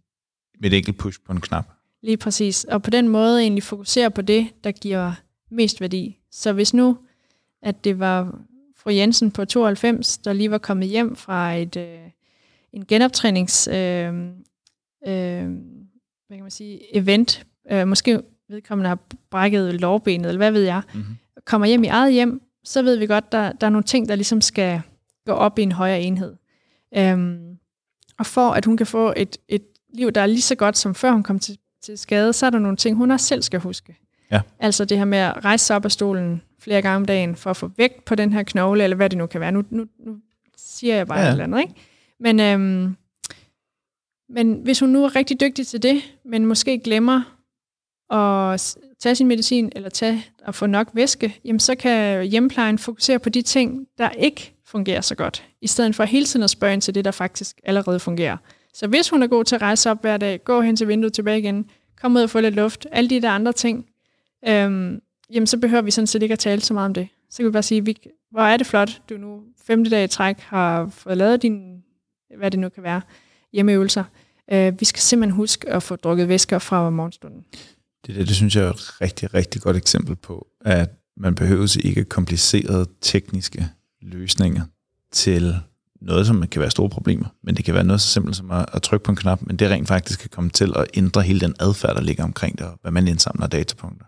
med 0.62 0.72
et 0.72 0.78
enkelt 0.78 0.98
push 0.98 1.20
på 1.26 1.32
en 1.32 1.42
knap. 1.42 1.66
Lige 2.04 2.18
præcis. 2.18 2.64
Og 2.64 2.82
på 2.82 2.90
den 2.90 3.08
måde 3.08 3.42
egentlig 3.42 3.64
fokusere 3.64 4.12
på 4.12 4.22
det, 4.22 4.48
der 4.64 4.72
giver 4.72 5.12
mest 5.52 5.82
værdi. 5.82 6.18
Så 6.32 6.54
hvis 6.54 6.74
nu, 6.74 6.98
at 7.64 7.84
det 7.84 8.00
var 8.00 8.40
fru 8.78 8.90
Jensen 8.90 9.32
på 9.32 9.46
92, 9.46 10.18
der 10.18 10.34
lige 10.34 10.52
var 10.52 10.58
kommet 10.58 10.88
hjem 10.88 11.16
fra 11.16 11.56
et, 11.56 11.76
øh, 11.76 12.00
en 12.74 12.86
genoptrænings 12.86 13.68
øh, 13.68 14.14
øh, 15.08 15.50
hvad 16.30 16.38
kan 16.38 16.44
man 16.44 16.52
sige, 16.52 16.98
event, 16.98 17.46
øh, 17.72 17.88
måske 17.88 18.22
vedkommende 18.50 18.88
har 18.90 19.00
brækket 19.32 19.82
lårbenet, 19.82 20.28
eller 20.28 20.38
hvad 20.38 20.52
ved 20.52 20.62
jeg, 20.64 20.82
Mm-hmm. 20.94 21.16
kommer 21.46 21.68
hjem 21.68 21.84
i 21.84 21.88
eget 21.88 22.14
hjem, 22.14 22.42
så 22.64 22.82
ved 22.82 22.96
vi 22.98 23.06
godt, 23.08 23.32
der, 23.32 23.52
der 23.52 23.68
er 23.68 23.72
nogle 23.72 23.84
ting, 23.84 24.10
der 24.10 24.16
ligesom 24.16 24.42
skal 24.42 24.82
gå 25.26 25.32
op 25.32 25.60
i 25.60 25.62
en 25.62 25.72
højere 25.72 26.02
enhed. 26.02 26.36
Øhm, 26.98 27.58
og 28.20 28.26
for 28.26 28.50
at 28.50 28.66
hun 28.66 28.78
kan 28.78 28.88
få 28.88 29.14
et, 29.18 29.38
et 29.48 29.62
liv, 29.94 30.12
der 30.12 30.22
er 30.22 30.26
lige 30.26 30.42
så 30.42 30.56
godt 30.56 30.78
som 30.78 30.96
før 30.96 31.12
hun 31.12 31.24
kom 31.24 31.40
til, 31.40 31.58
til 31.82 31.98
skade, 31.98 32.34
så 32.34 32.46
er 32.46 32.50
der 32.50 32.60
nogle 32.60 32.78
ting, 32.78 32.98
hun 32.98 33.12
også 33.12 33.26
selv 33.26 33.42
skal 33.42 33.60
huske. 33.60 33.96
Ja. 34.32 34.42
Altså 34.60 34.86
det 34.86 34.98
her 34.98 35.06
med 35.06 35.18
at 35.18 35.46
rejse 35.46 35.66
sig 35.66 35.76
op 35.76 35.86
af 35.86 35.92
stolen 35.92 36.42
flere 36.60 36.82
gange 36.82 36.96
om 36.96 37.06
dagen, 37.06 37.36
for 37.36 37.50
at 37.50 37.58
få 37.58 37.72
vægt 37.78 38.06
på 38.06 38.16
den 38.16 38.34
her 38.34 38.44
knogle, 38.44 38.84
eller 38.84 38.96
hvad 38.96 39.10
det 39.10 39.18
nu 39.18 39.26
kan 39.26 39.42
være. 39.42 39.52
Nu, 39.52 39.64
nu, 39.70 39.86
nu 40.06 40.18
siger 40.58 40.96
jeg 40.96 41.08
bare 41.08 41.20
Ja, 41.20 41.24
ja. 41.26 41.30
et 41.30 41.32
eller 41.34 41.44
andet, 41.44 41.60
ikke? 41.60 41.74
Men, 42.20 42.40
øhm, 42.40 42.96
men 44.30 44.54
hvis 44.54 44.80
hun 44.80 44.90
nu 44.90 45.04
er 45.04 45.16
rigtig 45.16 45.40
dygtig 45.40 45.68
til 45.68 45.84
det, 45.84 46.02
men 46.26 46.46
måske 46.46 46.80
glemmer 46.80 47.22
at 48.14 48.78
tage 49.00 49.16
sin 49.16 49.28
medicin, 49.28 49.72
eller 49.76 49.90
tage 49.90 50.26
at 50.46 50.56
få 50.56 50.66
nok 50.66 50.90
væske, 50.94 51.40
jamen 51.46 51.60
så 51.60 51.76
kan 51.76 52.26
hjemmeplejen 52.26 52.78
fokusere 52.78 53.20
på 53.20 53.30
de 53.30 53.42
ting, 53.42 53.88
der 53.98 54.10
ikke 54.10 54.54
fungerer 54.66 55.02
så 55.02 55.16
godt, 55.16 55.46
i 55.62 55.68
stedet 55.68 55.96
for 55.96 56.04
hele 56.04 56.26
tiden 56.26 56.44
at 56.44 56.50
spørge 56.50 56.74
ind 56.74 56.82
til 56.82 56.96
det, 56.96 57.06
der 57.06 57.12
faktisk 57.12 57.60
allerede 57.64 58.00
fungerer. 58.00 58.38
Så 58.74 58.88
hvis 58.88 59.10
hun 59.10 59.24
er 59.24 59.28
god 59.28 59.46
til 59.46 59.56
at 59.56 59.62
rejse 59.62 59.92
op 59.92 60.02
hver 60.02 60.18
dag, 60.18 60.44
gå 60.44 60.62
hen 60.62 60.76
til 60.76 60.88
vinduet 60.88 61.14
tilbage 61.14 61.40
igen, 61.40 61.70
kom 62.02 62.16
ud 62.16 62.22
og 62.22 62.30
få 62.30 62.40
lidt 62.40 62.56
luft, 62.56 62.88
alle 62.92 63.10
de 63.10 63.22
der 63.22 63.30
andre 63.30 63.54
ting, 63.54 63.86
øhm, 64.48 65.02
jamen 65.34 65.48
så 65.48 65.58
behøver 65.58 65.82
vi 65.82 65.92
sådan 65.92 66.08
set 66.08 66.24
ikke 66.24 66.34
at 66.34 66.40
tale 66.40 66.62
så 66.62 66.74
meget 66.74 66.86
om 66.86 66.94
det. 66.94 67.08
Så 67.30 67.38
kan 67.38 67.46
vi 67.46 67.52
bare 67.52 67.64
sige, 67.64 67.86
vi, 67.86 67.98
hvor 68.32 68.42
er 68.42 68.58
det 68.58 68.68
flot, 68.68 69.02
du 69.10 69.18
nu 69.18 69.42
femte 69.66 69.92
dag 69.92 70.04
i 70.04 70.08
træk 70.08 70.40
har 70.40 70.88
fået 70.90 71.18
lavet 71.18 71.42
din, 71.42 71.84
hvad 72.38 72.52
det 72.52 72.60
nu 72.60 72.70
kan 72.70 72.84
være, 72.84 73.02
hjemmeøvelser. 73.54 74.04
Øh, 74.52 74.80
vi 74.80 74.86
skal 74.86 75.02
simpelthen 75.02 75.36
huske 75.36 75.70
at 75.70 75.84
få 75.84 75.96
drukket 75.96 76.28
væsker 76.28 76.60
fra 76.60 76.90
morgenstunden. 76.90 77.46
Det, 78.06 78.16
der, 78.16 78.26
det 78.26 78.36
synes 78.36 78.56
jeg 78.56 78.64
er 78.66 78.70
et 78.70 79.02
rigtig, 79.02 79.34
rigtig 79.34 79.62
godt 79.62 79.78
eksempel 79.78 80.16
på, 80.16 80.48
at 80.62 80.90
man 81.18 81.36
behøver 81.36 81.78
ikke 81.84 82.04
komplicerede 82.04 82.86
tekniske 83.02 83.68
løsninger 84.02 84.62
til 85.12 85.56
noget, 86.02 86.28
som 86.28 86.48
kan 86.48 86.62
være 86.62 86.72
store 86.72 86.90
problemer. 86.90 87.26
Men 87.44 87.56
det 87.56 87.66
kan 87.66 87.74
være 87.74 87.84
noget 87.84 88.02
så 88.02 88.08
simpelt 88.08 88.36
som 88.36 88.52
at, 88.52 88.66
at 88.74 88.82
trykke 88.82 89.04
på 89.04 89.12
en 89.12 89.18
knap, 89.18 89.42
men 89.42 89.56
det 89.56 89.70
rent 89.70 89.88
faktisk 89.88 90.20
kan 90.20 90.30
komme 90.30 90.50
til 90.50 90.74
at 90.76 90.88
ændre 90.94 91.22
hele 91.22 91.40
den 91.40 91.56
adfærd, 91.60 91.96
der 91.96 92.02
ligger 92.02 92.24
omkring 92.24 92.58
det, 92.58 92.68
og 92.68 92.80
hvad 92.82 92.92
man 92.92 93.08
indsamler 93.08 93.48
datapunkter. 93.48 94.06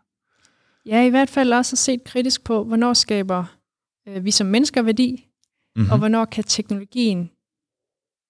Ja, 0.85 1.05
i 1.05 1.09
hvert 1.09 1.29
fald 1.29 1.53
også 1.53 1.73
at 1.73 1.77
set 1.77 2.03
kritisk 2.03 2.43
på, 2.43 2.63
hvornår 2.63 2.93
skaber 2.93 3.43
øh, 4.07 4.25
vi 4.25 4.31
som 4.31 4.47
mennesker 4.47 4.81
værdi, 4.81 5.27
Mm-hmm. 5.75 5.91
og 5.91 5.97
hvornår 5.97 6.25
kan 6.25 6.43
teknologien 6.43 7.29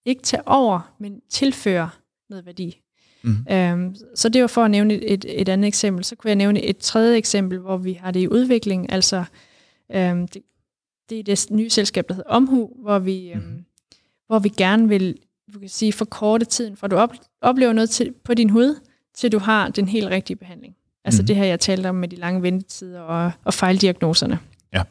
ikke 0.05 0.21
tage 0.21 0.47
over, 0.47 0.93
men 0.99 1.19
tilføre 1.29 1.89
noget 2.29 2.45
værdi. 2.45 2.81
Mhm. 3.23 3.45
Øhm, 3.51 3.95
så 4.15 4.29
det 4.29 4.41
var 4.41 4.47
for 4.47 4.63
at 4.63 4.71
nævne 4.71 4.93
et, 4.93 5.13
et, 5.13 5.25
et 5.41 5.49
andet 5.49 5.67
eksempel. 5.67 6.03
Så 6.03 6.15
kunne 6.15 6.29
jeg 6.29 6.35
nævne 6.35 6.61
et 6.63 6.77
tredje 6.77 7.17
eksempel, 7.17 7.59
hvor 7.59 7.77
vi 7.77 7.93
har 7.93 8.11
det 8.11 8.19
i 8.19 8.27
udvikling. 8.27 8.91
Altså, 8.91 9.23
øhm, 9.91 10.27
det, 10.27 10.41
det 11.09 11.19
er 11.19 11.23
det 11.23 11.47
nye 11.51 11.69
selskab, 11.69 12.07
der 12.07 12.13
hedder 12.13 12.29
Omhu, 12.29 12.71
hvor 12.81 12.99
vi, 12.99 13.31
øhm, 13.31 13.41
Mhm. 13.43 13.65
hvor 14.27 14.39
vi 14.39 14.49
gerne 14.49 14.87
vil 14.89 15.17
du 15.53 15.59
kan 15.59 15.69
sige, 15.69 15.93
forkorte 15.93 16.45
tiden, 16.45 16.77
for 16.77 16.87
du 16.87 16.95
op, 16.95 17.13
oplever 17.41 17.73
noget 17.73 17.89
til, 17.89 18.13
på 18.23 18.33
din 18.33 18.49
hud, 18.49 18.79
til 19.15 19.31
du 19.31 19.39
har 19.39 19.69
den 19.69 19.87
helt 19.87 20.07
rigtige 20.07 20.37
behandling. 20.37 20.75
Altså 21.05 21.21
Mhm. 21.21 21.27
det 21.27 21.35
her, 21.35 21.43
jeg 21.45 21.59
talte 21.59 21.87
om 21.89 21.95
med 21.95 22.07
de 22.07 22.15
lange 22.15 22.41
ventetider 22.41 23.01
og, 23.01 23.31
og 23.43 23.53
fejldiagnoserne. 23.53 24.39
Ja. 24.73 24.83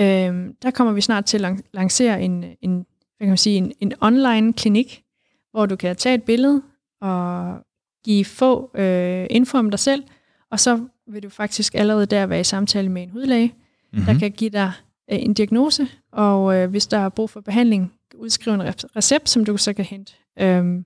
Øhm, 0.00 0.54
der 0.62 0.70
kommer 0.70 0.92
vi 0.92 1.00
snart 1.00 1.24
til 1.24 1.44
at 1.44 1.52
lan- 1.52 1.70
lancere 1.74 2.22
en, 2.22 2.44
en, 2.62 2.86
kan 3.20 3.28
man 3.28 3.36
sige, 3.36 3.56
en, 3.56 3.72
en 3.80 3.92
online 4.00 4.52
klinik, 4.52 5.02
hvor 5.50 5.66
du 5.66 5.76
kan 5.76 5.96
tage 5.96 6.14
et 6.14 6.22
billede 6.22 6.62
og 7.00 7.58
give 8.04 8.24
få 8.24 8.70
øh, 8.74 9.26
info 9.30 9.58
om 9.58 9.70
dig 9.70 9.78
selv, 9.78 10.04
og 10.50 10.60
så 10.60 10.84
vil 11.06 11.22
du 11.22 11.28
faktisk 11.28 11.74
allerede 11.74 12.06
der 12.06 12.26
være 12.26 12.40
i 12.40 12.44
samtale 12.44 12.88
med 12.88 13.02
en 13.02 13.10
hudlæge, 13.10 13.54
mm-hmm. 13.92 14.06
der 14.06 14.18
kan 14.18 14.32
give 14.32 14.50
dig 14.50 14.72
øh, 15.10 15.18
en 15.22 15.34
diagnose, 15.34 15.88
og 16.12 16.56
øh, 16.56 16.70
hvis 16.70 16.86
der 16.86 16.98
er 16.98 17.08
brug 17.08 17.30
for 17.30 17.40
behandling, 17.40 17.92
udskrive 18.14 18.54
en 18.54 18.74
recept, 18.96 19.28
som 19.28 19.44
du 19.44 19.56
så 19.56 19.72
kan 19.72 19.84
hente, 19.84 20.12
øh, 20.40 20.82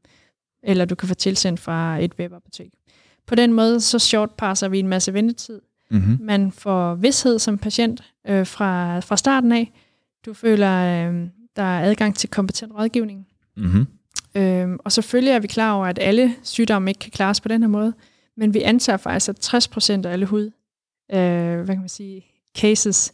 eller 0.63 0.85
du 0.85 0.95
kan 0.95 1.09
få 1.09 1.15
tilsendt 1.15 1.61
fra 1.61 1.99
et 1.99 2.13
webapotek. 2.19 2.71
På 3.27 3.35
den 3.35 3.53
måde, 3.53 3.81
så 3.81 3.99
short 3.99 4.31
passer 4.31 4.69
vi 4.69 4.79
en 4.79 4.89
masse 4.89 5.15
ventetid. 5.15 5.61
Mm-hmm. 5.91 6.19
Man 6.21 6.53
får 6.53 6.95
vidshed 6.95 7.39
som 7.39 7.59
patient 7.59 8.13
øh, 8.27 8.47
fra, 8.47 9.01
fra 9.01 9.17
starten 9.17 9.53
af. 9.53 9.73
Du 10.27 10.35
føler, 10.35 11.09
øh, 11.09 11.29
der 11.59 11.65
er 11.65 11.85
adgang 11.85 12.17
til 12.17 12.29
kompetent 12.31 12.73
rådgivning. 12.75 13.27
Mm-hmm. 13.57 13.87
Øh, 14.35 14.69
og 14.85 14.93
selvfølgelig 14.93 15.33
er 15.33 15.39
vi 15.39 15.47
klar 15.47 15.73
over, 15.73 15.87
at 15.87 15.99
alle 16.01 16.35
sygdomme 16.43 16.91
ikke 16.91 16.99
kan 16.99 17.11
klares 17.11 17.41
på 17.41 17.49
den 17.49 17.63
her 17.63 17.69
måde, 17.69 17.93
men 18.37 18.55
vi 18.55 18.63
antager 18.63 18.97
faktisk, 18.97 19.29
at 19.29 19.69
60% 19.69 20.07
af 20.07 20.13
alle 20.13 20.27
hud, 20.27 20.51
øh, 21.13 21.21
hvad 21.61 21.67
kan 21.67 21.79
man 21.79 21.89
sige, 21.89 22.27
cases, 22.59 23.13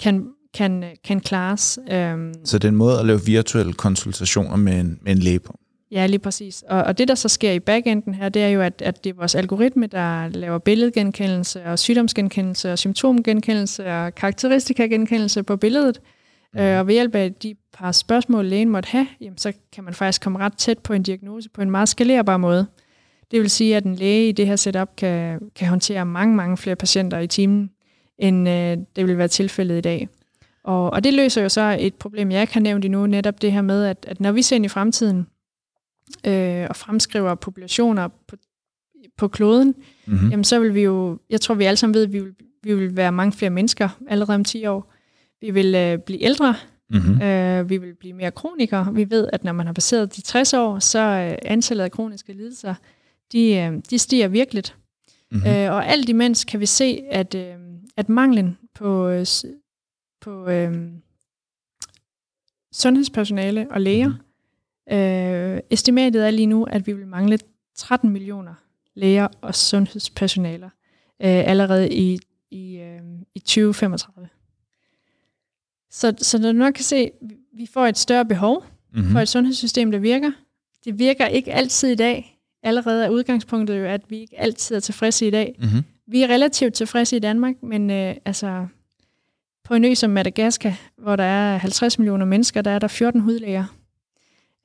kan, 0.00 0.26
kan, 0.54 0.84
kan 1.04 1.20
klares. 1.20 1.78
Øh, 1.90 2.34
så 2.44 2.58
det 2.58 2.64
er 2.64 2.68
en 2.68 2.76
måde 2.76 2.98
at 2.98 3.06
lave 3.06 3.20
virtuelle 3.26 3.72
konsultationer 3.72 4.56
med 4.56 4.80
en, 4.80 4.98
med 5.02 5.12
en 5.12 5.18
læge 5.18 5.38
på? 5.38 5.58
Ja, 5.90 6.06
lige 6.06 6.18
præcis. 6.18 6.64
Og, 6.68 6.82
og 6.82 6.98
det, 6.98 7.08
der 7.08 7.14
så 7.14 7.28
sker 7.28 7.52
i 7.52 7.60
backenden 7.60 8.14
her, 8.14 8.28
det 8.28 8.42
er 8.42 8.48
jo, 8.48 8.60
at, 8.60 8.82
at 8.82 9.04
det 9.04 9.10
er 9.10 9.14
vores 9.14 9.34
algoritme, 9.34 9.86
der 9.86 10.28
laver 10.28 10.58
billedgenkendelse 10.58 11.64
og 11.64 11.78
sygdomsgenkendelse 11.78 12.72
og 12.72 12.78
symptomgenkendelse 12.78 13.86
og 13.86 14.14
karakteristikagenkendelse 14.14 15.42
på 15.42 15.56
billedet. 15.56 16.00
Øh, 16.56 16.78
og 16.78 16.86
ved 16.86 16.94
hjælp 16.94 17.14
af 17.14 17.32
de 17.34 17.54
par 17.72 17.92
spørgsmål, 17.92 18.44
lægen 18.44 18.68
måtte 18.68 18.88
have, 18.88 19.06
jamen, 19.20 19.38
så 19.38 19.52
kan 19.72 19.84
man 19.84 19.94
faktisk 19.94 20.22
komme 20.22 20.38
ret 20.38 20.56
tæt 20.56 20.78
på 20.78 20.92
en 20.92 21.02
diagnose 21.02 21.48
på 21.48 21.62
en 21.62 21.70
meget 21.70 21.88
skalerbar 21.88 22.36
måde. 22.36 22.66
Det 23.30 23.40
vil 23.40 23.50
sige, 23.50 23.76
at 23.76 23.84
en 23.84 23.94
læge 23.94 24.28
i 24.28 24.32
det 24.32 24.46
her 24.46 24.56
setup 24.56 24.96
kan, 24.96 25.40
kan 25.54 25.68
håndtere 25.68 26.06
mange, 26.06 26.36
mange 26.36 26.56
flere 26.56 26.76
patienter 26.76 27.18
i 27.18 27.26
timen, 27.26 27.70
end 28.18 28.48
øh, 28.48 28.76
det 28.96 29.06
vil 29.06 29.18
være 29.18 29.28
tilfældet 29.28 29.78
i 29.78 29.80
dag. 29.80 30.08
Og, 30.64 30.90
og 30.90 31.04
det 31.04 31.14
løser 31.14 31.42
jo 31.42 31.48
så 31.48 31.76
et 31.80 31.94
problem, 31.94 32.30
jeg 32.30 32.40
ikke 32.40 32.52
har 32.52 32.60
nævnt 32.60 32.84
endnu, 32.84 33.06
netop 33.06 33.42
det 33.42 33.52
her 33.52 33.62
med, 33.62 33.84
at, 33.84 34.06
at 34.08 34.20
når 34.20 34.32
vi 34.32 34.42
ser 34.42 34.56
ind 34.56 34.64
i 34.64 34.68
fremtiden, 34.68 35.26
øh, 36.26 36.66
og 36.68 36.76
fremskriver 36.76 37.34
populationer 37.34 38.08
på, 38.28 38.36
på 39.16 39.28
kloden, 39.28 39.74
mm-hmm. 40.06 40.30
jamen 40.30 40.44
så 40.44 40.60
vil 40.60 40.74
vi 40.74 40.80
jo, 40.80 41.18
jeg 41.30 41.40
tror 41.40 41.54
vi 41.54 41.64
alle 41.64 41.76
sammen 41.76 41.94
ved, 41.94 42.02
at 42.02 42.12
vi 42.12 42.18
vil, 42.18 42.34
vi 42.62 42.74
vil 42.74 42.96
være 42.96 43.12
mange 43.12 43.32
flere 43.32 43.50
mennesker 43.50 43.88
allerede 44.08 44.34
om 44.34 44.44
10 44.44 44.66
år. 44.66 44.92
Vi 45.40 45.50
vil 45.50 45.74
øh, 45.74 45.98
blive 45.98 46.22
ældre, 46.22 46.54
mm-hmm. 46.90 47.22
øh, 47.22 47.70
vi 47.70 47.78
vil 47.78 47.94
blive 47.94 48.12
mere 48.12 48.30
kronikere. 48.30 48.94
Vi 48.94 49.10
ved, 49.10 49.28
at 49.32 49.44
når 49.44 49.52
man 49.52 49.66
har 49.66 49.72
passeret 49.72 50.16
de 50.16 50.20
60 50.20 50.54
år, 50.54 50.78
så 50.78 50.98
øh, 50.98 51.38
antallet 51.42 51.84
af 51.84 51.90
kroniske 51.90 52.32
lidelser, 52.32 52.74
de, 53.32 53.56
øh, 53.56 53.72
de 53.90 53.98
stiger 53.98 54.28
virkelig. 54.28 54.64
Mm-hmm. 55.30 55.50
Øh, 55.50 55.72
og 55.72 55.86
alt 55.86 56.08
imens 56.08 56.44
kan 56.44 56.60
vi 56.60 56.66
se, 56.66 57.02
at, 57.10 57.34
øh, 57.34 57.54
at 57.96 58.08
manglen 58.08 58.58
på, 58.74 59.08
øh, 59.08 59.26
på 60.20 60.48
øh, 60.48 60.88
sundhedspersonale 62.72 63.66
og 63.70 63.80
læger, 63.80 64.08
mm-hmm 64.08 64.30
Øh, 64.92 65.60
estimatet 65.70 66.26
er 66.26 66.30
lige 66.30 66.46
nu, 66.46 66.64
at 66.64 66.86
vi 66.86 66.92
vil 66.92 67.06
mangle 67.06 67.38
13 67.76 68.10
millioner 68.10 68.54
læger 68.94 69.28
og 69.40 69.54
sundhedspersonaler 69.54 70.70
øh, 71.22 71.48
allerede 71.48 71.92
i, 71.92 72.18
i, 72.50 72.76
øh, 72.76 73.00
i 73.34 73.38
2035. 73.38 74.28
Så, 75.90 76.14
så 76.18 76.38
når 76.38 76.52
du 76.52 76.58
nok 76.58 76.72
kan 76.72 76.84
se, 76.84 77.10
vi 77.56 77.68
får 77.74 77.86
et 77.86 77.98
større 77.98 78.24
behov 78.24 78.64
mm-hmm. 78.94 79.12
for 79.12 79.20
et 79.20 79.28
sundhedssystem, 79.28 79.90
der 79.90 79.98
virker. 79.98 80.30
Det 80.84 80.98
virker 80.98 81.26
ikke 81.26 81.52
altid 81.52 81.88
i 81.88 81.94
dag. 81.94 82.40
Allerede 82.62 83.04
er 83.04 83.08
udgangspunktet 83.08 83.78
jo, 83.78 83.84
at 83.84 84.00
vi 84.08 84.20
ikke 84.20 84.40
altid 84.40 84.76
er 84.76 84.80
tilfredse 84.80 85.26
i 85.26 85.30
dag. 85.30 85.54
Mm-hmm. 85.58 85.82
Vi 86.06 86.22
er 86.22 86.28
relativt 86.28 86.74
tilfredse 86.74 87.16
i 87.16 87.18
Danmark, 87.18 87.54
men 87.62 87.90
øh, 87.90 88.14
altså 88.24 88.66
på 89.64 89.74
en 89.74 89.84
ø 89.84 89.94
som 89.94 90.10
Madagaskar, 90.10 90.80
hvor 90.98 91.16
der 91.16 91.24
er 91.24 91.58
50 91.58 91.98
millioner 91.98 92.24
mennesker, 92.26 92.62
der 92.62 92.70
er 92.70 92.78
der 92.78 92.88
14 92.88 93.20
hudlæger. 93.20 93.64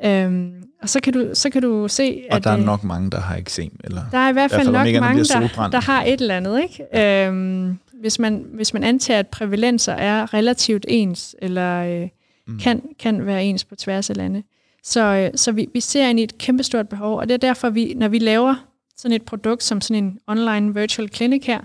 Øhm, 0.06 0.64
og 0.82 0.90
så 0.90 1.00
kan, 1.00 1.14
du, 1.14 1.30
så 1.34 1.50
kan 1.50 1.62
du 1.62 1.88
se, 1.88 2.24
og 2.32 2.38
at... 2.38 2.44
Der 2.44 2.50
er 2.50 2.58
øh, 2.58 2.66
nok 2.66 2.84
mange, 2.84 3.12
der 3.12 3.20
har 3.20 3.36
eksem, 3.36 3.80
eller... 3.84 4.02
Der 4.12 4.18
er 4.18 4.30
i 4.30 4.34
hvert 4.34 4.52
fald, 4.52 4.66
nok 4.66 4.74
mange, 4.74 5.24
der, 5.24 5.70
der 5.72 5.82
har 5.82 6.04
et 6.04 6.22
eller 6.22 6.38
andet, 6.38 6.62
ikke? 6.64 6.86
Ja. 6.94 7.28
Øhm, 7.28 7.80
hvis, 8.00 8.20
man, 8.20 8.46
hvis 8.54 8.74
man 8.74 8.84
antager, 8.84 9.20
at 9.20 9.28
prævalenser 9.28 9.94
er 9.94 10.34
relativt 10.34 10.86
ens, 10.88 11.36
eller 11.42 12.02
øh, 12.02 12.08
mm. 12.48 12.60
kan, 12.60 12.82
kan 13.00 13.26
være 13.26 13.46
ens 13.46 13.66
på 13.66 13.76
tværs 13.76 14.10
af 14.10 14.18
lande. 14.18 14.44
Så, 14.84 15.02
øh, 15.02 15.38
så 15.38 15.52
vi, 15.52 15.68
vi 15.74 15.80
ser 15.80 16.08
ind 16.08 16.20
i 16.20 16.24
et 16.24 16.38
kæmpestort 16.38 16.90
behov, 16.90 17.18
og 17.18 17.28
det 17.28 17.34
er 17.34 17.38
derfor, 17.38 17.70
vi, 17.70 17.94
når 17.94 18.08
vi 18.08 18.20
laver 18.20 18.56
sådan 18.98 19.16
et 19.16 19.24
produkt 19.24 19.64
som 19.64 19.82
sådan 19.82 20.04
en 20.04 20.20
online 20.28 20.74
virtual 20.74 21.10
clinic 21.14 21.46
her, 21.46 21.62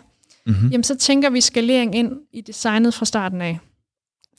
mm-hmm. 0.46 0.68
jamen 0.68 0.84
så 0.84 0.96
tænker 0.96 1.30
vi 1.30 1.40
skalering 1.40 1.94
ind 1.94 2.12
i 2.32 2.40
designet 2.40 2.94
fra 2.94 3.06
starten 3.06 3.40
af. 3.40 3.58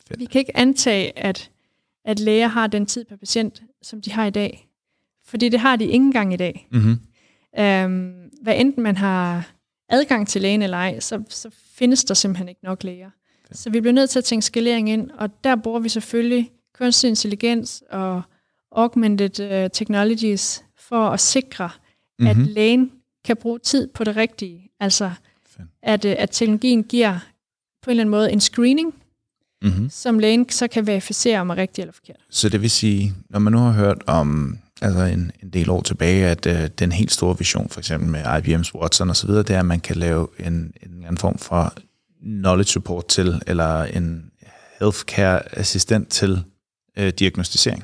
Fedt. 0.07 0.19
Vi 0.19 0.25
kan 0.25 0.39
ikke 0.39 0.57
antage, 0.57 1.19
at 1.19 1.51
at 2.05 2.19
læger 2.19 2.47
har 2.47 2.67
den 2.67 2.85
tid 2.85 3.05
per 3.05 3.15
patient, 3.15 3.61
som 3.81 4.01
de 4.01 4.11
har 4.11 4.25
i 4.25 4.29
dag. 4.29 4.67
Fordi 5.25 5.49
det 5.49 5.59
har 5.59 5.75
de 5.75 5.83
ikke 5.83 5.95
engang 5.95 6.33
i 6.33 6.37
dag. 6.37 6.67
Mm-hmm. 6.71 6.99
Øhm, 7.59 8.29
hvad 8.41 8.55
enten 8.57 8.83
man 8.83 8.97
har 8.97 9.51
adgang 9.89 10.27
til 10.27 10.41
lægen 10.41 10.61
eller 10.61 10.77
ej, 10.77 10.99
så, 10.99 11.23
så 11.29 11.49
findes 11.81 12.03
der 12.03 12.13
simpelthen 12.13 12.49
ikke 12.49 12.63
nok 12.63 12.83
læger. 12.83 13.09
Okay. 13.45 13.55
Så 13.55 13.69
vi 13.69 13.81
bliver 13.81 13.93
nødt 13.93 14.09
til 14.09 14.19
at 14.19 14.25
tænke 14.25 14.45
skalering 14.45 14.89
ind, 14.89 15.11
og 15.11 15.43
der 15.43 15.55
bruger 15.55 15.79
vi 15.79 15.89
selvfølgelig 15.89 16.51
kunstig 16.77 17.07
intelligens 17.07 17.83
og 17.89 18.21
augmented 18.71 19.63
uh, 19.63 19.69
technologies 19.73 20.63
for 20.77 21.09
at 21.09 21.19
sikre, 21.19 21.69
mm-hmm. 22.19 22.41
at 22.41 22.47
lægen 22.47 22.91
kan 23.25 23.37
bruge 23.37 23.59
tid 23.59 23.87
på 23.87 24.03
det 24.03 24.15
rigtige. 24.15 24.71
Altså, 24.79 25.11
at, 25.83 26.05
uh, 26.05 26.11
at 26.17 26.29
teknologien 26.31 26.83
giver 26.83 27.19
på 27.81 27.89
en 27.89 27.91
eller 27.91 28.01
anden 28.01 28.11
måde 28.11 28.31
en 28.31 28.41
screening, 28.41 28.93
mm-hmm. 29.61 29.89
som 29.89 30.19
lægen 30.19 30.49
så 30.49 30.67
kan 30.67 30.87
verificere, 30.87 31.39
om 31.39 31.49
er 31.49 31.57
rigtigt 31.57 31.83
eller 31.83 31.93
forkert. 31.93 32.17
Så 32.29 32.49
det 32.49 32.61
vil 32.61 32.69
sige, 32.69 33.13
når 33.29 33.39
man 33.39 33.53
nu 33.53 33.59
har 33.59 33.71
hørt 33.71 34.03
om 34.07 34.57
altså 34.81 35.03
en, 35.03 35.31
en 35.43 35.49
del 35.49 35.69
år 35.69 35.81
tilbage, 35.81 36.27
at 36.27 36.45
øh, 36.45 36.69
den 36.79 36.91
helt 36.91 37.11
store 37.11 37.37
vision, 37.37 37.69
for 37.69 37.79
eksempel 37.79 38.09
med 38.09 38.21
IBM's 38.21 38.75
Watson 38.75 39.09
osv., 39.09 39.29
det 39.29 39.49
er, 39.49 39.59
at 39.59 39.65
man 39.65 39.79
kan 39.79 39.95
lave 39.95 40.27
en, 40.39 40.73
en 40.83 41.03
anden 41.03 41.17
form 41.17 41.37
for 41.37 41.73
knowledge 42.21 42.71
support 42.71 43.07
til, 43.07 43.41
eller 43.47 43.83
en 43.83 44.31
healthcare 44.79 45.57
assistent 45.57 46.09
til 46.09 46.43
øh, 46.97 47.09
diagnostisering. 47.09 47.83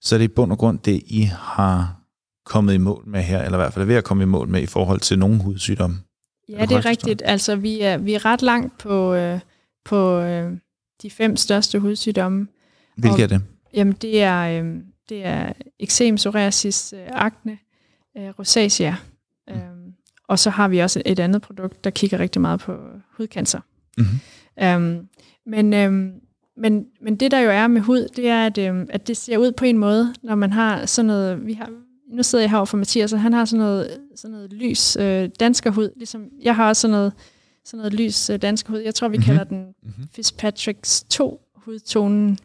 Så 0.00 0.14
er 0.14 0.18
det 0.18 0.24
i 0.24 0.28
bund 0.28 0.52
og 0.52 0.58
grund 0.58 0.78
det, 0.78 1.02
I 1.06 1.22
har 1.22 2.00
kommet 2.44 2.74
i 2.74 2.78
mål 2.78 3.02
med 3.06 3.22
her, 3.22 3.42
eller 3.42 3.58
i 3.58 3.60
hvert 3.60 3.72
fald 3.72 3.82
er 3.82 3.86
ved 3.86 3.94
at 3.94 4.04
komme 4.04 4.22
i 4.22 4.26
mål 4.26 4.48
med 4.48 4.62
i 4.62 4.66
forhold 4.66 5.00
til 5.00 5.18
nogle 5.18 5.42
hudsygdomme. 5.42 5.96
Ja, 6.48 6.66
det 6.66 6.76
er 6.76 6.84
rigtigt. 6.84 7.22
Altså, 7.24 7.56
vi 7.56 7.80
er, 7.80 7.98
vi 7.98 8.14
er 8.14 8.24
ret 8.24 8.42
langt 8.42 8.78
på, 8.78 9.14
øh, 9.14 9.40
på 9.84 10.20
øh, 10.20 10.52
de 11.02 11.10
fem 11.10 11.36
største 11.36 11.78
hudsygdomme. 11.78 12.46
Hvilke 12.96 13.22
er 13.22 13.26
det? 13.26 13.42
Jamen, 13.74 13.92
det 13.92 14.22
er, 14.22 14.62
øh, 14.62 14.74
det 15.08 15.24
er 15.24 15.52
eksem, 15.78 16.16
psoriasis, 16.16 16.92
øh, 16.92 17.06
akne, 17.12 17.58
øh, 18.16 18.28
rosacea. 18.38 18.94
Mm. 19.48 19.54
Øhm, 19.54 19.94
og 20.28 20.38
så 20.38 20.50
har 20.50 20.68
vi 20.68 20.78
også 20.78 21.02
et 21.04 21.18
andet 21.18 21.42
produkt, 21.42 21.84
der 21.84 21.90
kigger 21.90 22.18
rigtig 22.18 22.40
meget 22.40 22.60
på 22.60 22.76
hudcancer. 23.16 23.60
Mm-hmm. 23.98 24.64
Øhm, 24.64 25.08
men, 25.46 25.74
øhm, 25.74 26.12
men, 26.56 26.86
men 27.00 27.16
det 27.16 27.30
der 27.30 27.38
jo 27.38 27.50
er 27.50 27.66
med 27.66 27.80
hud, 27.80 28.08
det 28.16 28.28
er, 28.28 28.46
at, 28.46 28.58
øhm, 28.58 28.86
at 28.90 29.06
det 29.06 29.16
ser 29.16 29.38
ud 29.38 29.52
på 29.52 29.64
en 29.64 29.78
måde, 29.78 30.14
når 30.22 30.34
man 30.34 30.52
har 30.52 30.86
sådan 30.86 31.06
noget... 31.06 31.46
Vi 31.46 31.52
har, 31.52 31.70
nu 32.12 32.22
sidder 32.22 32.42
jeg 32.42 32.50
herovre 32.50 32.66
for 32.66 32.76
Mathias, 32.76 33.12
og 33.12 33.20
han 33.20 33.32
har 33.32 33.44
sådan 33.44 33.64
noget, 33.64 33.98
sådan 34.16 34.32
noget 34.32 34.52
lys 34.52 34.96
øh, 34.96 35.30
danskerhud. 35.40 35.90
Ligesom, 35.96 36.28
jeg 36.42 36.56
har 36.56 36.68
også 36.68 36.80
sådan 36.80 36.92
noget 36.92 37.12
sådan 37.66 37.78
noget 37.78 37.94
lys 37.94 38.30
øh, 38.30 38.42
dansk 38.42 38.68
hud. 38.68 38.78
Jeg 38.78 38.94
tror, 38.94 39.08
vi 39.08 39.16
mm-hmm. 39.16 39.24
kalder 39.26 39.44
den 39.44 39.66
mm-hmm. 39.82 40.04
Fitzpatrick's 40.18 41.06
2 41.10 41.40
hudtonen. 41.54 42.38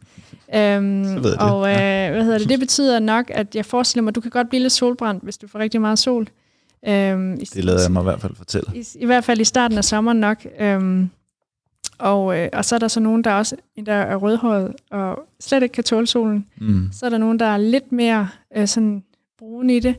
Øhm, 0.56 1.04
og 1.40 1.70
øh, 1.70 1.74
ja. 1.74 2.12
hvad 2.12 2.24
hedder 2.24 2.38
det? 2.38 2.50
Det 2.50 2.60
betyder 2.60 3.00
nok, 3.00 3.32
at 3.34 3.56
jeg 3.56 3.66
forestiller 3.66 4.04
mig, 4.04 4.12
at 4.12 4.16
du 4.16 4.22
kan 4.22 4.32
godt 4.32 4.50
blive 4.50 4.62
lidt 4.62 4.74
solbrændt, 4.74 5.24
hvis 5.24 5.38
du 5.38 5.48
får 5.48 5.60
rigtig 5.60 5.82
meget 5.82 6.00
sol. 6.00 6.28
Øhm, 6.88 7.34
i, 7.34 7.46
det 7.46 7.66
lader 7.66 7.82
jeg 7.82 7.92
mig 7.92 8.02
i 8.02 8.04
hvert 8.04 8.22
fald 8.22 8.36
fortælle. 8.36 8.72
I, 8.76 8.86
I 8.96 9.06
hvert 9.06 9.24
fald 9.24 9.42
i 9.42 9.44
starten 9.44 9.78
af 9.78 9.86
sommeren 9.86 10.20
nok. 10.20 10.48
Øhm, 10.60 11.10
og, 11.98 12.40
øh, 12.40 12.50
og 12.54 12.66
så 12.66 12.76
er 12.76 12.80
der 12.80 12.88
så 12.88 13.00
nogen, 13.00 13.24
der 13.24 13.34
også 13.34 13.56
der 13.86 13.94
er 13.94 14.16
rødhåret 14.16 14.74
og 14.92 15.20
slet 15.40 15.64
ikke 15.64 15.74
kan 15.74 15.84
tåle 15.84 16.08
solen. 16.08 16.46
Mm. 16.58 16.90
Så 16.92 17.06
er 17.06 17.10
der 17.10 17.18
nogen, 17.18 17.40
der 17.40 17.46
er 17.46 17.58
lidt 17.58 17.92
mere 17.92 18.30
øh, 18.58 18.68
sådan 18.68 19.04
brun 19.38 19.70
i 19.70 19.80
det 19.80 19.96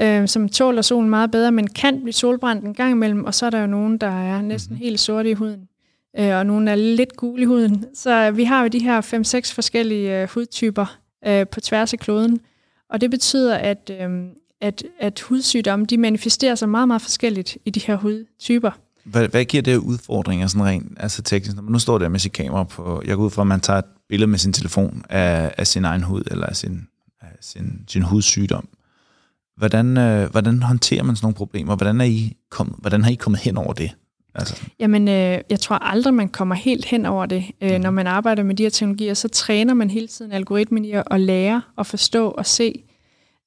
øh, 0.00 0.28
som 0.28 0.48
tåler 0.48 0.82
solen 0.82 1.10
meget 1.10 1.30
bedre, 1.30 1.52
men 1.52 1.66
kan 1.66 2.00
blive 2.00 2.12
solbrændt 2.12 2.64
en 2.64 2.74
gang 2.74 2.90
imellem, 2.90 3.24
og 3.24 3.34
så 3.34 3.46
er 3.46 3.50
der 3.50 3.60
jo 3.60 3.66
nogen, 3.66 3.98
der 3.98 4.06
er 4.06 4.42
næsten 4.42 4.74
mhm. 4.74 4.82
helt 4.82 5.00
sorte 5.00 5.30
i 5.30 5.34
huden, 5.34 5.68
øh, 6.18 6.36
og 6.36 6.46
nogle 6.46 6.70
er 6.70 6.74
lidt 6.74 7.16
gule 7.16 7.42
i 7.42 7.44
huden. 7.44 7.84
Så 7.94 8.30
vi 8.30 8.44
har 8.44 8.62
jo 8.62 8.68
de 8.68 8.82
her 8.82 9.00
5-6 9.48 9.54
forskellige 9.54 10.22
øh, 10.22 10.28
hudtyper 10.28 10.98
øh, 11.26 11.46
på 11.46 11.60
tværs 11.60 11.92
af 11.92 11.98
kloden, 11.98 12.40
og 12.90 13.00
det 13.00 13.10
betyder, 13.10 13.56
at, 13.56 13.90
øh, 14.00 14.10
at, 14.60 14.82
at 15.00 15.20
hudsygdomme 15.20 15.86
de 15.86 15.98
manifesterer 15.98 16.54
sig 16.54 16.68
meget, 16.68 16.88
meget 16.88 17.02
forskelligt 17.02 17.58
i 17.64 17.70
de 17.70 17.80
her 17.80 17.96
hudtyper. 17.96 18.70
Hvad, 19.04 19.28
hvad 19.28 19.44
giver 19.44 19.62
det 19.62 19.76
udfordringer 19.76 20.46
sådan 20.46 20.66
rent 20.66 20.92
altså 21.00 21.22
teknisk? 21.22 21.56
Når 21.56 21.62
nu 21.62 21.78
står 21.78 21.98
der 21.98 22.08
med 22.08 22.18
sit 22.18 22.32
kamera 22.32 22.64
på, 22.64 23.02
jeg 23.06 23.16
går 23.16 23.24
ud 23.24 23.30
fra, 23.30 23.42
at 23.42 23.46
man 23.46 23.60
tager 23.60 23.78
et 23.78 23.84
billede 24.08 24.30
med 24.30 24.38
sin 24.38 24.52
telefon 24.52 25.04
af, 25.10 25.54
af 25.58 25.66
sin 25.66 25.84
egen 25.84 26.02
hud, 26.02 26.22
eller 26.30 26.46
af 26.46 26.56
sin 26.56 26.88
sin, 27.44 27.84
sin 27.88 28.02
hudsygdom. 28.02 28.68
Hvordan, 29.56 29.96
øh, 29.96 30.30
hvordan 30.30 30.62
håndterer 30.62 31.02
man 31.02 31.16
sådan 31.16 31.24
nogle 31.24 31.34
problemer? 31.34 31.76
Hvordan, 31.76 32.00
er 32.00 32.04
I 32.04 32.36
kom, 32.50 32.66
hvordan 32.66 33.04
har 33.04 33.10
I 33.10 33.14
kommet 33.14 33.40
hen 33.40 33.56
over 33.56 33.72
det? 33.72 33.90
Altså. 34.34 34.62
Jamen, 34.78 35.08
øh, 35.08 35.40
jeg 35.50 35.60
tror 35.60 35.76
aldrig, 35.76 36.14
man 36.14 36.28
kommer 36.28 36.54
helt 36.54 36.84
hen 36.84 37.06
over 37.06 37.26
det. 37.26 37.44
Øh, 37.60 37.74
mm. 37.74 37.80
Når 37.80 37.90
man 37.90 38.06
arbejder 38.06 38.42
med 38.42 38.54
de 38.54 38.62
her 38.62 38.70
teknologier, 38.70 39.14
så 39.14 39.28
træner 39.28 39.74
man 39.74 39.90
hele 39.90 40.06
tiden 40.06 40.32
algoritmen 40.32 40.84
i 40.84 40.92
at 41.10 41.20
lære 41.20 41.62
og 41.76 41.86
forstå 41.86 42.28
og 42.28 42.46
se. 42.46 42.84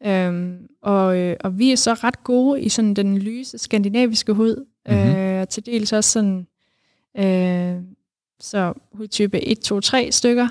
Øhm, 0.06 0.58
og, 0.82 1.18
øh, 1.18 1.36
og 1.40 1.60
vi 1.60 1.72
er 1.72 1.76
så 1.76 1.94
ret 1.94 2.24
gode 2.24 2.62
i 2.62 2.70
sådan 2.70 2.94
den 2.94 3.18
lyse 3.18 3.58
skandinaviske 3.58 4.34
hud, 4.34 4.66
mm-hmm. 4.90 5.16
øh, 5.16 5.48
til 5.48 5.66
dels 5.66 5.94
også 5.94 6.12
sådan, 6.12 6.48
øh, 7.18 7.82
så 8.40 8.74
hudtype 8.94 9.42
1, 9.42 9.60
2, 9.60 9.80
3 9.80 10.12
stykker, 10.12 10.48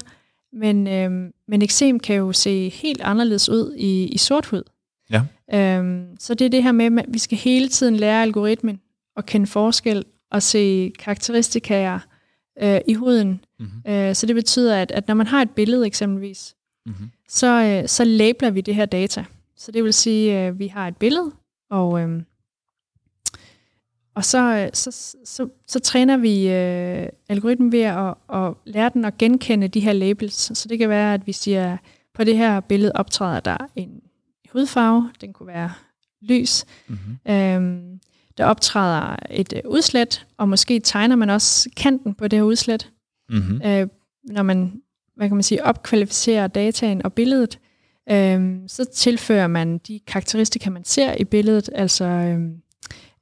men, 0.53 0.87
øh, 0.87 1.31
men 1.49 1.63
eksem 1.63 2.01
kan 2.01 2.17
jo 2.17 2.33
se 2.33 2.69
helt 2.69 3.01
anderledes 3.01 3.49
ud 3.49 3.75
i, 3.77 4.07
i 4.07 4.19
sort 4.19 4.47
hud. 4.47 4.63
Ja. 5.11 5.23
Øhm, 5.55 6.17
så 6.19 6.35
det 6.35 6.45
er 6.45 6.49
det 6.49 6.63
her 6.63 6.73
med, 6.73 6.87
at 6.87 7.05
vi 7.09 7.19
skal 7.19 7.39
hele 7.39 7.69
tiden 7.69 7.97
lære 7.97 8.23
algoritmen 8.23 8.81
at 9.17 9.27
kende 9.27 9.47
forskel 9.47 10.05
og 10.31 10.43
se 10.43 10.93
karakteristikaer 10.99 11.99
øh, 12.63 12.81
i 12.89 12.95
huden. 12.95 13.45
Mm-hmm. 13.59 13.93
Øh, 13.93 14.15
så 14.15 14.27
det 14.27 14.35
betyder, 14.35 14.77
at, 14.77 14.91
at 14.91 15.09
når 15.09 15.15
man 15.15 15.27
har 15.27 15.43
et 15.43 15.51
billede 15.51 15.87
eksempelvis, 15.87 16.55
mm-hmm. 16.87 17.11
så, 17.29 17.81
øh, 17.83 17.89
så 17.89 18.05
labeler 18.05 18.51
vi 18.51 18.61
det 18.61 18.75
her 18.75 18.87
data. 18.87 19.25
Så 19.57 19.73
det 19.73 19.85
vil 19.85 19.95
sige, 19.95 20.39
at 20.39 20.53
øh, 20.53 20.59
vi 20.59 20.67
har 20.67 20.89
et 20.89 20.97
billede, 20.97 21.33
og, 21.71 22.01
øh, 22.01 22.23
og 24.15 24.25
så, 24.25 24.39
øh, 24.39 24.71
så, 24.73 24.91
så, 24.91 25.17
så, 25.25 25.49
så 25.67 25.81
træner 25.81 26.17
vi 26.17 26.49
øh, 26.49 27.09
algoritmen 27.29 27.73
ved 27.73 27.83
at, 27.83 28.15
at 28.33 28.55
lære 28.65 28.91
den 28.95 29.05
at 29.05 29.19
genkende 29.19 29.69
de 29.69 29.81
her 29.81 29.93
labels. 29.93 30.59
Så 30.59 30.69
det 30.69 30.79
kan 30.79 30.89
være, 30.89 31.15
at 31.15 31.27
vi 31.27 31.33
siger, 31.33 31.77
på 32.15 32.25
det 32.25 32.37
her 32.37 32.61
billede 32.61 32.93
optræder 32.95 33.41
der 33.41 33.57
en 33.77 34.01
hudfarve, 34.53 35.11
den 35.21 35.33
kunne 35.33 35.47
være 35.47 35.73
lys. 36.23 36.65
Mm-hmm. 36.89 37.33
Øhm, 37.33 38.01
der 38.39 38.45
optræder 38.45 39.17
et 39.31 39.53
øh, 39.57 39.61
udslæt, 39.71 40.27
og 40.39 40.49
måske 40.49 40.81
tegner 40.81 41.17
man 41.17 41.31
også 41.31 41.71
kanten 41.77 42.15
på 42.15 42.29
det 42.29 42.39
her 42.39 42.45
udslæt. 42.45 42.91
Mm-hmm. 43.31 43.63
Øh, 43.65 43.89
når 44.25 44.43
man, 44.43 44.73
hvad 45.17 45.29
kan 45.29 45.37
man 45.37 45.43
sige, 45.43 45.65
opkvalificerer 45.65 46.47
dataen 46.47 47.03
og 47.05 47.13
billedet, 47.13 47.59
øh, 48.11 48.55
så 48.67 48.85
tilfører 48.85 49.47
man 49.47 49.79
de 49.79 50.01
karakteristika, 50.07 50.71
man 50.71 50.85
ser 50.85 51.15
i 51.15 51.25
billedet. 51.25 51.71
Altså, 51.75 52.05
øh, 52.05 52.41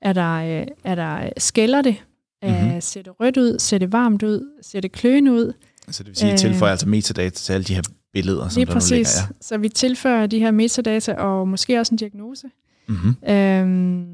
er 0.02 0.12
der, 0.12 0.60
øh, 0.60 0.66
er 0.84 0.94
der 0.94 1.30
skælder 1.38 1.82
det? 1.82 1.96
Mm-hmm. 2.42 2.80
ser 2.80 3.02
det 3.02 3.20
rødt 3.20 3.36
ud? 3.36 3.58
Ser 3.58 3.78
det 3.78 3.92
varmt 3.92 4.22
ud? 4.22 4.50
Ser 4.62 4.80
det 4.80 4.92
kløende 4.92 5.32
ud? 5.32 5.52
Så 5.90 6.02
det 6.02 6.08
vil 6.08 6.16
sige, 6.16 6.32
at 6.32 6.40
I 6.40 6.42
tilføjer 6.42 6.70
øh, 6.70 6.72
altså 6.72 6.88
metadata 6.88 7.30
til 7.30 7.52
alle 7.52 7.64
de 7.64 7.74
her 7.74 7.82
billeder, 8.12 8.48
som 8.48 8.60
Lige 8.60 8.66
der 8.66 8.72
præcis. 8.72 8.90
nu 8.90 8.96
ligger. 8.96 9.10
Ja. 9.20 9.26
Så 9.40 9.58
vi 9.58 9.68
tilføjer 9.68 10.26
de 10.26 10.38
her 10.38 10.50
metadata 10.50 11.14
og 11.14 11.48
måske 11.48 11.80
også 11.80 11.94
en 11.94 11.98
diagnose. 11.98 12.46
Mm-hmm. 12.88 13.30
Øhm, 13.30 14.13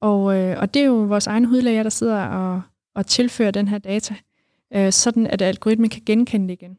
og, 0.00 0.36
øh, 0.36 0.58
og 0.60 0.74
det 0.74 0.82
er 0.82 0.86
jo 0.86 0.94
vores 0.94 1.26
egen 1.26 1.44
hudlæger, 1.44 1.82
der 1.82 1.90
sidder 1.90 2.26
og, 2.26 2.62
og 2.94 3.06
tilfører 3.06 3.50
den 3.50 3.68
her 3.68 3.78
data, 3.78 4.14
øh, 4.74 4.92
sådan 4.92 5.26
at 5.26 5.42
algoritmen 5.42 5.90
kan 5.90 6.02
genkende 6.06 6.48
det 6.48 6.52
igen. 6.52 6.78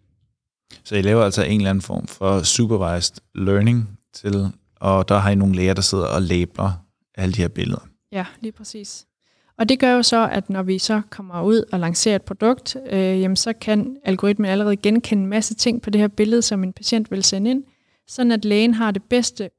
Så 0.83 0.95
I 0.95 1.01
laver 1.01 1.23
altså 1.23 1.43
en 1.43 1.59
eller 1.59 1.69
anden 1.69 1.81
form 1.81 2.07
for 2.07 2.43
supervised 2.43 3.15
learning 3.35 3.99
til, 4.13 4.51
og 4.75 5.09
der 5.09 5.17
har 5.17 5.31
I 5.31 5.35
nogle 5.35 5.55
læger, 5.55 5.73
der 5.73 5.81
sidder 5.81 6.05
og 6.07 6.21
labeler 6.21 6.71
alle 7.15 7.33
de 7.33 7.41
her 7.41 7.47
billeder. 7.47 7.87
Ja, 8.11 8.25
lige 8.41 8.51
præcis. 8.51 9.05
Og 9.57 9.69
det 9.69 9.79
gør 9.79 9.91
jo 9.91 10.03
så, 10.03 10.27
at 10.31 10.49
når 10.49 10.63
vi 10.63 10.77
så 10.77 11.01
kommer 11.09 11.41
ud 11.41 11.63
og 11.71 11.79
lancerer 11.79 12.15
et 12.15 12.21
produkt, 12.21 12.77
øh, 12.91 13.21
jamen 13.21 13.35
så 13.35 13.53
kan 13.53 13.97
algoritmen 14.03 14.51
allerede 14.51 14.77
genkende 14.77 15.23
en 15.23 15.29
masse 15.29 15.55
ting 15.55 15.81
på 15.81 15.89
det 15.89 16.01
her 16.01 16.07
billede, 16.07 16.41
som 16.41 16.63
en 16.63 16.73
patient 16.73 17.11
vil 17.11 17.23
sende 17.23 17.51
ind, 17.51 17.63
sådan 18.07 18.31
at 18.31 18.45
lægen 18.45 18.73
har 18.73 18.91
det 18.91 19.03
bedste 19.03 19.49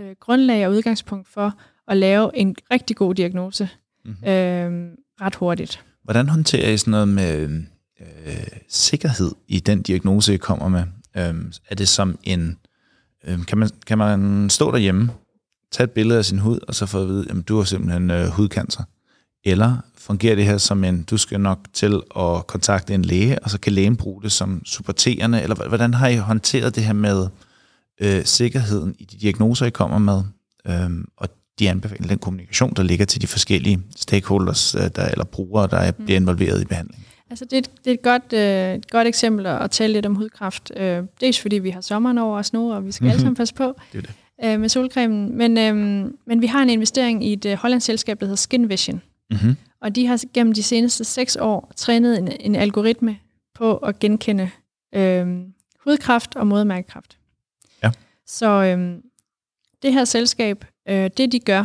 øh, 0.00 0.16
grundlag 0.20 0.66
og 0.66 0.72
udgangspunkt 0.72 1.28
for 1.28 1.52
at 1.88 1.96
lave 1.96 2.30
en 2.34 2.56
rigtig 2.70 2.96
god 2.96 3.14
diagnose 3.14 3.68
mm-hmm. 4.04 4.28
øh, 4.28 4.90
ret 5.20 5.34
hurtigt. 5.34 5.84
Hvordan 6.04 6.28
håndterer 6.28 6.70
I 6.70 6.76
sådan 6.76 6.90
noget 6.90 7.08
med 7.08 7.62
øh, 8.00 8.46
sikkerhed 8.68 9.32
i 9.48 9.60
den 9.60 9.82
diagnose, 9.82 10.34
I 10.34 10.36
kommer 10.36 10.68
med? 10.68 10.84
Øh, 11.16 11.34
er 11.70 11.74
det 11.74 11.88
som 11.88 12.18
en... 12.22 12.58
Øh, 13.24 13.46
kan, 13.46 13.58
man, 13.58 13.70
kan 13.86 13.98
man 13.98 14.50
stå 14.50 14.72
derhjemme, 14.72 15.10
tage 15.72 15.84
et 15.84 15.90
billede 15.90 16.18
af 16.18 16.24
sin 16.24 16.38
hud, 16.38 16.60
og 16.68 16.74
så 16.74 16.86
få 16.86 17.02
at 17.02 17.08
vide, 17.08 17.30
at 17.30 17.48
du 17.48 17.56
har 17.56 17.64
simpelthen 17.64 18.10
øh, 18.10 18.26
hudcancer? 18.26 18.82
Eller 19.44 19.76
fungerer 19.98 20.34
det 20.34 20.44
her 20.44 20.58
som 20.58 20.84
en, 20.84 21.02
du 21.02 21.16
skal 21.16 21.40
nok 21.40 21.58
til 21.72 22.02
at 22.16 22.46
kontakte 22.46 22.94
en 22.94 23.04
læge, 23.04 23.38
og 23.38 23.50
så 23.50 23.60
kan 23.60 23.72
lægen 23.72 23.96
bruge 23.96 24.22
det 24.22 24.32
som 24.32 24.62
supporterende? 24.64 25.42
Eller 25.42 25.68
hvordan 25.68 25.94
har 25.94 26.08
I 26.08 26.16
håndteret 26.16 26.74
det 26.74 26.84
her 26.84 26.92
med 26.92 27.28
øh, 28.00 28.24
sikkerheden 28.24 28.94
i 28.98 29.04
de 29.04 29.18
diagnoser, 29.18 29.66
I 29.66 29.70
kommer 29.70 29.98
med? 29.98 30.22
Øh, 30.66 30.90
og 31.16 31.28
de 31.58 31.70
anbefalinger, 31.70 32.08
den 32.08 32.18
kommunikation, 32.18 32.72
der 32.76 32.82
ligger 32.82 33.06
til 33.06 33.22
de 33.22 33.26
forskellige 33.26 33.80
stakeholders 33.96 34.74
øh, 34.74 34.80
der, 34.96 35.08
eller 35.08 35.24
brugere, 35.24 35.66
der 35.66 35.92
mm. 35.98 36.04
bliver 36.04 36.20
involveret 36.20 36.62
i 36.62 36.64
behandling? 36.64 37.06
Altså 37.30 37.44
det, 37.44 37.52
er 37.52 37.58
et, 37.58 37.70
det 37.84 37.90
er 37.90 37.94
et 37.94 38.02
godt, 38.02 38.32
øh, 38.32 38.74
et 38.74 38.90
godt 38.90 39.08
eksempel 39.08 39.46
at 39.46 39.70
tale 39.70 39.92
lidt 39.92 40.06
om 40.06 40.14
hudkræft. 40.14 40.72
Øh, 40.76 41.02
dels 41.20 41.40
fordi 41.40 41.58
vi 41.58 41.70
har 41.70 41.80
sommeren 41.80 42.18
over 42.18 42.38
os 42.38 42.52
nu, 42.52 42.72
og 42.72 42.86
vi 42.86 42.92
skal 42.92 43.04
mm-hmm. 43.04 43.10
alle 43.10 43.20
sammen 43.20 43.36
passe 43.36 43.54
på 43.54 43.74
det 43.92 44.02
det. 44.02 44.14
Øh, 44.44 44.60
med 44.60 44.68
solcremen. 44.68 45.36
Men, 45.36 45.58
øh, 45.58 46.10
men 46.26 46.42
vi 46.42 46.46
har 46.46 46.62
en 46.62 46.70
investering 46.70 47.24
i 47.24 47.32
et 47.32 47.44
øh, 47.44 47.56
hollandsk 47.56 47.86
selskab, 47.86 48.20
der 48.20 48.26
hedder 48.26 48.36
Skin 48.36 48.68
Vision. 48.68 49.02
Mm-hmm. 49.30 49.56
Og 49.80 49.96
de 49.96 50.06
har 50.06 50.22
gennem 50.34 50.52
de 50.52 50.62
seneste 50.62 51.04
seks 51.04 51.36
år 51.40 51.72
trænet 51.76 52.18
en, 52.18 52.32
en 52.40 52.56
algoritme 52.56 53.18
på 53.54 53.76
at 53.76 53.98
genkende 53.98 54.50
øh, 54.94 55.26
hudkræft 55.84 56.36
og 56.36 56.46
modermærkekræft. 56.46 57.18
Ja. 57.82 57.90
Så 58.26 58.48
øh, 58.48 58.96
det 59.82 59.92
her 59.92 60.04
selskab, 60.04 60.64
øh, 60.88 61.10
det 61.16 61.32
de 61.32 61.40
gør, 61.40 61.64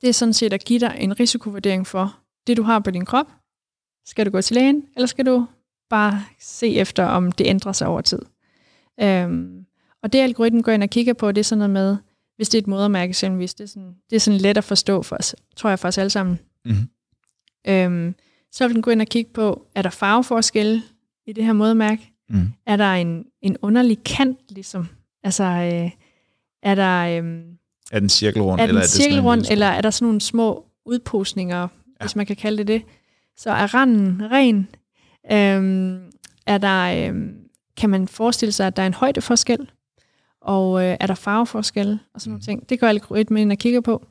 det 0.00 0.08
er 0.08 0.12
sådan 0.12 0.32
set 0.32 0.52
at 0.52 0.64
give 0.64 0.80
dig 0.80 0.96
en 0.98 1.20
risikovurdering 1.20 1.86
for 1.86 2.18
det, 2.46 2.56
du 2.56 2.62
har 2.62 2.78
på 2.78 2.90
din 2.90 3.04
krop. 3.04 3.26
Skal 4.06 4.26
du 4.26 4.30
gå 4.30 4.40
til 4.40 4.54
lægen, 4.54 4.84
eller 4.96 5.06
skal 5.06 5.26
du 5.26 5.46
bare 5.90 6.24
se 6.40 6.76
efter, 6.76 7.04
om 7.04 7.32
det 7.32 7.46
ændrer 7.46 7.72
sig 7.72 7.88
over 7.88 8.00
tid? 8.00 8.18
Øhm, 9.00 9.66
og 10.02 10.12
det 10.12 10.18
algoritmen 10.18 10.62
går 10.62 10.72
ind 10.72 10.82
og 10.82 10.90
kigger 10.90 11.12
på, 11.12 11.32
det 11.32 11.40
er 11.40 11.44
sådan 11.44 11.58
noget 11.58 11.70
med, 11.70 11.96
hvis 12.36 12.48
det 12.48 12.58
er 12.58 12.62
et 12.62 12.66
modermærke 12.66 13.10
eksempelvis, 13.10 13.54
det 13.54 13.64
er 13.64 13.68
sådan, 13.68 13.94
det 14.10 14.16
er 14.16 14.20
sådan 14.20 14.40
let 14.40 14.56
at 14.56 14.64
forstå 14.64 15.02
for 15.02 15.16
os, 15.16 15.36
tror 15.56 15.70
jeg 15.70 15.78
for 15.78 15.88
os 15.88 15.98
alle 15.98 16.10
sammen. 16.10 16.38
Mm-hmm. 16.64 16.88
Øhm, 17.68 18.14
så 18.52 18.66
vil 18.66 18.74
den 18.74 18.82
gå 18.82 18.90
ind 18.90 19.00
og 19.00 19.06
kigge 19.06 19.32
på, 19.32 19.66
er 19.74 19.82
der 19.82 19.90
farveforskelle 19.90 20.82
i 21.26 21.32
det 21.32 21.44
her 21.44 21.52
modermærke? 21.52 22.12
Mm. 22.28 22.52
Er 22.66 22.76
der 22.76 22.92
en, 22.92 23.24
en 23.42 23.56
underlig 23.62 24.04
kant, 24.04 24.38
ligesom? 24.50 24.88
Altså, 25.22 25.44
øh, 25.44 25.90
er 26.62 26.74
der... 26.74 27.22
Øh, 27.22 27.42
er 27.92 28.00
den 28.00 28.08
cirkelrund? 28.08 28.60
Er 28.60 28.66
den 28.66 28.68
eller 28.68 28.80
er 28.80 28.84
det 28.84 28.90
cirkelrund, 28.90 29.44
eller 29.50 29.66
er 29.66 29.80
der 29.80 29.90
sådan 29.90 30.06
nogle 30.06 30.20
små 30.20 30.64
udposninger, 30.86 31.60
ja. 31.60 31.66
hvis 32.00 32.16
man 32.16 32.26
kan 32.26 32.36
kalde 32.36 32.58
det 32.58 32.66
det? 32.66 32.82
Så 33.36 33.50
er 33.50 33.74
randen 33.74 34.30
ren? 34.30 34.68
Øhm, 35.32 36.00
er 36.46 36.58
der, 36.58 37.08
øhm, 37.08 37.34
kan 37.76 37.90
man 37.90 38.08
forestille 38.08 38.52
sig, 38.52 38.66
at 38.66 38.76
der 38.76 38.82
er 38.82 38.86
en 38.86 38.94
højdeforskel? 38.94 39.70
Og 40.40 40.84
øh, 40.84 40.96
er 41.00 41.06
der 41.06 41.14
farveforskel? 41.14 41.98
Og 42.14 42.20
sådan 42.20 42.30
mm. 42.30 42.32
nogle 42.32 42.42
ting. 42.42 42.68
Det 42.68 42.80
går 42.80 42.86
algoritmen 42.86 43.40
ind 43.42 43.52
og 43.52 43.58
kigger 43.58 43.80
på. 43.80 44.06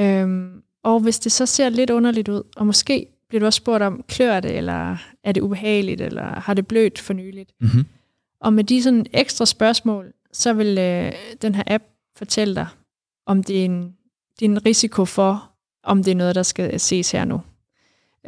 Øhm, 0.00 0.62
og 0.84 1.00
hvis 1.00 1.18
det 1.18 1.32
så 1.32 1.46
ser 1.46 1.68
lidt 1.68 1.90
underligt 1.90 2.28
ud, 2.28 2.42
og 2.56 2.66
måske 2.66 3.06
bliver 3.28 3.40
du 3.40 3.46
også 3.46 3.56
spurgt 3.56 3.82
om, 3.82 4.04
klør 4.08 4.40
det, 4.40 4.56
eller 4.56 4.96
er 5.24 5.32
det 5.32 5.40
ubehageligt, 5.40 6.00
eller 6.00 6.40
har 6.40 6.54
det 6.54 6.66
blødt 6.66 6.98
for 6.98 7.12
nyligt? 7.12 7.52
Mm-hmm. 7.60 7.84
Og 8.40 8.52
med 8.52 8.64
de 8.64 8.82
sådan 8.82 9.06
ekstra 9.12 9.46
spørgsmål, 9.46 10.12
så 10.32 10.52
vil 10.52 10.78
øh, 10.78 11.12
den 11.42 11.54
her 11.54 11.62
app 11.66 11.84
fortælle 12.16 12.54
dig, 12.54 12.66
om 13.26 13.42
det 13.42 13.60
er, 13.60 13.64
en, 13.64 13.82
det 14.40 14.46
er 14.46 14.50
en 14.50 14.66
risiko 14.66 15.04
for, 15.04 15.50
om 15.82 16.02
det 16.02 16.10
er 16.10 16.14
noget, 16.14 16.34
der 16.34 16.42
skal 16.42 16.80
ses 16.80 17.10
her 17.10 17.24
nu. 17.24 17.40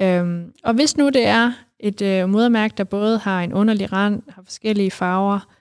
Øhm, 0.00 0.52
og 0.64 0.74
hvis 0.74 0.96
nu 0.96 1.08
det 1.08 1.26
er 1.26 1.52
et 1.80 2.02
øh, 2.02 2.28
modermærke, 2.28 2.74
der 2.76 2.84
både 2.84 3.18
har 3.18 3.42
en 3.42 3.52
underlig 3.52 3.92
rand, 3.92 4.22
har 4.28 4.42
forskellige 4.42 4.90
farver, 4.90 5.54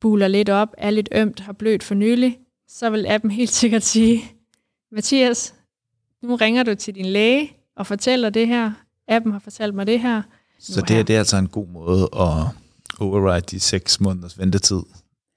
buler 0.00 0.28
lidt 0.28 0.48
op, 0.48 0.68
er 0.78 0.90
lidt 0.90 1.08
ømt, 1.12 1.40
har 1.40 1.52
blødt 1.52 1.82
for 1.82 1.94
nylig, 1.94 2.38
så 2.68 2.90
vil 2.90 3.06
appen 3.06 3.30
helt 3.30 3.50
sikkert 3.60 3.82
sige, 3.82 4.24
Mathias, 4.92 5.54
nu 6.22 6.36
ringer 6.36 6.62
du 6.62 6.74
til 6.74 6.94
din 6.94 7.06
læge 7.06 7.56
og 7.76 7.86
fortæller 7.86 8.30
det 8.30 8.46
her. 8.46 8.72
Appen 9.08 9.32
har 9.32 9.38
fortalt 9.38 9.74
mig 9.74 9.86
det 9.86 10.00
her. 10.00 10.22
Så 10.58 10.80
det, 10.80 10.90
her. 10.90 11.02
det 11.02 11.14
er 11.14 11.18
altså 11.18 11.36
en 11.36 11.48
god 11.48 11.66
måde 11.66 12.02
at 12.02 12.46
override 13.00 13.40
de 13.40 13.60
seks 13.60 14.00
måneders 14.00 14.38
ventetid, 14.38 14.82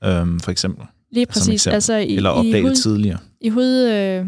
øhm, 0.04 0.40
for 0.40 0.52
eksempel? 0.52 0.86
Lige 1.12 1.26
præcis. 1.26 1.68
Altså 1.68 1.94
i, 1.96 2.16
Eller 2.16 2.30
opdage 2.30 2.60
i 2.60 2.62
hud, 2.62 2.76
tidligere? 2.76 3.18
I, 3.42 3.50
hud, 3.50 3.90
øh, 3.90 4.26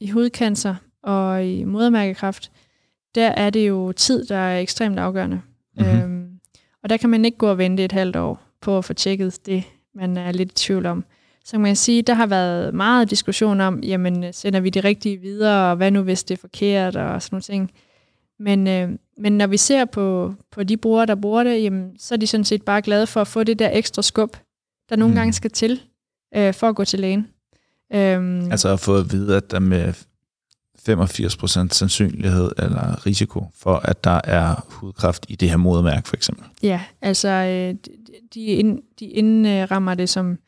I 0.00 0.08
hudcancer 0.10 0.74
og 1.02 1.46
i 1.46 1.64
modermærkekræft, 1.64 2.50
der 3.14 3.28
er 3.28 3.50
det 3.50 3.68
jo 3.68 3.92
tid, 3.92 4.24
der 4.24 4.36
er 4.36 4.60
ekstremt 4.60 4.98
afgørende. 4.98 5.40
Mm-hmm. 5.78 5.98
Øhm, 5.98 6.26
og 6.82 6.88
der 6.88 6.96
kan 6.96 7.10
man 7.10 7.24
ikke 7.24 7.38
gå 7.38 7.46
og 7.48 7.58
vente 7.58 7.84
et 7.84 7.92
halvt 7.92 8.16
år 8.16 8.42
på 8.60 8.78
at 8.78 8.84
få 8.84 8.92
tjekket 8.92 9.46
det, 9.46 9.64
man 9.94 10.16
er 10.16 10.32
lidt 10.32 10.50
i 10.52 10.54
tvivl 10.54 10.86
om. 10.86 11.04
Så 11.44 11.50
kan 11.50 11.60
man 11.60 11.76
sige, 11.76 12.02
der 12.02 12.14
har 12.14 12.26
været 12.26 12.74
meget 12.74 13.10
diskussion 13.10 13.60
om, 13.60 13.80
jamen 13.82 14.32
sender 14.32 14.60
vi 14.60 14.70
det 14.70 14.84
rigtige 14.84 15.16
videre, 15.16 15.70
og 15.70 15.76
hvad 15.76 15.90
nu 15.90 16.02
hvis 16.02 16.24
det 16.24 16.34
er 16.36 16.40
forkert, 16.40 16.96
og 16.96 17.22
sådan 17.22 17.34
nogle 17.34 17.42
ting. 17.42 17.70
Men, 18.38 18.66
øh, 18.68 18.90
men 19.18 19.38
når 19.38 19.46
vi 19.46 19.56
ser 19.56 19.84
på, 19.84 20.34
på 20.50 20.62
de 20.62 20.76
brugere, 20.76 21.06
der 21.06 21.14
bruger 21.14 21.44
det, 21.44 21.62
jamen, 21.62 21.90
så 21.98 22.14
er 22.14 22.18
de 22.18 22.26
sådan 22.26 22.44
set 22.44 22.62
bare 22.62 22.82
glade 22.82 23.06
for 23.06 23.20
at 23.20 23.28
få 23.28 23.44
det 23.44 23.58
der 23.58 23.70
ekstra 23.72 24.02
skub, 24.02 24.36
der 24.90 24.96
nogle 24.96 25.12
Mm. 25.12 25.16
gange 25.18 25.32
skal 25.32 25.50
til 25.50 25.80
øh, 26.36 26.54
for 26.54 26.68
at 26.68 26.76
gå 26.76 26.84
til 26.84 27.00
lægen. 27.00 27.26
Øhm, 27.94 28.50
Altså 28.50 28.68
at 28.72 28.80
få 28.80 28.96
at 28.96 29.12
vide, 29.12 29.36
at 29.36 29.50
der 29.50 29.58
med 29.58 29.92
85% 30.88 31.68
sandsynlighed 31.74 32.50
eller 32.58 33.06
risiko 33.06 33.44
for, 33.58 33.74
at 33.76 34.04
der 34.04 34.20
er 34.24 34.66
hudkræft 34.68 35.26
i 35.28 35.36
det 35.36 35.50
her 35.50 35.56
modermærke 35.56 36.08
for 36.08 36.16
eksempel. 36.16 36.44
Ja, 36.62 36.80
altså 37.02 37.28
øh, 37.28 37.74
de- 38.34 38.40
ind, 38.44 38.78
de 39.00 39.04
indrammer 39.06 39.94
det 39.94 40.08
som 40.08 40.38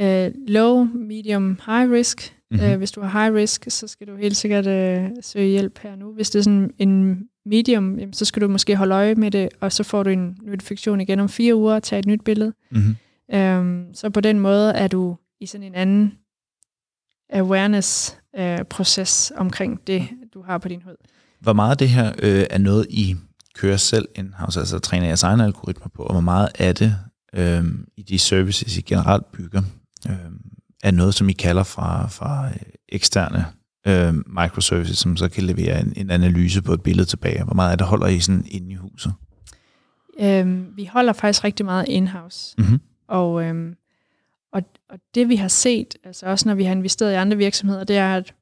øh, 0.00 0.30
low, 0.48 0.84
medium, 0.94 1.58
high 1.66 1.90
risk. 1.92 2.34
Mhm. 2.50 2.60
Mm-hmm. 2.60 2.72
Øh, 2.72 2.78
hvis 2.78 2.90
du 2.90 3.00
har 3.00 3.22
high 3.24 3.34
risk, 3.34 3.64
så 3.68 3.86
skal 3.86 4.06
du 4.06 4.16
helt 4.16 4.36
sikkert 4.36 4.66
øh, 4.66 5.08
søge 5.20 5.48
hjælp 5.48 5.78
her 5.78 5.96
nu. 5.96 6.12
Hvis 6.12 6.30
det 6.30 6.38
er 6.38 6.42
sådan 6.42 6.70
en 6.78 7.22
medium, 7.46 7.98
jamen, 7.98 8.12
så 8.12 8.24
skal 8.24 8.42
du 8.42 8.48
måske 8.48 8.76
holde 8.76 8.94
øje 8.94 9.14
med 9.14 9.30
det, 9.30 9.48
og 9.60 9.72
så 9.72 9.82
får 9.82 10.02
du 10.02 10.10
en 10.10 10.36
notifikation 10.42 11.00
igen 11.00 11.20
om 11.20 11.28
fire 11.28 11.54
uger 11.54 11.74
og 11.74 11.82
tage 11.82 11.98
et 12.00 12.06
nyt 12.06 12.20
billede. 12.24 12.52
Mm-hmm. 12.70 12.96
Øhm, 13.34 13.94
så 13.94 14.10
på 14.10 14.20
den 14.20 14.40
måde 14.40 14.72
er 14.72 14.88
du 14.88 15.16
i 15.40 15.46
sådan 15.46 15.66
en 15.66 15.74
anden 15.74 16.18
awareness-proces 17.32 19.32
omkring 19.36 19.86
det, 19.86 20.08
du 20.34 20.42
har 20.42 20.58
på 20.58 20.68
din 20.68 20.82
hud. 20.82 20.96
Hvor 21.40 21.52
meget 21.52 21.70
af 21.70 21.78
det 21.78 21.88
her 21.88 22.12
øh, 22.22 22.46
er 22.50 22.58
noget, 22.58 22.86
I 22.90 23.16
kører 23.54 23.76
selv 23.76 24.08
in-house, 24.14 24.60
altså 24.60 24.78
træner 24.78 25.06
jeres 25.06 25.22
egne 25.22 25.44
algoritmer 25.44 25.88
på, 25.88 26.02
og 26.02 26.12
hvor 26.12 26.20
meget 26.20 26.48
af 26.58 26.74
det 26.74 26.96
øh, 27.34 27.64
i 27.96 28.02
de 28.02 28.18
services, 28.18 28.78
I 28.78 28.80
generelt 28.80 29.32
bygger, 29.32 29.62
øh, 30.08 30.16
er 30.82 30.90
noget, 30.90 31.14
som 31.14 31.28
I 31.28 31.32
kalder 31.32 31.62
fra, 31.62 32.08
fra 32.08 32.46
øh, 32.46 32.56
eksterne 32.88 33.46
øh, 33.86 34.14
microservices, 34.14 34.98
som 34.98 35.16
så 35.16 35.28
kan 35.28 35.44
levere 35.44 35.80
en, 35.80 35.92
en 35.96 36.10
analyse 36.10 36.62
på 36.62 36.72
et 36.72 36.82
billede 36.82 37.08
tilbage. 37.08 37.44
Hvor 37.44 37.54
meget 37.54 37.70
af 37.70 37.78
det 37.78 37.86
holder 37.86 38.06
I 38.06 38.20
sådan 38.20 38.44
inde 38.50 38.72
i 38.72 38.74
huset? 38.74 39.12
Øhm, 40.20 40.66
vi 40.76 40.84
holder 40.84 41.12
faktisk 41.12 41.44
rigtig 41.44 41.66
meget 41.66 41.88
in-house. 41.88 42.54
Mm-hmm. 42.58 42.80
Og, 43.12 43.44
øhm, 43.44 43.76
og, 44.52 44.62
og 44.88 44.98
det 45.14 45.28
vi 45.28 45.36
har 45.36 45.48
set, 45.48 45.96
altså 46.04 46.26
også 46.26 46.48
når 46.48 46.54
vi 46.54 46.64
har 46.64 46.72
investeret 46.72 47.12
i 47.12 47.14
andre 47.14 47.36
virksomheder, 47.36 47.84
det 47.84 47.96
er, 47.96 48.16
at 48.16 48.34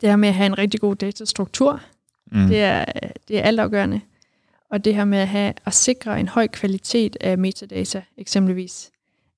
det 0.00 0.08
her 0.08 0.16
med 0.16 0.28
at 0.28 0.34
have 0.34 0.46
en 0.46 0.58
rigtig 0.58 0.80
god 0.80 0.96
datastruktur, 0.96 1.80
Mm. 2.32 2.46
det, 2.46 2.60
er, 2.62 2.84
det 3.28 3.38
er 3.38 3.42
altafgørende. 3.42 4.00
Og 4.70 4.84
det 4.84 4.94
her 4.94 5.04
med 5.04 5.18
at, 5.18 5.28
have, 5.28 5.54
at 5.66 5.74
sikre 5.74 6.20
en 6.20 6.28
høj 6.28 6.46
kvalitet 6.46 7.16
af 7.20 7.38
metadata, 7.38 8.02
eksempelvis, 8.16 8.90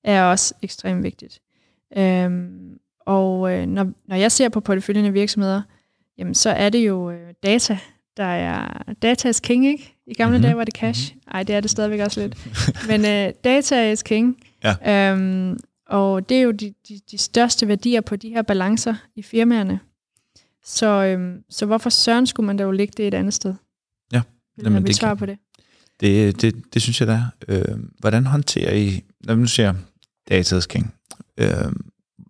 er 0.03 0.23
også 0.23 0.53
ekstremt 0.61 1.03
vigtigt. 1.03 1.41
Øhm, 1.97 2.79
og 2.99 3.51
øh, 3.51 3.65
når, 3.65 3.91
når 4.05 4.15
jeg 4.15 4.31
ser 4.31 4.49
på 4.49 4.59
porteføljen 4.59 5.05
af 5.05 5.13
virksomheder, 5.13 5.61
jamen 6.17 6.35
så 6.35 6.49
er 6.49 6.69
det 6.69 6.87
jo 6.87 7.11
øh, 7.11 7.33
data, 7.43 7.77
der 8.17 8.23
er 8.23 8.83
data 9.01 9.29
is 9.29 9.39
king, 9.39 9.65
ikke? 9.67 9.95
I 10.07 10.13
gamle 10.13 10.29
Mhm. 10.29 10.33
mm-hmm. 10.33 10.41
dage 10.43 10.57
var 10.57 10.63
det 10.63 10.73
cash. 10.75 11.15
Nej, 11.33 11.43
det 11.43 11.55
er 11.55 11.59
det 11.59 11.69
stadigvæk 11.71 11.99
også 11.99 12.21
lidt. 12.21 12.47
Men 12.89 13.05
øh, 13.05 13.33
data 13.43 13.91
is 13.91 14.03
king. 14.03 14.37
Ja. 14.63 15.11
Øhm, 15.11 15.59
og 15.87 16.29
det 16.29 16.37
er 16.37 16.41
jo 16.41 16.51
de, 16.51 16.73
de, 16.89 16.99
de 17.11 17.17
største 17.17 17.67
værdier 17.67 18.01
på 18.01 18.15
de 18.15 18.29
her 18.29 18.41
balancer 18.41 18.95
i 19.15 19.21
firmaerne. 19.21 19.79
Så, 20.65 20.85
øhm, 20.87 21.37
så 21.49 21.65
hvorfor 21.65 21.89
søren 21.89 22.27
skulle 22.27 22.47
man 22.47 22.57
da 22.57 22.63
jo 22.63 22.71
lægge 22.71 22.93
det 22.97 23.07
et 23.07 23.13
andet 23.13 23.33
sted? 23.33 23.53
Ja, 24.11 24.21
Vil 24.57 24.63
jamen, 24.63 24.85
det 24.87 24.95
svar 24.95 25.15
på 25.15 25.25
det? 25.25 25.37
Det, 25.99 26.41
det, 26.41 26.73
det 26.73 26.81
synes 26.81 26.99
jeg 27.01 27.07
da. 27.07 27.23
Øh, 27.47 27.79
hvordan 27.99 28.25
håndterer 28.25 28.73
I, 28.75 29.03
når 29.23 29.35
nu 29.35 29.45
siger 29.47 29.73
data 30.29 30.57
is 30.57 30.65
king, 30.67 30.93
øh, 31.37 31.47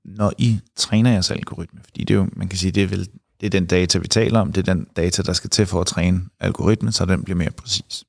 når 0.06 0.34
I 0.38 0.60
træner 0.76 1.12
jeres 1.12 1.32
algoritme, 1.32 1.80
fordi 1.84 2.04
det 2.04 2.14
er 2.14 2.18
jo, 2.18 2.30
man 2.34 2.48
kan 2.48 2.58
sige, 2.60 2.72
det 2.72 2.84
er 2.84 2.88
vel 2.88 3.08
det 3.44 3.56
er 3.56 3.60
den 3.60 3.66
data, 3.66 4.00
vi 4.00 4.08
taler 4.08 4.40
om, 4.40 4.54
det 4.54 4.68
er 4.68 4.74
den 4.74 4.88
data, 4.96 5.22
der 5.22 5.34
skal 5.34 5.50
til 5.50 5.66
for 5.66 5.82
at 5.82 5.88
træne 5.88 6.22
algoritmen, 6.40 6.92
så 6.92 7.06
den 7.06 7.24
bliver 7.24 7.38
mere 7.38 7.52
præcis. 7.52 8.04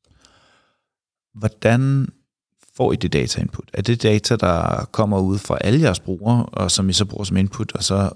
Hvordan 1.34 2.08
får 2.76 2.92
I 2.92 2.96
det 2.96 3.12
data 3.12 3.40
input? 3.40 3.70
Er 3.72 3.82
det 3.82 4.02
data, 4.02 4.36
der 4.36 4.88
kommer 4.92 5.18
ud 5.18 5.38
fra 5.38 5.58
alle 5.60 5.80
jeres 5.80 6.00
brugere, 6.00 6.46
og 6.46 6.70
som 6.70 6.88
I 6.88 6.92
så 6.92 7.04
bruger 7.04 7.24
som 7.24 7.36
input, 7.36 7.72
og 7.72 7.84
så 7.84 8.10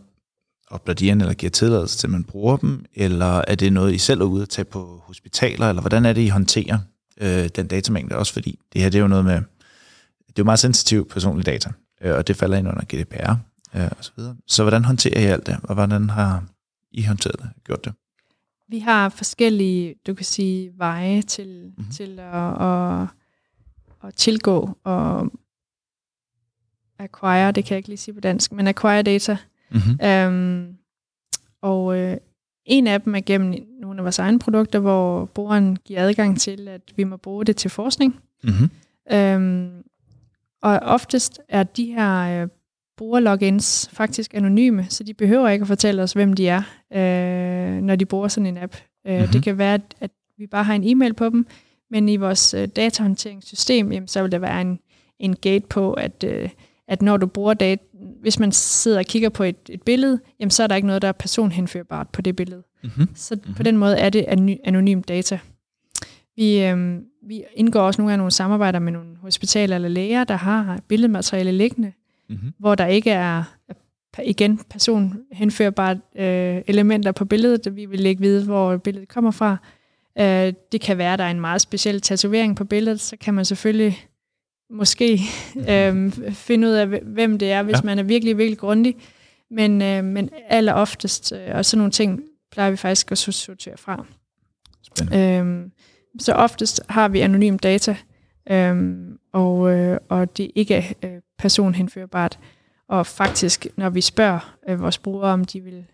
opdager 0.71 0.95
de 0.95 1.07
ind, 1.07 1.23
eller 1.23 1.35
giver 1.35 1.51
tilladelse 1.51 1.99
til, 1.99 2.07
at 2.07 2.11
man 2.11 2.25
bruger 2.25 2.57
dem, 2.57 2.85
eller 2.95 3.43
er 3.49 3.55
det 3.55 3.73
noget, 3.73 3.95
I 3.95 3.99
selv 3.99 4.21
er 4.21 4.25
ude 4.25 4.43
at 4.43 4.49
tage 4.49 4.65
på 4.65 5.03
hospitaler, 5.07 5.69
eller 5.69 5.83
hvordan 5.83 6.05
er 6.05 6.13
det, 6.13 6.21
I 6.21 6.29
håndterer 6.29 6.79
øh, 7.21 7.49
den 7.57 7.67
datamængde 7.67 8.17
også, 8.17 8.33
fordi 8.33 8.59
det 8.73 8.83
her 8.83 8.89
det 8.89 8.99
er 8.99 9.03
jo 9.03 9.09
noget 9.09 9.25
med, 9.25 9.35
det 9.35 10.29
er 10.29 10.39
jo 10.39 10.45
meget 10.45 10.59
sensitiv 10.59 11.09
personlig 11.09 11.47
data, 11.47 11.71
øh, 12.03 12.15
og 12.15 12.27
det 12.29 12.37
falder 12.37 12.57
ind 12.57 12.69
under 12.69 12.85
GDPR 12.85 13.31
øh, 13.75 13.91
og 13.99 14.05
så 14.05 14.13
videre. 14.17 14.37
Så 14.47 14.63
hvordan 14.63 14.85
håndterer 14.85 15.21
I 15.21 15.25
alt 15.25 15.47
det, 15.47 15.57
og 15.63 15.75
hvordan 15.75 16.11
har 16.11 16.45
i 16.93 17.03
håndteret 17.03 17.39
det, 17.39 17.51
gjort 17.65 17.85
det? 17.85 17.95
Vi 18.69 18.79
har 18.79 19.09
forskellige, 19.09 19.95
du 20.07 20.15
kan 20.15 20.25
sige, 20.25 20.73
veje 20.77 21.23
til, 21.23 21.49
Mhm. 21.49 21.75
mm-hmm. 21.79 21.93
til 21.93 22.19
at, 22.21 22.63
at, 22.63 23.09
at 24.05 24.15
tilgå 24.15 24.79
og 24.85 25.31
acquire, 26.99 27.53
det 27.53 27.65
kan 27.65 27.71
jeg 27.75 27.79
ikke 27.79 27.89
lige 27.89 27.97
sige 27.99 28.15
på 28.15 28.21
dansk, 28.21 28.53
men 28.53 28.67
acquire 28.67 29.03
data. 29.03 29.37
Mm-hmm. 29.71 30.07
Øhm, 30.07 30.77
og 31.63 31.97
øh, 31.99 32.17
en 32.65 32.87
af 32.87 33.01
dem 33.03 33.15
er 33.15 33.21
gennem 33.21 33.55
nogle 33.81 33.99
af 34.01 34.05
vores 34.05 34.19
egne 34.19 34.39
produkter, 34.39 34.79
hvor 34.79 35.25
brugeren 35.25 35.77
giver 35.77 36.03
adgang 36.03 36.41
til, 36.41 36.69
at 36.69 36.81
vi 36.97 37.05
må 37.05 37.17
bruge 37.17 37.45
det 37.45 37.57
til 37.57 37.71
forskning. 37.71 38.21
Mm-hmm. 38.45 38.71
Øhm, 39.13 39.83
og 40.63 40.79
oftest 40.83 41.41
er 41.49 41.63
de 41.63 41.87
her 41.87 42.43
øh, 42.43 42.49
brugerlogins 42.99 43.91
faktisk 43.93 44.35
anonyme, 44.35 44.87
så 44.89 45.05
de 45.05 45.15
behøver 45.15 45.49
ikke 45.49 45.63
at 45.63 45.69
fortælle 45.69 46.03
os, 46.03 46.13
hvem 46.13 46.33
de 46.33 46.49
er, 46.49 46.63
øh, 46.93 47.83
når 47.83 47.97
de 47.97 48.05
bruger 48.07 48.29
sådan 48.29 48.47
en 48.47 48.59
app. 48.59 48.75
Øh, 49.07 49.13
Mhm. 49.13 49.19
mm-hmm. 49.19 49.33
Det 49.33 49.43
kan 49.43 49.59
være, 49.59 49.79
at, 50.01 50.11
vi 50.39 50.47
bare 50.47 50.65
har 50.65 50.75
en 50.75 50.83
e-mail 50.85 51.15
på 51.15 51.29
dem, 51.31 51.47
men 51.91 52.09
i 52.09 52.17
vores 52.17 52.55
øh, 52.55 52.69
datahåndteringssystem, 52.77 53.93
jamen, 53.93 54.09
så 54.09 54.23
vil 54.23 54.33
der 54.33 54.39
være 54.39 54.61
en, 54.61 54.79
en 55.19 55.37
gate 55.37 55.67
på, 55.69 55.93
at, 55.93 56.25
øh, 56.25 56.49
at 56.89 57.03
når 57.03 57.17
du 57.17 57.27
bruger 57.27 57.55
data, 57.55 57.83
hvis 58.21 58.39
man 58.39 58.53
sidder 58.53 58.99
og 58.99 59.05
kigger 59.05 59.29
på 59.29 59.45
et, 59.45 59.57
et 59.69 59.83
billede, 59.83 60.21
jamen, 60.41 60.51
så 60.51 60.63
er 60.63 60.67
der 60.67 60.75
ikke 60.77 60.87
noget, 60.87 61.03
der 61.03 61.09
er 61.09 61.13
personhenførbart 61.13 62.09
på 62.09 62.23
det 62.23 62.37
billede. 62.37 62.63
Mm-hmm. 62.85 63.07
Så 63.15 63.35
mm-hmm. 63.35 63.55
på 63.55 63.63
den 63.63 63.77
måde 63.77 63.97
er 63.99 64.11
det 64.11 64.23
any- 64.29 64.61
anonym 64.65 65.03
data. 65.03 65.39
Vi, 66.37 66.65
øhm, 66.65 67.03
vi 67.29 67.43
indgår 67.55 67.81
også 67.81 68.01
nogle 68.01 68.11
gange 68.11 68.19
nogle 68.19 68.31
samarbejder 68.31 68.79
med 68.79 68.93
nogle 68.93 69.17
hospitaler 69.17 69.77
eller 69.77 69.89
læger, 69.89 70.25
der 70.25 70.37
har 70.37 70.81
billedmateriale 70.89 71.53
liggende, 71.53 71.93
Mm-hmm. 72.29 72.53
hvor 72.59 72.75
der 72.75 72.87
ikke 72.87 73.11
er 73.11 73.43
igen 74.25 74.61
personhenførbare 74.71 76.01
øh, 76.17 76.63
elementer 76.67 77.13
på 77.13 77.25
billedet. 77.25 77.77
Vi 77.77 77.87
vil 77.87 78.07
ikke 78.07 78.21
vide, 78.21 78.45
hvor 78.45 78.77
billedet 78.77 79.09
kommer 79.09 79.31
fra. 79.31 79.57
Øh, 80.19 80.53
det 80.73 80.81
kan 80.81 80.99
være, 80.99 81.13
at 81.13 81.19
der 81.19 81.25
er 81.25 81.31
en 81.31 81.41
meget 81.41 81.61
speciel 81.61 82.01
tatovering 82.01 82.57
på 82.57 82.65
billedet, 82.65 83.01
så 83.01 83.17
kan 83.17 83.35
man 83.35 83.45
selvfølgelig 83.45 84.09
måske 84.71 85.21
øh, 85.71 86.13
finde 86.33 86.69
ud 86.69 86.73
af, 86.73 86.87
hvem 86.87 87.39
det 87.39 87.53
er, 87.53 87.63
hvis 87.63 87.77
ja. 87.77 87.81
man 87.85 87.99
er 87.99 88.03
virkelig, 88.03 88.39
virkelig 88.39 88.59
grundig. 88.59 88.97
Men, 89.51 89.83
øh, 89.83 90.05
men 90.05 90.31
aller 90.49 90.73
oftest, 90.73 91.33
øh, 91.33 91.55
og 91.55 91.65
sådan 91.65 91.79
nogle 91.79 91.93
ting, 91.93 92.21
plejer 92.53 92.71
vi 92.71 92.77
faktisk 92.77 93.13
at 93.13 93.19
sortere 93.19 93.77
fra. 93.77 94.05
Spændende. 94.83 95.39
Øhm, 95.39 95.73
så 96.19 96.33
oftest 96.33 96.81
har 96.89 97.09
vi 97.09 97.21
anonym 97.21 97.59
data, 97.59 97.97
øhm, 98.51 99.18
og, 99.33 99.71
øh, 99.71 99.99
og 100.09 100.37
det 100.37 100.51
ikke 100.55 100.75
er 100.75 100.93
øh, 101.05 101.21
personhenførbart. 101.39 102.39
Og 102.89 103.07
faktisk, 103.07 103.67
når 103.77 103.91
vi 103.91 104.01
spørger 104.01 104.57
øh, 104.69 104.81
vores 104.81 104.99
brugere, 104.99 105.33
om 105.33 105.45
de 105.45 105.61
vil 105.61 105.85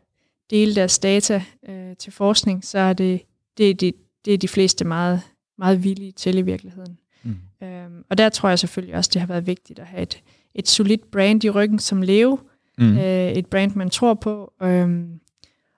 dele 0.50 0.74
deres 0.74 0.98
data 0.98 1.42
øh, 1.68 1.96
til 1.96 2.12
forskning, 2.12 2.64
så 2.64 2.78
er 2.78 2.92
det, 2.92 3.20
det, 3.58 3.80
det, 3.80 3.94
det 4.24 4.34
er 4.34 4.38
de 4.38 4.48
fleste 4.48 4.84
meget, 4.84 5.20
meget 5.58 5.84
villige 5.84 6.12
til 6.12 6.38
i 6.38 6.42
virkeligheden. 6.42 6.98
Mm. 7.22 7.36
Øhm, 7.62 8.04
og 8.10 8.18
der 8.18 8.28
tror 8.28 8.48
jeg 8.48 8.58
selvfølgelig 8.58 8.96
også, 8.96 9.10
det 9.14 9.20
har 9.20 9.26
været 9.26 9.46
vigtigt 9.46 9.78
at 9.78 9.86
have 9.86 10.02
et, 10.02 10.22
et 10.54 10.68
solidt 10.68 11.10
brand 11.10 11.44
i 11.44 11.50
ryggen 11.50 11.78
som 11.78 12.02
Leo, 12.02 12.38
Mm. 12.78 12.98
øh, 12.98 13.32
et 13.32 13.46
brand, 13.46 13.74
man 13.74 13.90
tror 13.90 14.14
på, 14.14 14.52
øhm, 14.62 15.20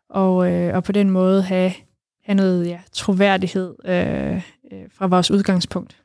og, 0.08 0.52
øh, 0.52 0.74
og 0.74 0.84
på 0.84 0.92
den 0.92 1.10
måde 1.10 1.42
have, 1.42 1.72
have 2.24 2.34
noget 2.34 2.68
ja, 2.68 2.80
troværdighed 2.92 3.74
øh, 3.84 4.36
øh, 4.72 4.84
fra 4.90 5.06
vores 5.06 5.30
udgangspunkt. 5.30 6.02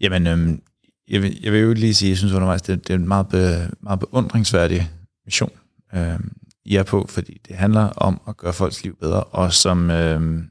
Jamen, 0.00 0.26
øhm, 0.26 0.62
jeg, 1.08 1.22
vil, 1.22 1.40
jeg 1.42 1.52
vil 1.52 1.60
jo 1.60 1.72
lige 1.72 1.94
sige, 1.94 2.08
jeg 2.08 2.18
synes 2.18 2.32
undervejs, 2.32 2.62
det, 2.62 2.88
det 2.88 2.94
er 2.94 2.98
en 2.98 3.08
meget, 3.08 3.28
be, 3.28 3.70
meget 3.80 4.00
beundringsværdig 4.00 4.90
mission, 5.24 5.50
øhm, 5.94 6.32
I 6.64 6.76
er 6.76 6.82
på, 6.82 7.06
fordi 7.08 7.40
det 7.48 7.56
handler 7.56 7.82
om 7.82 8.20
at 8.28 8.36
gøre 8.36 8.52
folks 8.52 8.82
liv 8.82 8.96
bedre, 8.96 9.24
og 9.24 9.52
som, 9.52 9.90
øhm, 9.90 10.50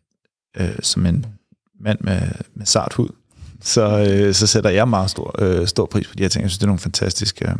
øh, 0.58 0.76
som 0.82 1.06
en 1.06 1.26
mand 1.80 2.00
med, 2.02 2.22
med 2.56 2.66
sart 2.66 2.94
hud, 2.94 3.10
så, 3.62 4.08
øh, 4.10 4.34
så 4.34 4.48
sætter 4.48 4.70
jeg 4.70 4.88
meget 4.88 5.10
stor, 5.10 5.36
øh, 5.39 5.68
stor 5.68 5.86
pris 5.86 6.08
på 6.08 6.14
de 6.16 6.24
her 6.24 6.30
ting. 6.30 6.41
Jeg 6.41 6.50
synes, 6.50 6.58
det 6.58 6.64
er 6.64 6.68
nogle 6.68 6.80
fantastiske 6.80 7.54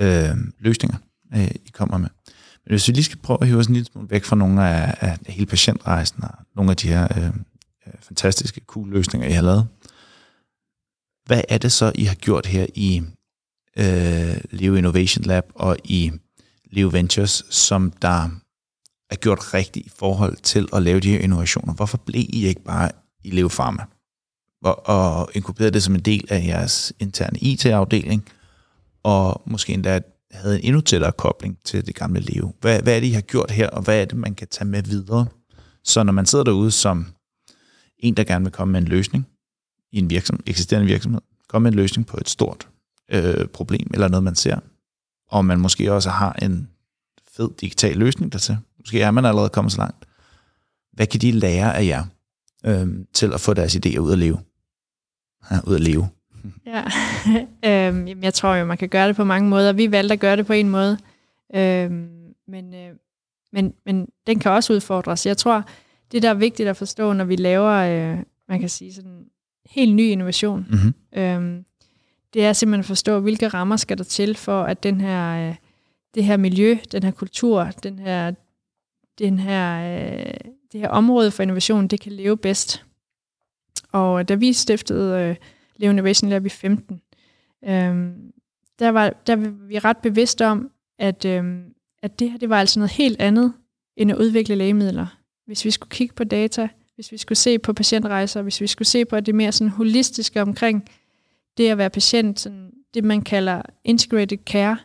øh, 0.00 0.30
øh, 0.30 0.36
løsninger, 0.58 0.96
øh, 1.34 1.50
I 1.50 1.70
kommer 1.72 1.98
med. 1.98 2.08
Men 2.64 2.72
hvis 2.72 2.88
vi 2.88 2.92
lige 2.92 3.04
skal 3.04 3.18
prøve 3.18 3.38
at 3.40 3.46
hive 3.46 3.58
os 3.58 3.66
en 3.66 3.74
lille 3.74 3.86
smule 3.86 4.10
væk 4.10 4.24
fra 4.24 4.36
nogle 4.36 4.68
af, 4.68 4.94
af 5.00 5.18
hele 5.26 5.46
patientrejsen 5.46 6.24
og 6.24 6.30
nogle 6.56 6.70
af 6.70 6.76
de 6.76 6.88
her 6.88 7.08
øhm, 7.18 7.44
øh, 7.86 7.92
fantastiske, 8.02 8.60
cool 8.66 8.90
løsninger, 8.90 9.28
I 9.28 9.32
har 9.32 9.42
lavet, 9.42 9.66
hvad 11.28 11.42
er 11.48 11.58
det 11.58 11.72
så, 11.72 11.92
I 11.94 12.04
har 12.04 12.14
gjort 12.14 12.46
her 12.46 12.66
i 12.74 13.02
øh, 13.76 14.40
Leo 14.50 14.74
Innovation 14.74 15.24
Lab 15.24 15.44
og 15.54 15.76
i 15.84 16.12
Leo 16.70 16.88
Ventures, 16.92 17.44
som 17.50 17.90
der 17.90 18.30
er 19.10 19.16
gjort 19.16 19.54
rigtigt 19.54 19.86
i 19.86 19.90
forhold 19.98 20.36
til 20.36 20.68
at 20.72 20.82
lave 20.82 21.00
de 21.00 21.10
her 21.10 21.18
innovationer? 21.18 21.74
Hvorfor 21.74 21.98
blev 21.98 22.24
I 22.28 22.46
ikke 22.46 22.64
bare 22.64 22.90
i 23.24 23.30
Leo 23.30 23.48
Pharma? 23.48 23.84
og, 24.62 24.86
og 24.86 25.30
inkuberede 25.34 25.70
det 25.70 25.82
som 25.82 25.94
en 25.94 26.00
del 26.00 26.26
af 26.28 26.44
jeres 26.46 26.92
interne 26.98 27.38
IT-afdeling, 27.38 28.28
og 29.02 29.42
måske 29.46 29.72
endda 29.72 30.00
havde 30.30 30.58
en 30.58 30.64
endnu 30.64 30.80
tættere 30.80 31.12
kobling 31.12 31.58
til 31.64 31.86
det 31.86 31.94
gamle 31.94 32.20
Leo. 32.20 32.52
Hvad, 32.60 32.82
hvad 32.82 32.96
er 32.96 33.00
det, 33.00 33.06
I 33.06 33.12
har 33.12 33.20
gjort 33.20 33.50
her, 33.50 33.68
og 33.68 33.82
hvad 33.82 34.00
er 34.00 34.04
det, 34.04 34.18
man 34.18 34.34
kan 34.34 34.48
tage 34.48 34.68
med 34.68 34.82
videre? 34.82 35.26
Så 35.84 36.02
når 36.02 36.12
man 36.12 36.26
sidder 36.26 36.44
derude 36.44 36.70
som 36.70 37.06
en, 37.98 38.14
der 38.14 38.24
gerne 38.24 38.44
vil 38.44 38.52
komme 38.52 38.72
med 38.72 38.80
en 38.80 38.88
løsning 38.88 39.26
i 39.92 39.98
en 39.98 40.10
virksom, 40.10 40.40
eksisterende 40.46 40.86
virksomhed, 40.86 41.20
Kom 41.48 41.62
med 41.62 41.72
en 41.72 41.76
løsning 41.76 42.06
på 42.06 42.16
et 42.20 42.28
stort 42.28 42.68
øh, 43.08 43.46
problem, 43.46 43.90
eller 43.94 44.08
noget, 44.08 44.24
man 44.24 44.34
ser, 44.34 44.58
og 45.28 45.44
man 45.44 45.60
måske 45.60 45.92
også 45.92 46.10
har 46.10 46.32
en 46.32 46.68
fed 47.36 47.50
digital 47.60 47.96
løsning 47.96 48.32
dertil. 48.32 48.56
Måske 48.78 49.00
er 49.00 49.10
man 49.10 49.24
allerede 49.24 49.48
kommet 49.48 49.72
så 49.72 49.78
langt. 49.78 50.06
Hvad 50.92 51.06
kan 51.06 51.20
de 51.20 51.32
lære 51.32 51.76
af 51.76 51.84
jer 51.84 52.04
øh, 52.66 52.88
til 53.12 53.32
at 53.32 53.40
få 53.40 53.54
deres 53.54 53.76
idéer 53.76 53.98
ud 53.98 54.12
at 54.12 54.18
leve? 54.18 54.38
Ja, 55.50 55.60
ud 55.68 55.74
at 55.74 55.80
leve. 55.80 56.08
Ja, 56.66 56.84
øhm, 57.88 58.22
jeg 58.22 58.34
tror 58.34 58.54
jo, 58.54 58.64
man 58.64 58.78
kan 58.78 58.88
gøre 58.88 59.08
det 59.08 59.16
på 59.16 59.24
mange 59.24 59.48
måder. 59.48 59.72
Vi 59.72 59.90
valgte 59.90 60.12
at 60.12 60.20
gøre 60.20 60.36
det 60.36 60.46
på 60.46 60.52
en 60.52 60.68
måde, 60.68 60.98
øhm, 61.54 62.08
men, 62.48 62.74
øh, 62.74 62.94
men, 63.52 63.74
men 63.86 64.08
den 64.26 64.38
kan 64.38 64.52
også 64.52 64.72
udfordres. 64.72 65.26
Jeg 65.26 65.36
tror, 65.36 65.64
det 66.12 66.22
der 66.22 66.30
er 66.30 66.34
vigtigt 66.34 66.68
at 66.68 66.76
forstå, 66.76 67.12
når 67.12 67.24
vi 67.24 67.36
laver, 67.36 67.72
øh, 67.72 68.18
man 68.48 68.60
kan 68.60 68.68
sige 68.68 68.94
sådan 68.94 69.24
helt 69.68 69.94
ny 69.94 70.00
innovation, 70.02 70.66
Mm-hmm. 70.70 70.94
øhm, 71.22 71.64
det 72.34 72.44
er 72.44 72.52
simpelthen 72.52 72.80
at 72.80 72.86
forstå, 72.86 73.20
hvilke 73.20 73.48
rammer 73.48 73.76
skal 73.76 73.98
der 73.98 74.04
til 74.04 74.34
for, 74.36 74.62
at 74.62 74.82
den 74.82 75.00
her, 75.00 75.48
øh, 75.48 75.54
det 76.14 76.24
her 76.24 76.36
miljø, 76.36 76.76
den 76.92 77.02
her 77.02 77.10
kultur, 77.10 77.64
den 77.82 77.98
her, 77.98 78.32
den 79.18 79.38
her, 79.38 79.98
øh, 80.18 80.34
det 80.72 80.80
her 80.80 80.88
område 80.88 81.30
for 81.30 81.42
innovation, 81.42 81.88
det 81.88 82.00
kan 82.00 82.12
leve 82.12 82.36
bedst. 82.36 82.84
Og 83.92 84.28
da 84.28 84.34
vi 84.34 84.52
stiftede 84.52 85.20
øh, 85.20 85.36
Leo 85.76 85.90
Innovation 85.90 86.30
Lab 86.30 86.46
i 86.46 86.48
15, 86.48 87.00
øhm, 87.64 88.32
der, 88.78 88.88
var, 88.88 89.10
der 89.26 89.36
var 89.36 89.48
vi 89.48 89.78
ret 89.78 89.96
bevidste 89.96 90.46
om, 90.46 90.70
at, 90.98 91.24
øhm, 91.24 91.64
at 92.02 92.18
det 92.18 92.30
her 92.30 92.38
det 92.38 92.48
var 92.48 92.60
altså 92.60 92.78
noget 92.78 92.92
helt 92.92 93.20
andet, 93.20 93.52
end 93.96 94.10
at 94.10 94.16
udvikle 94.16 94.54
lægemidler. 94.54 95.06
Hvis 95.46 95.64
vi 95.64 95.70
skulle 95.70 95.90
kigge 95.90 96.14
på 96.14 96.24
data, 96.24 96.68
hvis 96.98 97.12
vi 97.12 97.16
skulle 97.16 97.38
se 97.38 97.58
på 97.58 97.72
patientrejser, 97.72 98.42
hvis 98.42 98.60
vi 98.60 98.66
skulle 98.66 98.88
se 98.88 99.04
på 99.04 99.20
det 99.20 99.34
mere 99.34 99.52
sådan 99.52 99.70
holistiske 99.70 100.42
omkring 100.42 100.88
det 101.56 101.68
at 101.68 101.78
være 101.78 101.90
patient, 101.90 102.40
sådan 102.40 102.70
det 102.94 103.04
man 103.04 103.22
kalder 103.22 103.62
integrated 103.84 104.38
care, 104.46 104.78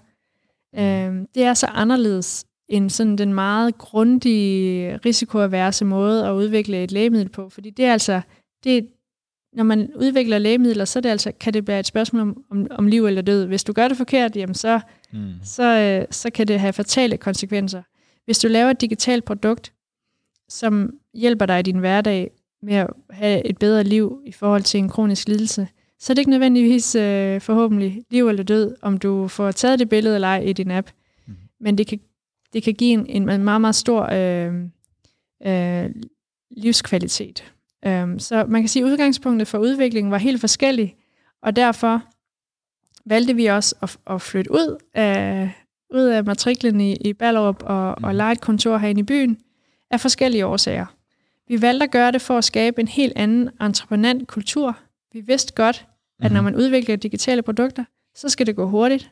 øhm, 0.75 1.27
det 1.35 1.43
er 1.43 1.53
så 1.53 1.65
anderledes 1.65 2.45
end 2.69 2.89
sådan 2.89 3.17
den 3.17 3.33
meget 3.33 3.77
grundige, 3.77 4.97
risikoaverse 4.97 5.85
måde 5.85 6.27
at 6.27 6.31
udvikle 6.33 6.83
et 6.83 6.91
lægemiddel 6.91 7.29
på. 7.29 7.49
Fordi 7.49 7.69
det 7.69 7.85
er 7.85 7.91
altså, 7.93 8.21
det, 8.63 8.87
når 9.53 9.63
man 9.63 9.89
udvikler 9.95 10.37
lægemidler, 10.37 10.85
så 10.85 10.99
er 10.99 11.01
det 11.01 11.09
altså, 11.09 11.31
kan 11.39 11.53
det 11.53 11.67
være 11.67 11.79
et 11.79 11.85
spørgsmål 11.85 12.21
om, 12.21 12.43
om, 12.51 12.67
om 12.71 12.87
liv 12.87 13.05
eller 13.05 13.21
død. 13.21 13.45
Hvis 13.45 13.63
du 13.63 13.73
gør 13.73 13.87
det 13.87 13.97
forkert, 13.97 14.35
jamen 14.35 14.55
så, 14.55 14.79
Mm. 15.11 15.33
så, 15.43 15.63
øh, 15.63 16.05
så 16.11 16.29
kan 16.29 16.47
det 16.47 16.59
have 16.59 16.73
fatale 16.73 17.17
konsekvenser. 17.17 17.81
Hvis 18.25 18.39
du 18.39 18.47
laver 18.47 18.69
et 18.69 18.81
digitalt 18.81 19.25
produkt, 19.25 19.73
som 20.49 20.93
hjælper 21.13 21.45
dig 21.45 21.59
i 21.59 21.63
din 21.63 21.77
hverdag 21.77 22.31
med 22.61 22.75
at 22.75 22.87
have 23.09 23.45
et 23.47 23.57
bedre 23.57 23.83
liv 23.83 24.21
i 24.25 24.31
forhold 24.31 24.61
til 24.61 24.77
en 24.77 24.89
kronisk 24.89 25.27
lidelse, 25.27 25.67
så 25.99 26.13
er 26.13 26.15
det 26.15 26.19
ikke 26.21 26.31
nødvendigvis 26.31 26.95
øh, 26.95 27.41
forhåbentlig 27.41 28.03
liv 28.09 28.27
eller 28.29 28.43
død, 28.43 28.75
om 28.81 28.97
du 28.97 29.27
får 29.27 29.51
taget 29.51 29.79
det 29.79 29.89
billede 29.89 30.15
eller 30.15 30.27
ej 30.27 30.39
i 30.39 30.53
din 30.53 30.71
app. 30.71 30.89
Mhm. 31.27 31.35
Men 31.59 31.77
det 31.77 31.87
kan, 31.87 31.99
det 32.53 32.63
kan 32.63 32.73
give 32.73 32.91
en, 33.09 33.29
en 33.31 33.43
meget, 33.43 33.61
meget 33.61 33.75
stor 33.75 34.03
øh, 34.11 34.53
øh, 35.45 35.89
livskvalitet. 36.51 37.53
Um, 37.87 38.19
så 38.19 38.45
man 38.47 38.61
kan 38.61 38.69
sige, 38.69 38.83
at 38.85 38.89
udgangspunktet 38.91 39.47
for 39.47 39.57
udviklingen 39.57 40.11
var 40.11 40.17
helt 40.17 40.39
forskellig, 40.39 40.95
og 41.41 41.55
derfor 41.55 42.01
valgte 43.05 43.35
vi 43.35 43.45
også 43.45 43.75
at, 43.81 43.97
at 44.15 44.21
flytte 44.21 44.51
ud 44.51 44.77
af, 44.93 45.51
ud 45.93 46.01
af 46.01 46.23
matriklen 46.23 46.81
i, 46.81 46.95
i 46.95 47.13
Ballerup 47.13 47.63
og, 47.63 47.89
og 47.91 47.97
Mhm. 48.01 48.15
lege 48.17 48.31
et 48.31 48.41
kontor 48.41 48.77
herinde 48.77 48.99
i 48.99 49.03
byen 49.03 49.37
af 49.93 49.99
forskellige 50.01 50.45
årsager. 50.45 50.85
Vi 51.47 51.61
valgte 51.61 51.83
at 51.83 51.91
gøre 51.91 52.11
det 52.11 52.21
for 52.21 52.37
at 52.37 52.43
skabe 52.43 52.81
en 52.81 52.87
helt 52.87 53.13
anden 53.15 53.49
entreprenant 53.61 54.27
kultur. 54.27 54.77
Vi 55.13 55.21
vidste 55.21 55.53
godt, 55.53 55.85
at 56.21 56.31
når 56.31 56.41
Mhm. 56.41 56.45
man 56.45 56.55
udvikler 56.55 56.95
digitale 56.95 57.41
produkter, 57.41 57.83
så 58.15 58.29
skal 58.29 58.45
det 58.47 58.55
gå 58.55 58.65
hurtigt. 58.67 59.11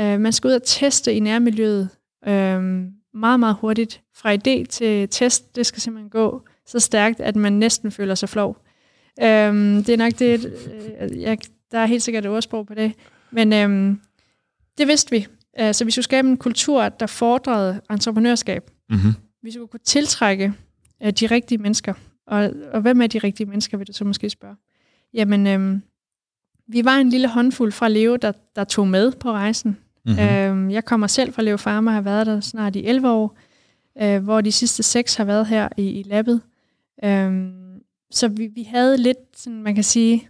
Uh, 0.00 0.20
man 0.20 0.32
skal 0.32 0.48
ud 0.48 0.54
og 0.54 0.62
teste 0.62 1.14
i 1.14 1.20
nærmiljøet 1.20 1.88
uh, 2.26 2.32
meget, 2.32 3.40
meget 3.40 3.56
hurtigt. 3.60 4.00
Fra 4.16 4.34
idé 4.34 4.64
til 4.66 5.08
test, 5.08 5.56
det 5.56 5.66
skal 5.66 5.80
simpelthen 5.82 6.10
gå 6.10 6.42
så 6.66 6.78
stærkt, 6.80 7.20
at 7.20 7.36
man 7.36 7.52
næsten 7.52 7.90
føler 7.90 8.14
sig 8.14 8.28
flov. 8.28 8.48
Um, 9.20 9.24
det 9.84 9.88
er 9.88 9.96
nok 9.96 10.12
det, 10.18 10.52
øh, 11.00 11.20
jeg, 11.20 11.38
der 11.72 11.78
er 11.78 11.86
helt 11.86 12.02
sikkert 12.02 12.24
et 12.24 12.30
ordsprog 12.30 12.66
på 12.66 12.74
det. 12.74 12.92
Men 13.30 13.52
um, 13.64 14.00
det 14.78 14.88
vidste 14.88 15.10
vi. 15.10 15.26
Så 15.72 15.84
vi 15.84 15.90
skulle 15.90 16.04
skabe 16.04 16.28
en 16.28 16.36
kultur, 16.36 16.88
der 16.88 17.06
fordrede 17.06 17.80
entreprenørskab. 17.90 18.70
Mm-hmm. 18.90 19.12
Vi 19.46 19.52
skulle 19.52 19.68
kunne 19.68 19.80
tiltrække 19.84 20.52
uh, 21.04 21.10
de 21.10 21.26
rigtige 21.26 21.58
mennesker. 21.58 21.94
Og, 22.26 22.50
og 22.72 22.80
hvem 22.80 23.00
er 23.00 23.06
de 23.06 23.18
rigtige 23.18 23.46
mennesker, 23.46 23.78
vil 23.78 23.86
du 23.86 23.92
så 23.92 24.04
måske 24.04 24.30
spørge? 24.30 24.56
Jamen, 25.14 25.46
um, 25.46 25.82
vi 26.68 26.84
var 26.84 26.96
en 26.96 27.10
lille 27.10 27.28
håndfuld 27.28 27.72
fra 27.72 27.88
Leo, 27.88 28.16
der, 28.16 28.32
der 28.56 28.64
tog 28.64 28.88
med 28.88 29.12
på 29.12 29.32
rejsen. 29.32 29.78
Mm-hmm. 30.06 30.22
Øhm, 30.22 30.70
jeg 30.70 30.84
kommer 30.84 31.06
selv 31.06 31.32
fra 31.32 31.42
Leo 31.42 31.56
Pharma 31.56 31.90
og 31.90 31.94
har 31.94 32.00
været 32.00 32.26
der 32.26 32.40
snart 32.40 32.76
i 32.76 32.86
11 32.86 33.10
år, 33.10 33.38
øh, 34.02 34.24
hvor 34.24 34.40
de 34.40 34.52
sidste 34.52 34.82
seks 34.82 35.14
har 35.14 35.24
været 35.24 35.46
her 35.46 35.68
i, 35.76 35.88
i 35.88 36.02
labbet. 36.02 36.40
Øhm, 37.04 37.80
så 38.10 38.28
vi, 38.28 38.46
vi 38.46 38.62
havde 38.62 38.96
lidt, 38.96 39.18
sådan, 39.36 39.62
man 39.62 39.74
kan 39.74 39.84
sige, 39.84 40.28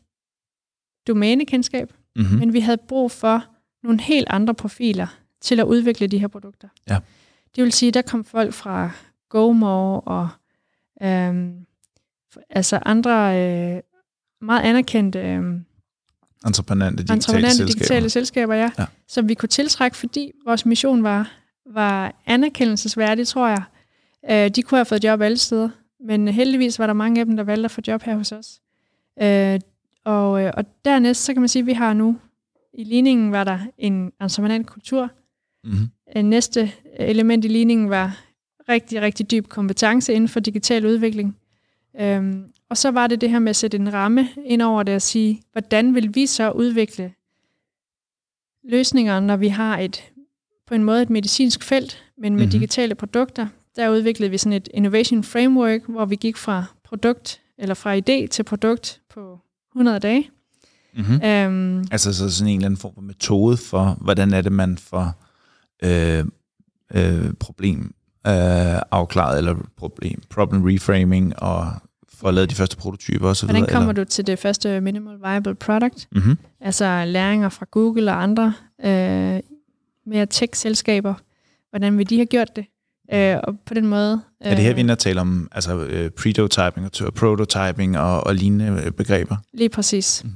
domænekendskab, 1.06 1.92
Mm-hmm. 2.16 2.38
men 2.38 2.52
vi 2.52 2.60
havde 2.60 2.78
brug 2.88 3.10
for 3.10 3.44
nogle 3.82 4.00
helt 4.00 4.26
andre 4.30 4.54
profiler 4.54 5.06
til 5.40 5.60
at 5.60 5.66
udvikle 5.66 6.06
de 6.06 6.18
her 6.18 6.28
produkter. 6.28 6.68
Ja. 6.88 6.98
Det 7.56 7.64
vil 7.64 7.72
sige, 7.72 7.92
der 7.92 8.02
kom 8.02 8.24
folk 8.24 8.54
fra 8.54 8.90
GoMore 9.28 10.00
og 10.00 10.28
øhm, 11.02 11.66
altså 12.50 12.78
andre 12.86 13.12
øh, 13.40 13.80
meget 14.40 14.62
anerkendte 14.62 15.18
øhm, 15.18 15.64
Entreprenante 16.46 16.96
digitale 16.98 17.16
entreprenante 17.16 17.56
selskaber. 17.56 17.78
digitale 17.78 18.10
selskaber, 18.10 18.54
ja, 18.54 18.70
Ja. 18.78 18.84
som 19.08 19.28
vi 19.28 19.34
kunne 19.34 19.48
tiltrække, 19.48 19.96
fordi 19.96 20.32
vores 20.44 20.66
mission 20.66 21.02
var, 21.02 21.32
var 21.70 22.14
anerkendelsesværdig, 22.26 23.28
tror 23.28 23.48
jeg. 23.48 23.62
Øh, 24.30 24.50
de 24.50 24.62
kunne 24.62 24.78
have 24.78 24.84
fået 24.84 25.04
job 25.04 25.20
alle 25.20 25.36
steder, 25.36 25.68
men 26.00 26.28
heldigvis 26.28 26.78
var 26.78 26.86
der 26.86 26.94
mange 26.94 27.20
af 27.20 27.26
dem, 27.26 27.36
der 27.36 27.44
valgte 27.44 27.64
at 27.64 27.70
få 27.70 27.80
job 27.86 28.02
her 28.02 28.16
hos 28.16 28.32
os. 28.32 28.60
Øh, 29.22 29.60
og, 30.04 30.42
øh, 30.42 30.52
og 30.56 30.64
dernæst, 30.84 31.24
så 31.24 31.32
kan 31.32 31.42
man 31.42 31.48
sige, 31.48 31.60
at 31.60 31.66
vi 31.66 31.72
har 31.72 31.92
nu, 31.94 32.16
i 32.74 32.84
ligningen 32.84 33.32
var 33.32 33.44
der 33.44 33.58
en 33.78 34.12
entreprenant 34.20 34.66
kultur. 34.66 35.10
Mm-hmm. 35.64 35.88
Øh, 36.16 36.22
Næste 36.22 36.72
element 36.96 37.44
i 37.44 37.48
ligningen 37.48 37.90
var 37.90 38.20
rigtig, 38.68 39.00
rigtig 39.02 39.30
dyb 39.30 39.48
kompetence 39.48 40.12
inden 40.12 40.28
for 40.28 40.40
digital 40.40 40.86
udvikling. 40.86 41.36
Øhm, 42.00 42.44
og 42.70 42.76
så 42.76 42.90
var 42.90 43.06
det 43.06 43.20
det 43.20 43.30
her 43.30 43.38
med 43.38 43.50
at 43.50 43.56
sætte 43.56 43.76
en 43.76 43.92
ramme 43.92 44.28
ind 44.44 44.62
over 44.62 44.82
det 44.82 44.94
og 44.94 45.02
sige, 45.02 45.42
hvordan 45.52 45.94
vil 45.94 46.14
vi 46.14 46.26
så 46.26 46.50
udvikle 46.50 47.12
løsninger, 48.64 49.20
når 49.20 49.36
vi 49.36 49.48
har 49.48 49.78
et 49.78 50.04
på 50.66 50.74
en 50.74 50.84
måde 50.84 51.02
et 51.02 51.10
medicinsk 51.10 51.62
felt, 51.62 52.04
men 52.18 52.22
med 52.22 52.30
Mhm. 52.30 52.38
mm-hmm. 52.38 52.50
digitale 52.50 52.94
produkter. 52.94 53.46
Der 53.76 53.88
udviklede 53.90 54.30
vi 54.30 54.38
sådan 54.38 54.52
et 54.56 54.68
innovation 54.74 55.24
framework, 55.24 55.80
hvor 55.88 56.04
vi 56.04 56.16
gik 56.16 56.36
fra 56.36 56.64
produkt 56.84 57.40
eller 57.58 57.74
fra 57.74 57.96
idé 57.96 58.26
til 58.26 58.42
produkt 58.42 59.00
på 59.10 59.38
100 59.74 59.98
dage. 59.98 60.30
Mm-hmm. 60.96 61.22
Øhm, 61.24 61.84
Altså 61.90 62.12
så 62.12 62.30
sådan 62.30 62.48
en 62.52 62.56
eller 62.58 62.66
anden 62.66 62.80
form 62.80 62.94
for 62.94 63.00
metode 63.00 63.56
for, 63.56 63.98
hvordan 64.00 64.32
er 64.32 64.40
det, 64.40 64.52
man 64.52 64.78
får 64.78 65.12
øh, 65.84 66.24
øh, 66.94 67.32
problem 67.40 67.94
øh, 68.26 68.80
afklaret, 68.90 69.38
eller 69.38 69.54
problem, 69.76 70.22
problem 70.30 70.62
reframing, 70.64 71.38
og 71.42 71.72
får 72.14 72.30
lavet 72.30 72.50
de 72.50 72.54
første 72.54 72.76
prototyper 72.76 73.28
osv. 73.28 73.46
hvordan 73.46 73.66
kommer 73.72 73.92
du 73.92 74.04
til 74.04 74.26
det 74.26 74.38
første 74.38 74.80
minimal 74.80 75.18
viable 75.22 75.54
product? 75.54 76.08
Mm-hmm. 76.12 76.38
altså 76.60 77.04
læringer 77.06 77.48
fra 77.48 77.66
Google 77.70 78.10
og 78.12 78.22
andre 78.22 78.52
øh, 78.84 79.40
mere 80.06 80.26
tech-selskaber. 80.26 81.14
Hvordan 81.70 81.98
vil 81.98 82.10
de 82.10 82.16
have 82.16 82.26
gjort 82.26 82.56
det? 82.56 82.64
Øh, 83.12 83.36
og 83.42 83.58
på 83.66 83.74
den 83.74 83.86
måde... 83.86 84.20
Øh, 84.44 84.50
Er 84.50 84.54
det 84.54 84.64
her, 84.64 84.72
vi 84.74 84.80
er 84.80 84.82
inde 84.84 84.92
og 84.92 84.98
tale 84.98 85.20
om 85.20 85.48
altså, 85.52 85.78
øh, 85.78 86.10
prototyping 86.10 86.86
og 86.86 86.92
to- 86.92 87.10
prototyping 87.10 87.98
og, 87.98 88.24
og 88.26 88.34
lignende 88.34 88.82
øh, 88.84 88.90
begreber? 88.92 89.36
Lige 89.52 89.68
præcis. 89.68 90.24
Mhm. 90.24 90.32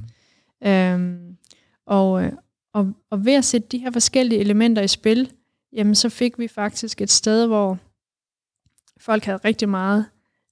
Mm. 0.61 0.67
Øhm, 0.69 1.17
og, 1.87 2.23
øh, 2.23 2.31
og, 2.73 2.93
og 3.11 3.25
ved 3.25 3.33
at 3.33 3.45
sætte 3.45 3.67
de 3.71 3.77
her 3.77 3.91
forskellige 3.91 4.39
elementer 4.39 4.81
i 4.81 4.87
spil, 4.87 5.29
jamen 5.73 5.95
så 5.95 6.09
fik 6.09 6.39
vi 6.39 6.47
faktisk 6.47 7.01
et 7.01 7.09
sted, 7.09 7.47
hvor 7.47 7.77
folk 8.99 9.23
havde 9.23 9.37
rigtig 9.37 9.69
meget 9.69 10.05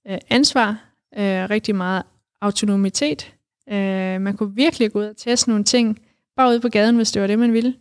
øh, 0.08 0.18
ansvar, 0.30 0.70
øh, 1.18 1.50
rigtig 1.50 1.76
meget 1.76 2.04
autonomitet. 2.42 3.34
Øh, 3.70 4.22
man 4.22 4.38
kunne 4.38 4.56
virkelig 4.56 4.92
gå 4.92 5.00
ud 5.00 5.06
og 5.06 5.18
teste 5.18 5.50
nogle 5.50 5.64
ting, 5.64 6.00
bare 6.36 6.50
ude 6.50 6.60
på 6.60 6.70
gaden, 6.70 6.96
hvis 6.96 7.12
det 7.12 7.22
var 7.22 7.28
det, 7.28 7.40
man 7.40 7.54
ville, 7.54 7.74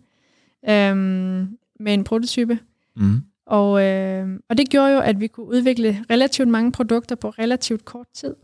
øh, 0.69 0.97
med 1.81 1.95
en 1.95 2.05
prototype. 2.05 2.59
Mm. 2.97 3.23
Og, 3.47 3.85
øh, 3.85 4.29
og 4.51 4.59
det 4.59 4.71
gjorde 4.71 4.93
jo, 4.93 5.01
at 5.01 5.21
vi 5.21 5.27
kunne 5.27 5.47
udvikle 5.47 6.05
relativt 6.11 6.49
mange 6.49 6.73
produkter 6.73 7.15
på 7.15 7.31
relativt 7.31 7.85
kort 7.85 8.07
tid. 8.15 8.35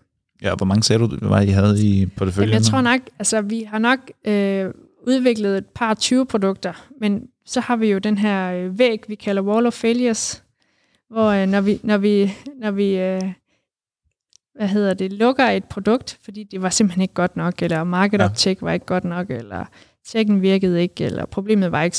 Ja, 0.42 0.54
hvor 0.54 0.66
mange 0.66 0.82
sagde 0.82 1.02
du, 1.02 1.14
det 1.14 1.28
var, 1.28 1.40
I 1.40 1.46
havde 1.46 1.86
i 1.86 2.06
porteføljen? 2.06 2.48
Jamen, 2.48 2.62
jeg 2.62 2.70
tror 2.70 2.80
nok, 2.80 3.00
altså 3.18 3.40
vi 3.40 3.62
har 3.62 3.78
nok 3.78 3.98
øh, 4.26 4.70
udviklet 5.06 5.58
et 5.58 5.66
par 5.66 5.94
20 5.94 6.26
produkter, 6.26 6.88
men 7.00 7.28
så 7.46 7.60
har 7.60 7.76
vi 7.76 7.90
jo 7.90 7.98
den 7.98 8.18
her 8.18 8.52
øh, 8.52 8.78
væg, 8.78 9.04
vi 9.08 9.14
kalder 9.14 9.42
Wall 9.42 9.66
of 9.66 9.72
Failures, 9.74 10.44
hvor 11.10 11.26
øh, 11.30 11.46
når 11.48 11.60
vi, 11.60 11.80
når 11.82 11.96
vi, 11.98 12.32
når 12.60 12.70
vi 12.70 12.96
øh, 12.98 13.20
hvad 14.54 14.68
hedder 14.68 14.94
det, 14.94 15.12
lukker 15.12 15.44
et 15.44 15.64
produkt, 15.64 16.18
fordi 16.24 16.44
det 16.44 16.62
var 16.62 16.68
simpelthen 16.70 17.02
ikke 17.02 17.14
godt 17.14 17.36
nok, 17.36 17.62
eller 17.62 17.84
market 17.84 18.20
Ja. 18.20 18.26
uptake 18.26 18.62
var 18.62 18.72
ikke 18.72 18.86
godt 18.86 19.04
nok, 19.04 19.30
eller 19.30 19.64
tjekken 20.06 20.42
virkede 20.42 20.82
ikke, 20.82 21.04
eller 21.04 21.26
problemet 21.26 21.72
var 21.72 21.82
ikke, 21.82 21.96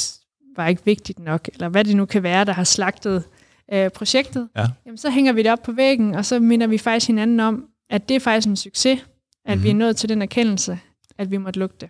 var 0.55 0.67
ikke 0.67 0.81
vigtigt 0.85 1.19
nok, 1.19 1.49
eller 1.53 1.69
hvad 1.69 1.83
det 1.83 1.95
nu 1.95 2.05
kan 2.05 2.23
være, 2.23 2.45
der 2.45 2.53
har 2.53 2.63
slagtet 2.63 3.23
øh, 3.73 3.89
projektet, 3.89 4.49
Ja. 4.55 4.65
jamen, 4.85 4.97
så 4.97 5.09
hænger 5.09 5.33
vi 5.33 5.43
det 5.43 5.51
op 5.51 5.63
på 5.63 5.71
væggen, 5.71 6.15
og 6.15 6.25
så 6.25 6.39
minder 6.39 6.67
vi 6.67 6.77
faktisk 6.77 7.07
hinanden 7.07 7.39
om, 7.39 7.65
at 7.89 8.09
det 8.09 8.15
er 8.15 8.19
faktisk 8.19 8.47
en 8.47 8.55
succes, 8.55 8.99
at 8.99 9.05
mm-hmm. 9.47 9.63
vi 9.63 9.69
er 9.69 9.73
Mhm. 9.73 9.79
nået 9.79 9.97
til 9.97 10.09
den 10.09 10.21
erkendelse, 10.21 10.79
at 11.17 11.31
vi 11.31 11.37
måtte 11.37 11.59
lukke 11.59 11.75
det. 11.81 11.89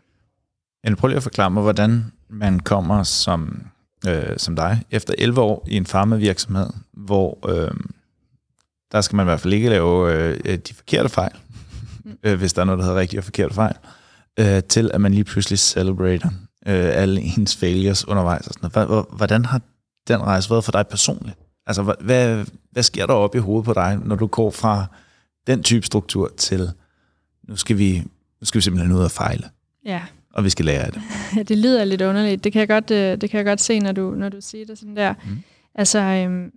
Jeg 0.84 0.98
prøv 0.98 1.08
lige 1.08 1.18
at 1.18 1.24
forklare 1.24 1.52
mig, 1.52 1.64
hvordan 1.64 2.04
man 2.30 2.60
kommer 2.60 3.04
som, 3.04 3.62
øh, 4.08 4.38
som 4.38 4.56
dig, 4.56 4.84
efter 4.92 5.14
11 5.18 5.42
år 5.42 5.66
i 5.68 5.76
en 5.78 5.86
farmavirksomhed, 5.86 6.68
hvor 6.94 7.50
øh, 7.50 7.72
der 8.92 9.02
skal 9.02 9.16
man 9.16 9.24
i 9.26 9.28
hvert 9.30 9.40
fald 9.40 9.54
ikke 9.54 9.70
lave 9.70 10.14
øh, 10.46 10.58
de 10.58 10.74
forkerte 10.74 11.10
fejl, 11.10 11.32
Mm. 12.08 12.18
øh, 12.24 12.38
hvis 12.38 12.54
der 12.54 12.62
er 12.62 12.66
noget, 12.66 12.80
der 12.80 12.86
hedder 12.86 13.00
rigtige 13.00 13.20
og 13.20 13.24
forkerte 13.24 13.54
fejl, 13.54 13.76
øh, 14.40 14.64
til 14.64 14.92
at 14.94 15.02
man 15.02 15.14
lige 15.14 15.24
pludselig 15.24 15.60
celebrater 15.60 16.30
øh, 16.68 16.90
alle 17.02 17.22
ens 17.22 17.56
failures 17.56 18.08
undervejs. 18.08 18.48
Og 18.48 18.54
sådan 18.54 18.88
noget. 18.90 19.06
Hvordan 19.12 19.46
har 19.46 19.62
den 20.08 20.22
rejse 20.22 20.50
været 20.50 20.64
for 20.64 20.72
dig 20.72 20.88
personligt? 20.88 21.38
Altså, 21.68 21.82
hva- 21.84 22.04
hvad, 22.04 22.46
hvad 22.72 22.84
sker 22.84 23.06
der 23.06 23.14
op 23.14 23.36
i 23.36 23.38
hovedet 23.38 23.66
på 23.66 23.74
dig, 23.74 24.00
når 24.04 24.16
du 24.16 24.28
går 24.28 24.52
fra 24.52 24.86
den 25.48 25.64
type 25.64 25.86
struktur 25.86 26.32
til, 26.38 26.72
nu 27.48 27.56
skal 27.56 27.78
vi, 27.78 28.04
nu 28.42 28.46
skal 28.46 28.60
vi 28.60 28.62
simpelthen 28.64 28.96
ud 28.96 29.04
og 29.04 29.12
fejle, 29.12 29.50
Ja, 29.86 30.02
og 30.36 30.44
vi 30.44 30.50
skal 30.50 30.66
lære 30.66 30.84
af 30.84 30.92
det. 30.92 31.02
det 31.50 31.58
lyder 31.58 31.86
lidt 31.86 32.02
underligt. 32.02 32.44
Det 32.44 32.52
kan 32.54 32.60
jeg 32.60 32.68
godt, 32.68 32.92
øh, 32.92 33.22
det 33.22 33.30
kan 33.30 33.38
jeg 33.38 33.46
godt 33.46 33.62
se, 33.62 33.80
når 33.80 33.92
du, 33.92 34.12
når 34.12 34.30
du 34.30 34.42
siger 34.42 34.66
det 34.66 34.78
sådan 34.78 34.96
der. 34.96 35.14
Mm. 35.26 35.44
Altså, 35.76 36.00
øhm, 36.00 36.52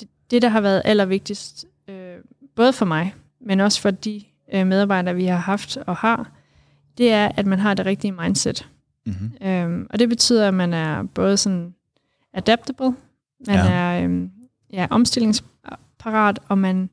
det, 0.00 0.08
det, 0.30 0.42
der 0.42 0.48
har 0.48 0.60
været 0.60 0.82
allervigtigst, 0.84 1.64
øh, 1.88 2.16
både 2.54 2.72
for 2.72 2.84
mig, 2.86 3.14
men 3.40 3.60
også 3.60 3.80
for 3.80 3.90
de 3.90 4.22
øh, 4.52 4.66
medarbejdere, 4.66 5.14
vi 5.14 5.24
har 5.24 5.36
haft 5.36 5.76
og 5.76 5.96
har, 5.96 6.30
det 6.98 7.12
er, 7.12 7.28
at 7.36 7.46
man 7.46 7.58
har 7.58 7.74
det 7.74 7.86
rigtige 7.86 8.12
mindset. 8.12 8.68
Mm-hmm. 9.06 9.48
Øhm, 9.48 9.86
og 9.90 9.98
det 9.98 10.08
betyder, 10.08 10.48
at 10.48 10.54
man 10.54 10.74
er 10.74 11.02
både 11.02 11.36
sådan 11.36 11.74
adaptable, 12.34 12.94
man 13.46 13.56
Ja. 13.56 13.64
ja. 13.64 13.70
er 13.70 14.04
øhm, 14.04 14.30
ja, 14.72 14.86
omstillingsparat, 14.90 16.38
og 16.48 16.58
man 16.58 16.90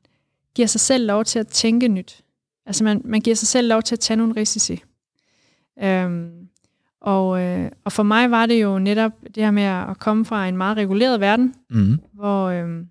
giver 0.54 0.68
sig 0.68 0.80
selv 0.80 1.06
lov 1.06 1.24
til 1.24 1.38
at 1.38 1.48
tænke 1.48 1.88
nyt. 1.88 2.20
Altså 2.66 2.84
man, 2.84 3.02
man 3.04 3.20
giver 3.20 3.36
sig 3.36 3.48
selv 3.48 3.68
lov 3.68 3.82
til 3.82 3.94
at 3.94 4.00
tage 4.00 4.16
nogle 4.16 4.36
risici. 4.36 4.82
Øhm, 5.82 6.48
og, 7.00 7.42
øh, 7.42 7.70
og 7.84 7.92
for 7.92 8.02
mig 8.02 8.30
var 8.30 8.46
det 8.46 8.62
jo 8.62 8.78
netop 8.78 9.12
det 9.34 9.42
her 9.42 9.50
med 9.50 9.62
at 9.62 9.98
komme 9.98 10.24
fra 10.24 10.48
en 10.48 10.56
meget 10.56 10.76
reguleret 10.76 11.20
verden, 11.20 11.54
Mm-hmm. 11.70 11.98
hvor, 12.12 12.48
øhm, 12.48 12.88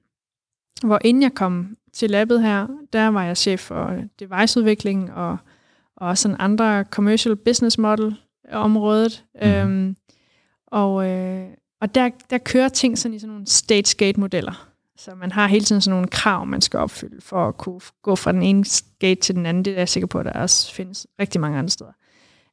hvor 0.84 1.00
inden 1.04 1.24
jeg 1.24 1.34
kom 1.34 1.78
til 1.94 2.10
labbet 2.10 2.42
her, 2.42 2.68
der 2.94 3.08
var 3.08 3.24
jeg 3.24 3.38
chef 3.38 3.60
for 3.60 3.96
deviceudvikling 4.20 5.14
og, 5.14 5.38
og 5.96 6.18
sådan 6.18 6.38
andre 6.40 6.84
commercial 6.84 7.36
business 7.36 7.78
model 7.78 8.16
området. 8.52 9.24
Mm. 9.42 9.48
Øhm, 9.48 9.96
og 10.68 10.94
og, 10.96 11.06
og 11.82 11.96
der, 11.96 12.10
der 12.30 12.38
kører 12.38 12.70
ting 12.70 12.98
sådan 12.98 13.16
i 13.16 13.20
sådan 13.20 13.32
nogle 13.32 13.48
stage-gate-modeller. 13.48 14.68
Så 14.98 15.16
man 15.16 15.32
har 15.32 15.48
hele 15.48 15.66
tiden 15.66 15.82
sådan 15.82 15.96
nogle 15.96 16.08
krav, 16.08 16.46
man 16.46 16.62
skal 16.62 16.80
opfylde 16.80 17.22
for 17.22 17.48
at 17.48 17.58
kunne 17.58 17.82
gå 18.02 18.16
fra 18.16 18.32
den 18.32 18.42
ene 18.44 18.66
gate 19.00 19.22
til 19.22 19.36
den 19.36 19.46
anden. 19.46 19.66
Det 19.66 19.74
er 19.74 19.78
jeg 19.78 19.90
sikker 19.90 20.08
på, 20.08 20.20
at 20.20 20.26
der 20.26 20.32
også 20.32 20.74
findes 20.74 21.08
rigtig 21.20 21.42
mange 21.42 21.58
andre 21.60 21.70
steder. 21.70 21.92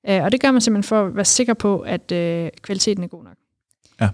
Øh, 0.09 0.23
og 0.23 0.33
det 0.33 0.41
gør 0.41 0.51
man 0.51 0.61
simpelthen 0.61 0.89
for 0.89 1.07
at 1.07 1.17
være 1.17 1.25
sikker 1.25 1.55
på, 1.55 1.81
at 1.81 2.13
øh, 2.13 2.51
kvaliteten 2.63 3.05
er 3.05 3.09
god 3.09 3.25
nok. 3.25 3.37
Ja. 4.01 4.09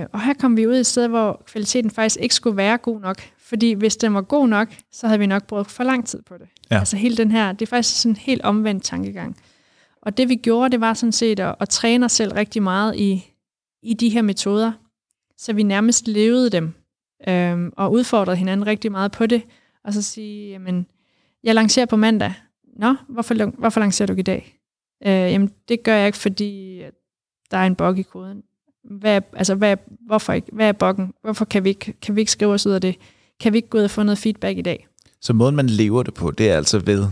Øh, 0.00 0.06
og 0.12 0.24
her 0.24 0.34
kom 0.34 0.56
vi 0.56 0.66
ud 0.66 0.76
i 0.76 0.80
et 0.80 0.86
sted, 0.86 1.08
hvor 1.08 1.42
kvaliteten 1.46 1.90
faktisk 1.90 2.20
ikke 2.20 2.34
skulle 2.34 2.56
være 2.56 2.78
god 2.78 3.00
nok. 3.00 3.22
Fordi 3.38 3.72
hvis 3.72 3.96
den 3.96 4.14
var 4.14 4.20
god 4.20 4.48
nok, 4.48 4.68
så 4.92 5.06
havde 5.06 5.18
vi 5.18 5.26
nok 5.26 5.46
brugt 5.46 5.70
for 5.70 5.84
lang 5.84 6.06
tid 6.06 6.22
på 6.22 6.38
det. 6.38 6.48
Ja. 6.70 6.78
Altså 6.78 6.96
hele 6.96 7.16
den 7.16 7.30
her, 7.30 7.52
det 7.52 7.62
er 7.62 7.70
faktisk 7.70 8.00
sådan 8.00 8.12
en 8.12 8.16
helt 8.16 8.42
omvendt 8.42 8.84
tankegang. 8.84 9.36
Og 10.02 10.16
det 10.16 10.28
vi 10.28 10.34
gjorde, 10.34 10.70
det 10.70 10.80
var 10.80 10.94
sådan 10.94 11.12
set 11.12 11.40
at, 11.40 11.54
at 11.60 11.68
træne 11.68 12.04
os 12.04 12.12
selv 12.12 12.32
rigtig 12.32 12.62
meget 12.62 12.96
i, 12.96 13.32
i 13.82 13.94
de 13.94 14.08
her 14.08 14.22
metoder, 14.22 14.72
så 15.38 15.52
vi 15.52 15.62
nærmest 15.62 16.08
levede 16.08 16.50
dem, 16.50 16.74
øhm, 17.28 17.72
og 17.76 17.92
udfordrede 17.92 18.36
hinanden 18.36 18.66
rigtig 18.66 18.92
meget 18.92 19.12
på 19.12 19.26
det, 19.26 19.42
og 19.84 19.92
så 19.92 20.02
sige, 20.02 20.50
jamen, 20.50 20.86
jeg 21.44 21.54
lancerer 21.54 21.86
på 21.86 21.96
mandag. 21.96 22.34
Nå, 22.76 22.94
hvorfor, 23.08 23.58
hvorfor 23.58 23.80
lancerer 23.80 24.06
du 24.06 24.14
i 24.14 24.22
dag? 24.22 24.57
Øh, 25.06 25.12
jamen, 25.12 25.50
det 25.68 25.82
gør 25.82 25.94
jeg 25.94 26.06
ikke, 26.06 26.18
fordi 26.18 26.82
der 27.50 27.56
er 27.56 27.66
en 27.66 27.74
bug 27.74 27.98
i 27.98 28.02
koden. 28.02 28.42
Hvad 28.84 29.20
altså, 29.36 29.54
hvad 29.54 29.76
hvorfor 30.06 30.32
ikke? 30.32 30.48
Hvad 30.52 30.68
er 30.68 30.72
buggen? 30.72 31.12
Hvorfor 31.22 31.44
kan 31.44 31.64
vi, 31.64 31.68
ikke, 31.68 31.92
kan 31.92 32.16
vi 32.16 32.20
ikke 32.20 32.32
skrive 32.32 32.52
os 32.52 32.66
ud 32.66 32.72
af 32.72 32.80
det? 32.80 32.96
Kan 33.40 33.52
vi 33.52 33.58
ikke 33.58 33.68
gå 33.68 33.78
ud 33.78 33.82
og 33.82 33.90
få 33.90 34.02
noget 34.02 34.18
feedback 34.18 34.58
i 34.58 34.62
dag? 34.62 34.86
Så 35.20 35.32
måden, 35.32 35.56
man 35.56 35.66
lever 35.66 36.02
det 36.02 36.14
på, 36.14 36.30
det 36.30 36.50
er 36.50 36.56
altså 36.56 36.78
ved 36.78 37.06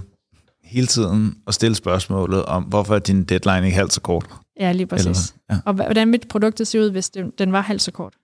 hele 0.64 0.86
tiden 0.86 1.38
at 1.46 1.54
stille 1.54 1.74
spørgsmålet 1.74 2.44
om, 2.44 2.62
hvorfor 2.62 2.94
er 2.94 2.98
din 2.98 3.24
deadline 3.24 3.66
ikke 3.66 3.76
halvt 3.76 3.92
så 3.92 4.00
kort? 4.00 4.26
Ja, 4.60 4.72
lige 4.72 4.86
præcis. 4.86 5.06
Eller? 5.06 5.32
Ja. 5.50 5.56
Og 5.64 5.74
hvordan 5.74 6.08
mit 6.08 6.28
produktet 6.28 6.66
ser 6.66 6.80
ud, 6.80 6.90
hvis 6.90 7.10
den, 7.10 7.32
den 7.38 7.52
var 7.52 7.60
halvt 7.60 7.82
så 7.82 7.92
kort. 7.92 8.14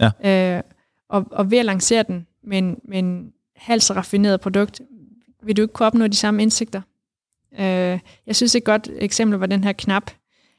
Ja. 0.00 0.56
Øh, 0.56 0.62
og, 1.08 1.26
og 1.30 1.50
ved 1.50 1.58
at 1.58 1.64
lancere 1.64 2.02
den 2.02 2.26
med 2.44 2.58
en, 2.58 2.80
med 2.88 2.98
en 2.98 3.32
halvt 3.56 3.82
så 3.82 3.94
raffineret 3.94 4.40
produkt, 4.40 4.80
vil 5.42 5.56
du 5.56 5.62
ikke 5.62 5.72
kunne 5.72 5.86
opnå 5.86 6.06
de 6.06 6.16
samme 6.16 6.42
indsigter. 6.42 6.82
Øh, 7.52 7.98
jeg 8.26 8.36
synes 8.36 8.54
et 8.54 8.64
godt 8.64 8.88
eksempel 8.98 9.38
var 9.38 9.46
den 9.46 9.64
her 9.64 9.72
knap. 9.72 10.10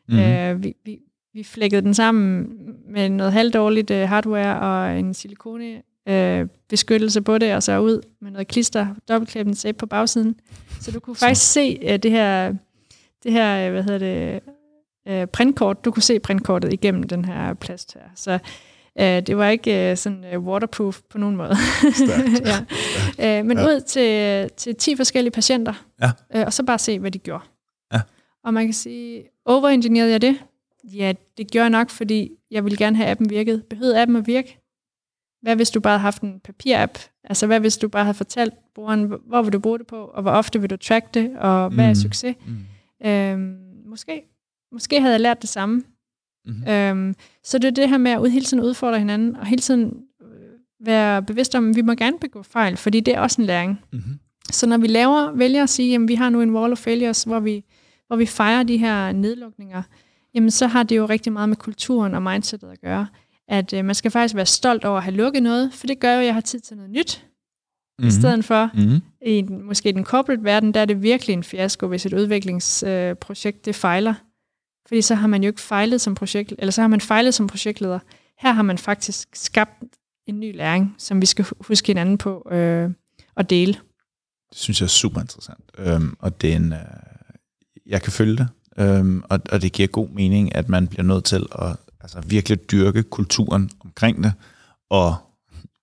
Mm-hmm. 0.07 0.23
Øh, 0.23 0.63
vi, 0.63 0.75
vi, 0.85 0.99
vi 1.33 1.43
flækkede 1.43 1.81
den 1.81 1.93
sammen 1.93 2.47
med 2.89 3.09
noget 3.09 3.33
halvdårligt 3.33 3.91
øh, 3.91 4.07
hardware 4.07 4.59
og 4.59 4.99
en 4.99 5.13
silikone 5.13 5.81
øh, 6.09 6.47
beskyttelse 6.69 7.21
på 7.21 7.37
det, 7.37 7.55
og 7.55 7.63
så 7.63 7.79
ud 7.79 8.01
med 8.21 8.31
noget 8.31 8.47
klister, 8.47 8.87
dobbeltklæbende 9.09 9.57
tape 9.57 9.77
på 9.77 9.85
bagsiden. 9.85 10.35
Så 10.81 10.91
du 10.91 10.99
kunne 10.99 11.15
faktisk 11.15 11.51
se 11.51 11.79
øh, 11.81 11.97
det 11.97 12.11
her, 12.11 12.53
det 13.23 13.31
her, 13.31 13.65
øh, 13.65 13.71
hvad 13.71 13.83
hedder 13.83 13.99
det, 13.99 14.39
øh, 15.07 15.27
printkort. 15.27 15.85
Du 15.85 15.91
kunne 15.91 16.03
se 16.03 16.19
printkortet 16.19 16.73
igennem 16.73 17.03
den 17.03 17.25
her 17.25 17.53
plast 17.53 17.93
her. 17.93 18.01
Så 18.15 18.39
øh, 19.00 19.22
det 19.28 19.38
var 19.38 19.47
ikke 19.47 19.91
øh, 19.91 19.97
sådan 19.97 20.26
øh, 20.34 20.39
waterproof 20.39 21.00
på 21.10 21.18
nogen 21.18 21.36
måde. 21.36 21.50
ja. 23.20 23.39
øh, 23.39 23.45
men 23.45 23.58
Ja. 23.58 23.66
ud 23.66 23.82
til, 23.82 24.50
til 24.58 24.76
10 24.76 24.95
forskellige 24.95 25.32
patienter, 25.32 25.74
Ja. 26.02 26.12
øh, 26.36 26.43
og 26.45 26.54
så 26.54 26.64
bare 26.64 26.80
se, 26.80 27.00
hvad 27.00 27.12
de 27.12 27.20
gjorde. 27.20 27.43
Ja. 27.93 28.02
Og 28.43 28.54
man 28.54 28.66
kan 28.66 28.74
sige, 28.74 29.24
overengineerede 29.45 30.12
jeg 30.12 30.22
det? 30.22 30.38
Ja, 30.84 31.14
det 31.38 31.52
gjorde 31.52 31.64
jeg 31.64 31.70
nok, 31.70 31.89
fordi 31.89 32.32
jeg 32.52 32.64
ville 32.64 32.78
gerne 32.78 32.95
have 32.95 33.10
appen 33.10 33.30
virket. 33.30 33.64
Behøvede 33.70 34.02
appen 34.02 34.18
at 34.18 34.28
virke? 34.28 34.60
Hvad 35.41 35.56
hvis 35.56 35.70
du 35.70 35.80
bare 35.80 35.91
havde 35.91 36.02
haft 36.02 36.22
en 36.22 36.39
papirapp? 36.39 36.97
Altså, 37.24 37.47
hvad 37.47 37.60
hvis 37.60 37.78
du 37.78 37.88
bare 37.88 38.04
havde 38.04 38.18
fortalt 38.18 38.54
brugeren, 38.76 39.14
hvor- 39.28 39.41
vil 39.41 39.54
du 39.54 39.60
bruge 39.60 39.80
det 39.80 39.88
på, 39.88 39.95
og 40.06 40.22
hvor 40.22 40.32
ofte 40.32 40.62
vil 40.62 40.70
du 40.70 40.78
track 40.78 41.14
det, 41.14 41.38
og 41.38 41.70
hvad 41.70 41.86
er 41.86 41.89
Mm. 41.89 41.95
succes? 41.95 42.36
Mm. 43.02 43.08
Øhm, 43.10 43.58
måske. 43.86 44.22
Måske 44.72 45.02
havde 45.02 45.14
jeg 45.14 45.22
lært 45.22 45.41
det 45.41 45.50
samme. 45.50 45.84
Mm-hmm. 46.45 46.67
Øhm, 46.67 47.15
så 47.43 47.57
det 47.57 47.67
er 47.67 47.71
det 47.71 47.89
her 47.89 47.97
med 47.97 48.11
at 48.11 48.19
ud, 48.19 48.29
hele 48.29 48.45
tiden 48.45 48.63
udfordre 48.63 48.99
hinanden, 48.99 49.35
og 49.35 49.45
hele 49.45 49.61
tiden 49.61 49.93
øh, 50.21 50.85
være 50.85 51.23
bevidst 51.23 51.55
om, 51.55 51.69
at 51.69 51.75
vi 51.75 51.81
må 51.81 51.93
gerne 51.93 52.19
begå 52.21 52.43
fejl, 52.43 52.77
fordi 52.77 52.99
det 52.99 53.15
er 53.15 53.19
også 53.19 53.41
en 53.41 53.45
læring. 53.45 53.79
Mm-hmm. 53.93 54.19
Så 54.51 54.67
når 54.67 54.77
vi 54.77 54.87
laver, 54.87 55.31
vælger 55.31 55.63
at 55.63 55.69
sige, 55.69 55.95
at 55.95 56.01
vi 56.07 56.15
har 56.15 56.29
nu 56.29 56.41
en 56.41 56.55
wall 56.55 56.71
of 56.71 56.77
failures, 56.77 57.23
hvor 57.23 57.39
vi, 57.39 57.63
hvor 58.07 58.15
vi 58.15 58.25
fejrer 58.25 58.63
de 58.63 58.77
her 58.77 59.11
nedlukninger, 59.11 59.83
jamen 60.35 60.51
så 60.51 60.67
har 60.67 60.83
det 60.83 60.97
jo 60.97 61.05
rigtig 61.05 61.33
meget 61.33 61.49
med 61.49 61.57
kulturen 61.57 62.13
og 62.13 62.23
mindsetet 62.23 62.67
at 62.67 62.81
gøre. 62.81 63.07
At 63.47 63.73
øh, 63.73 63.85
man 63.85 63.95
skal 63.95 64.11
faktisk 64.11 64.35
være 64.35 64.45
stolt 64.45 64.85
over 64.85 64.97
at 64.97 65.03
have 65.03 65.15
lukket 65.15 65.43
noget, 65.43 65.73
for 65.73 65.87
det 65.87 65.99
gør 65.99 66.13
jo, 66.13 66.19
at 66.19 66.25
jeg 66.25 66.33
har 66.33 66.41
tid 66.41 66.59
til 66.59 66.77
noget 66.77 66.91
nyt, 66.91 67.25
mm-hmm. 67.99 68.07
i 68.07 68.11
stedet 68.11 68.45
for 68.45 68.69
Mm-hmm. 68.73 69.01
i 69.25 69.41
den, 69.41 69.63
måske 69.63 69.91
den 69.91 70.05
corporate 70.05 70.43
verden, 70.43 70.73
der 70.73 70.79
er 70.79 70.85
det 70.85 71.03
virkelig 71.03 71.33
en 71.33 71.43
fiasko, 71.43 71.87
hvis 71.87 72.05
et 72.05 72.13
udviklingsprojekt 72.13 73.09
øh, 73.09 73.15
projekt, 73.15 73.65
det 73.65 73.75
fejler. 73.75 74.13
Fordi 74.89 75.01
så 75.01 75.15
har 75.15 75.27
man 75.27 75.43
jo 75.43 75.47
ikke 75.47 75.61
fejlet 75.61 76.01
som 76.01 76.15
projekt, 76.15 76.53
eller 76.57 76.71
så 76.71 76.81
har 76.81 76.87
man 76.87 77.01
fejlet 77.01 77.33
som 77.33 77.47
projektleder. 77.47 77.99
Her 78.39 78.51
har 78.51 78.61
man 78.61 78.77
faktisk 78.77 79.27
skabt 79.33 79.83
en 80.27 80.39
ny 80.39 80.55
læring, 80.55 80.95
som 80.97 81.21
vi 81.21 81.25
skal 81.25 81.45
huske 81.59 81.87
hinanden 81.87 82.17
på 82.17 82.47
øh, 82.51 82.91
at 83.37 83.49
dele. 83.49 83.73
Det 84.49 84.57
synes 84.57 84.81
jeg 84.81 84.85
er 84.85 84.89
super 84.89 85.21
interessant. 85.21 85.63
Øhm, 85.77 86.15
og 86.19 86.41
det 86.41 86.51
er 86.51 86.55
en, 86.55 86.73
øh, 86.73 86.79
jeg 87.85 88.01
kan 88.01 88.11
følge 88.11 88.37
det, 88.37 88.47
øhm, 88.77 89.23
og, 89.29 89.39
og 89.51 89.61
det 89.61 89.71
giver 89.71 89.87
god 89.87 90.09
mening, 90.09 90.55
at 90.55 90.69
man 90.69 90.87
bliver 90.87 91.03
nødt 91.03 91.23
til 91.23 91.45
at 91.51 91.75
altså, 92.01 92.21
virkelig 92.21 92.71
dyrke 92.71 93.03
kulturen 93.03 93.71
omkring 93.79 94.23
det, 94.23 94.33
og 94.89 95.15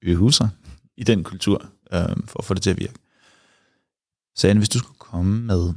øve 0.03 0.33
sig 0.33 0.49
i 0.97 1.05
den 1.05 1.25
kultur, 1.25 1.67
øhm, 1.93 2.27
for 2.27 2.39
at 2.39 2.45
få 2.45 2.55
det 2.55 2.63
til 2.63 2.71
at 2.71 2.79
virke. 2.79 2.99
Så 4.35 4.49
Anne, 4.49 4.61
hvis 4.61 4.69
du 4.69 4.79
skulle 4.79 4.99
komme 4.99 5.41
med 5.41 5.75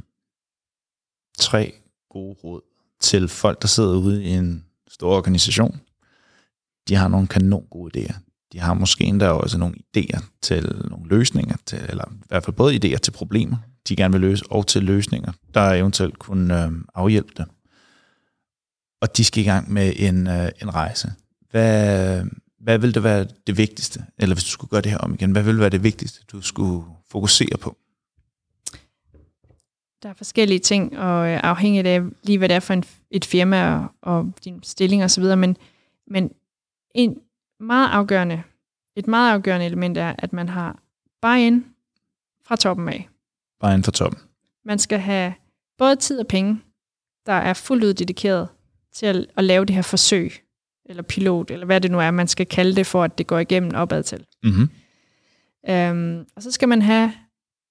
tre 1.38 1.74
gode 2.10 2.36
råd 2.44 2.69
til 3.00 3.28
folk, 3.28 3.62
der 3.62 3.68
sidder 3.68 3.96
ude 3.96 4.24
i 4.24 4.28
en 4.28 4.64
stor 4.88 5.16
organisation, 5.16 5.80
de 6.88 6.94
har 6.94 7.08
nogle 7.08 7.26
kanon 7.26 7.66
gode 7.70 7.98
idéer. 7.98 8.14
De 8.52 8.58
har 8.58 8.74
måske 8.74 9.04
endda 9.04 9.28
også 9.28 9.58
nogle 9.58 9.74
idéer 9.96 10.20
til 10.42 10.86
nogle 10.90 11.08
løsninger, 11.08 11.56
til, 11.66 11.80
eller 11.88 12.04
i 12.12 12.26
hvert 12.28 12.44
fald 12.44 12.56
både 12.56 12.74
idéer 12.74 12.98
til 12.98 13.10
problemer, 13.10 13.56
de 13.88 13.96
gerne 13.96 14.12
vil 14.12 14.20
løse, 14.20 14.44
og 14.50 14.66
til 14.66 14.82
løsninger, 14.82 15.32
der 15.54 15.72
eventuelt 15.72 16.18
kunne 16.18 16.64
øh, 16.64 16.72
afhjælpe 16.94 17.32
det. 17.36 17.46
Og 19.00 19.16
de 19.16 19.24
skal 19.24 19.42
i 19.42 19.46
gang 19.46 19.72
med 19.72 19.92
en, 19.96 20.26
øh, 20.26 20.48
en 20.62 20.74
rejse. 20.74 21.12
Hvad, 21.50 22.24
hvad 22.60 22.78
vil 22.78 22.94
det 22.94 23.02
være 23.02 23.26
det 23.46 23.56
vigtigste, 23.56 24.04
eller 24.18 24.34
hvis 24.34 24.44
du 24.44 24.50
skulle 24.50 24.70
gøre 24.70 24.80
det 24.80 24.90
her 24.90 24.98
om 24.98 25.14
igen, 25.14 25.32
hvad 25.32 25.42
vil 25.42 25.58
være 25.58 25.68
det 25.68 25.82
vigtigste, 25.82 26.20
du 26.32 26.40
skulle 26.40 26.84
fokusere 27.10 27.56
på? 27.60 27.76
Der 30.02 30.08
er 30.08 30.14
forskellige 30.14 30.58
ting, 30.58 30.98
og 30.98 31.28
øh, 31.28 31.40
afhængigt 31.42 31.86
af 31.86 32.02
lige, 32.22 32.38
hvad 32.38 32.48
det 32.48 32.54
er 32.54 32.60
for 32.60 32.74
en, 32.74 32.84
et 33.10 33.24
firma 33.24 33.74
og, 33.74 33.88
og 34.02 34.32
din 34.44 34.62
stilling 34.62 35.04
osv., 35.04 35.24
men, 35.36 35.56
men 36.06 36.30
en 36.94 37.18
meget 37.60 37.88
afgørende, 37.90 38.42
et 38.96 39.06
meget 39.06 39.32
afgørende 39.32 39.66
element 39.66 39.98
er, 39.98 40.14
at 40.18 40.32
man 40.32 40.48
har 40.48 40.78
buy-in 41.22 41.64
fra 42.44 42.56
toppen 42.56 42.88
af. 42.88 43.08
Buy-in 43.60 43.84
fra 43.84 43.92
toppen. 43.92 44.20
Man 44.64 44.78
skal 44.78 44.98
have 44.98 45.34
både 45.78 45.96
tid 45.96 46.20
og 46.20 46.26
penge, 46.26 46.60
der 47.26 47.32
er 47.32 47.54
fuldt 47.54 47.84
ud 47.84 47.94
dedikeret 47.94 48.48
til 48.92 49.06
at, 49.06 49.26
at 49.36 49.44
lave 49.44 49.64
det 49.64 49.74
her 49.74 49.82
forsøg, 49.82 50.32
eller 50.84 51.02
pilot, 51.02 51.50
eller 51.50 51.66
hvad 51.66 51.80
det 51.80 51.90
nu 51.90 52.00
er, 52.00 52.10
man 52.10 52.28
skal 52.28 52.46
kalde 52.46 52.76
det, 52.76 52.86
for 52.86 53.04
at 53.04 53.18
det 53.18 53.26
går 53.26 53.38
igennem 53.38 53.74
opad 53.74 54.02
til. 54.02 54.26
Mm-hmm. 54.42 54.70
Øhm, 55.68 56.26
og 56.36 56.42
så 56.42 56.50
skal 56.50 56.68
man 56.68 56.82
have 56.82 57.12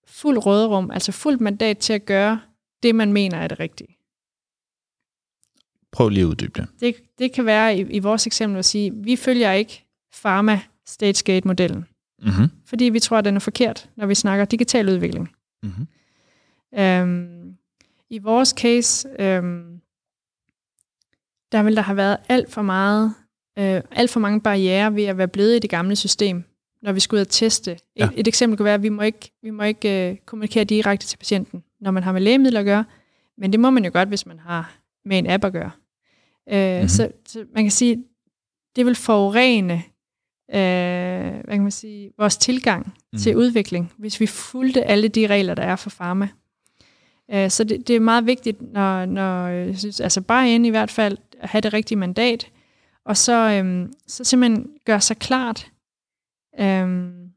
fuld 0.10 0.46
råderum, 0.46 0.92
altså 0.92 1.12
fuldt 1.12 1.42
mandat 1.42 1.78
til 1.78 1.94
at 1.94 2.06
gøre 2.06 2.42
det, 2.84 2.96
man 2.96 3.14
mener 3.14 3.38
er 3.38 3.48
det 3.48 3.60
rigtige. 3.60 3.98
Prøv 5.92 6.10
lige 6.10 6.24
at 6.24 6.28
uddybe 6.28 6.62
det. 6.62 6.68
Det, 6.80 6.96
det 7.20 7.32
kan 7.34 7.46
være 7.46 7.78
i, 7.78 7.82
i 7.82 8.00
vores 8.00 8.28
eksempel 8.28 8.60
at 8.60 8.66
sige, 8.66 8.92
vi 8.96 9.16
følger 9.16 9.52
ikke 9.52 9.86
Pharma 10.22 10.62
StageGate-modellen, 10.86 11.86
Mm-hmm. 12.22 12.50
fordi 12.66 12.86
vi 12.86 13.00
tror, 13.00 13.18
at 13.18 13.26
den 13.26 13.36
er 13.36 13.40
forkert, 13.40 13.90
når 13.96 14.06
vi 14.06 14.16
snakker 14.16 14.46
digital 14.46 14.90
udvikling. 14.90 15.30
Mm-hmm. 15.64 15.88
Øhm, 16.80 17.56
I 18.10 18.18
vores 18.18 18.50
case, 18.50 19.10
øhm, 19.20 19.82
der 21.52 21.64
vil 21.64 21.76
der 21.76 21.82
have 21.82 21.98
været 21.98 22.18
alt 22.30 22.52
for 22.52 22.62
meget, 22.62 23.14
øh, 23.60 23.82
alt 23.92 24.10
for 24.10 24.20
mange 24.20 24.42
barriere 24.42 24.96
ved 24.96 25.04
at 25.04 25.18
være 25.18 25.28
blevet 25.28 25.56
i 25.56 25.60
det 25.60 25.70
gamle 25.70 25.96
system, 25.96 26.44
når 26.82 26.92
vi 26.92 27.00
skulle 27.00 27.20
ud 27.20 27.26
og 27.26 27.30
teste. 27.30 27.72
Et, 27.72 27.80
Ja. 27.96 28.10
et 28.16 28.28
eksempel 28.28 28.58
kunne 28.58 28.66
være, 28.66 28.74
at 28.74 28.84
vi 28.84 28.90
må 28.90 29.02
ikke, 29.02 29.32
vi 29.44 29.50
må 29.50 29.64
ikke 29.64 30.10
øh, 30.12 30.18
kommunikere 30.26 30.64
direkte 30.64 31.08
til 31.08 31.18
patienten, 31.18 31.64
når 31.82 31.92
man 31.92 32.04
har 32.04 32.12
med 32.12 32.22
lægemidler 32.22 32.60
at 32.60 32.66
gøre, 32.66 32.86
men 33.38 33.52
det 33.52 33.60
må 33.60 33.70
man 33.70 33.86
jo 33.86 33.92
godt, 33.94 34.10
hvis 34.10 34.26
man 34.26 34.40
har 34.40 34.76
med 35.06 35.18
en 35.18 35.28
app 35.30 35.44
at 35.46 35.54
gøre. 35.54 35.72
Øh, 36.50 36.56
Mhm. 36.72 36.76
mm-hmm. 36.76 36.88
så, 36.88 37.12
så 37.26 37.46
man 37.56 37.64
kan 37.64 37.72
sige, 37.72 38.04
det 38.76 38.86
vil 38.86 38.96
forurene 38.96 39.74
øh, 40.54 41.44
hvad 41.44 41.54
kan 41.56 41.62
man 41.62 41.72
sige, 41.72 42.12
vores 42.18 42.38
tilgang 42.38 42.94
mm. 43.14 43.20
til 43.20 43.38
udvikling, 43.38 43.94
hvis 43.98 44.20
vi 44.20 44.26
fulgte 44.26 44.84
alle 44.84 45.08
de 45.08 45.28
regler, 45.28 45.54
der 45.56 45.64
er 45.64 45.76
for 45.76 45.90
pharma. 45.90 46.28
Øh, 47.34 47.50
så 47.50 47.64
det, 47.64 47.88
det 47.88 47.96
er 47.96 48.00
meget 48.00 48.26
vigtigt, 48.26 48.62
når, 48.62 49.06
når 49.06 49.48
jeg 49.48 49.80
synes, 49.80 50.00
altså 50.00 50.22
bare 50.22 50.50
ind 50.52 50.66
i 50.66 50.70
hvert 50.70 50.92
fald, 50.92 51.18
at 51.40 51.50
have 51.50 51.62
det 51.62 51.74
rigtige 51.74 51.98
mandat, 51.98 52.48
og 53.06 53.18
så, 53.18 53.34
øhm, 53.50 53.94
så 54.08 54.24
simpelthen 54.24 54.68
gøre 54.86 55.02
sig 55.02 55.18
klart, 55.18 55.72
øhm, 56.60 57.30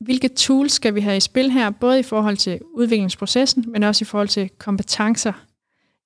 hvilke 0.00 0.28
tools 0.28 0.72
skal 0.72 0.94
vi 0.94 1.00
have 1.00 1.16
i 1.16 1.20
spil 1.20 1.50
her, 1.50 1.70
både 1.70 2.00
i 2.00 2.02
forhold 2.02 2.36
til 2.36 2.60
udviklingsprocessen, 2.74 3.64
men 3.68 3.82
også 3.82 4.04
i 4.04 4.06
forhold 4.06 4.28
til 4.28 4.48
kompetencer. 4.58 5.32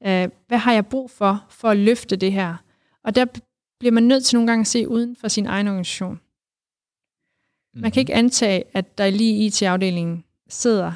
Øh, 0.06 0.28
hvad 0.48 0.58
har 0.58 0.72
jeg 0.72 0.86
brug 0.86 1.10
for, 1.10 1.44
for 1.50 1.68
at 1.68 1.76
løfte 1.76 2.16
det 2.16 2.32
her? 2.32 2.54
Og 3.04 3.14
der 3.14 3.24
bliver 3.80 3.92
man 3.92 4.02
nødt 4.02 4.24
til 4.24 4.36
nogle 4.36 4.46
gange 4.50 4.60
at 4.60 4.66
se 4.66 4.88
uden 4.88 5.16
for 5.20 5.28
sin 5.28 5.46
egen 5.46 5.68
organisation. 5.68 6.20
Man 7.74 7.90
kan 7.90 8.00
ikke 8.00 8.14
antage, 8.14 8.64
at 8.72 8.98
der 8.98 9.10
lige 9.10 9.36
i 9.36 9.46
IT-afdelingen 9.46 10.24
sidder 10.48 10.92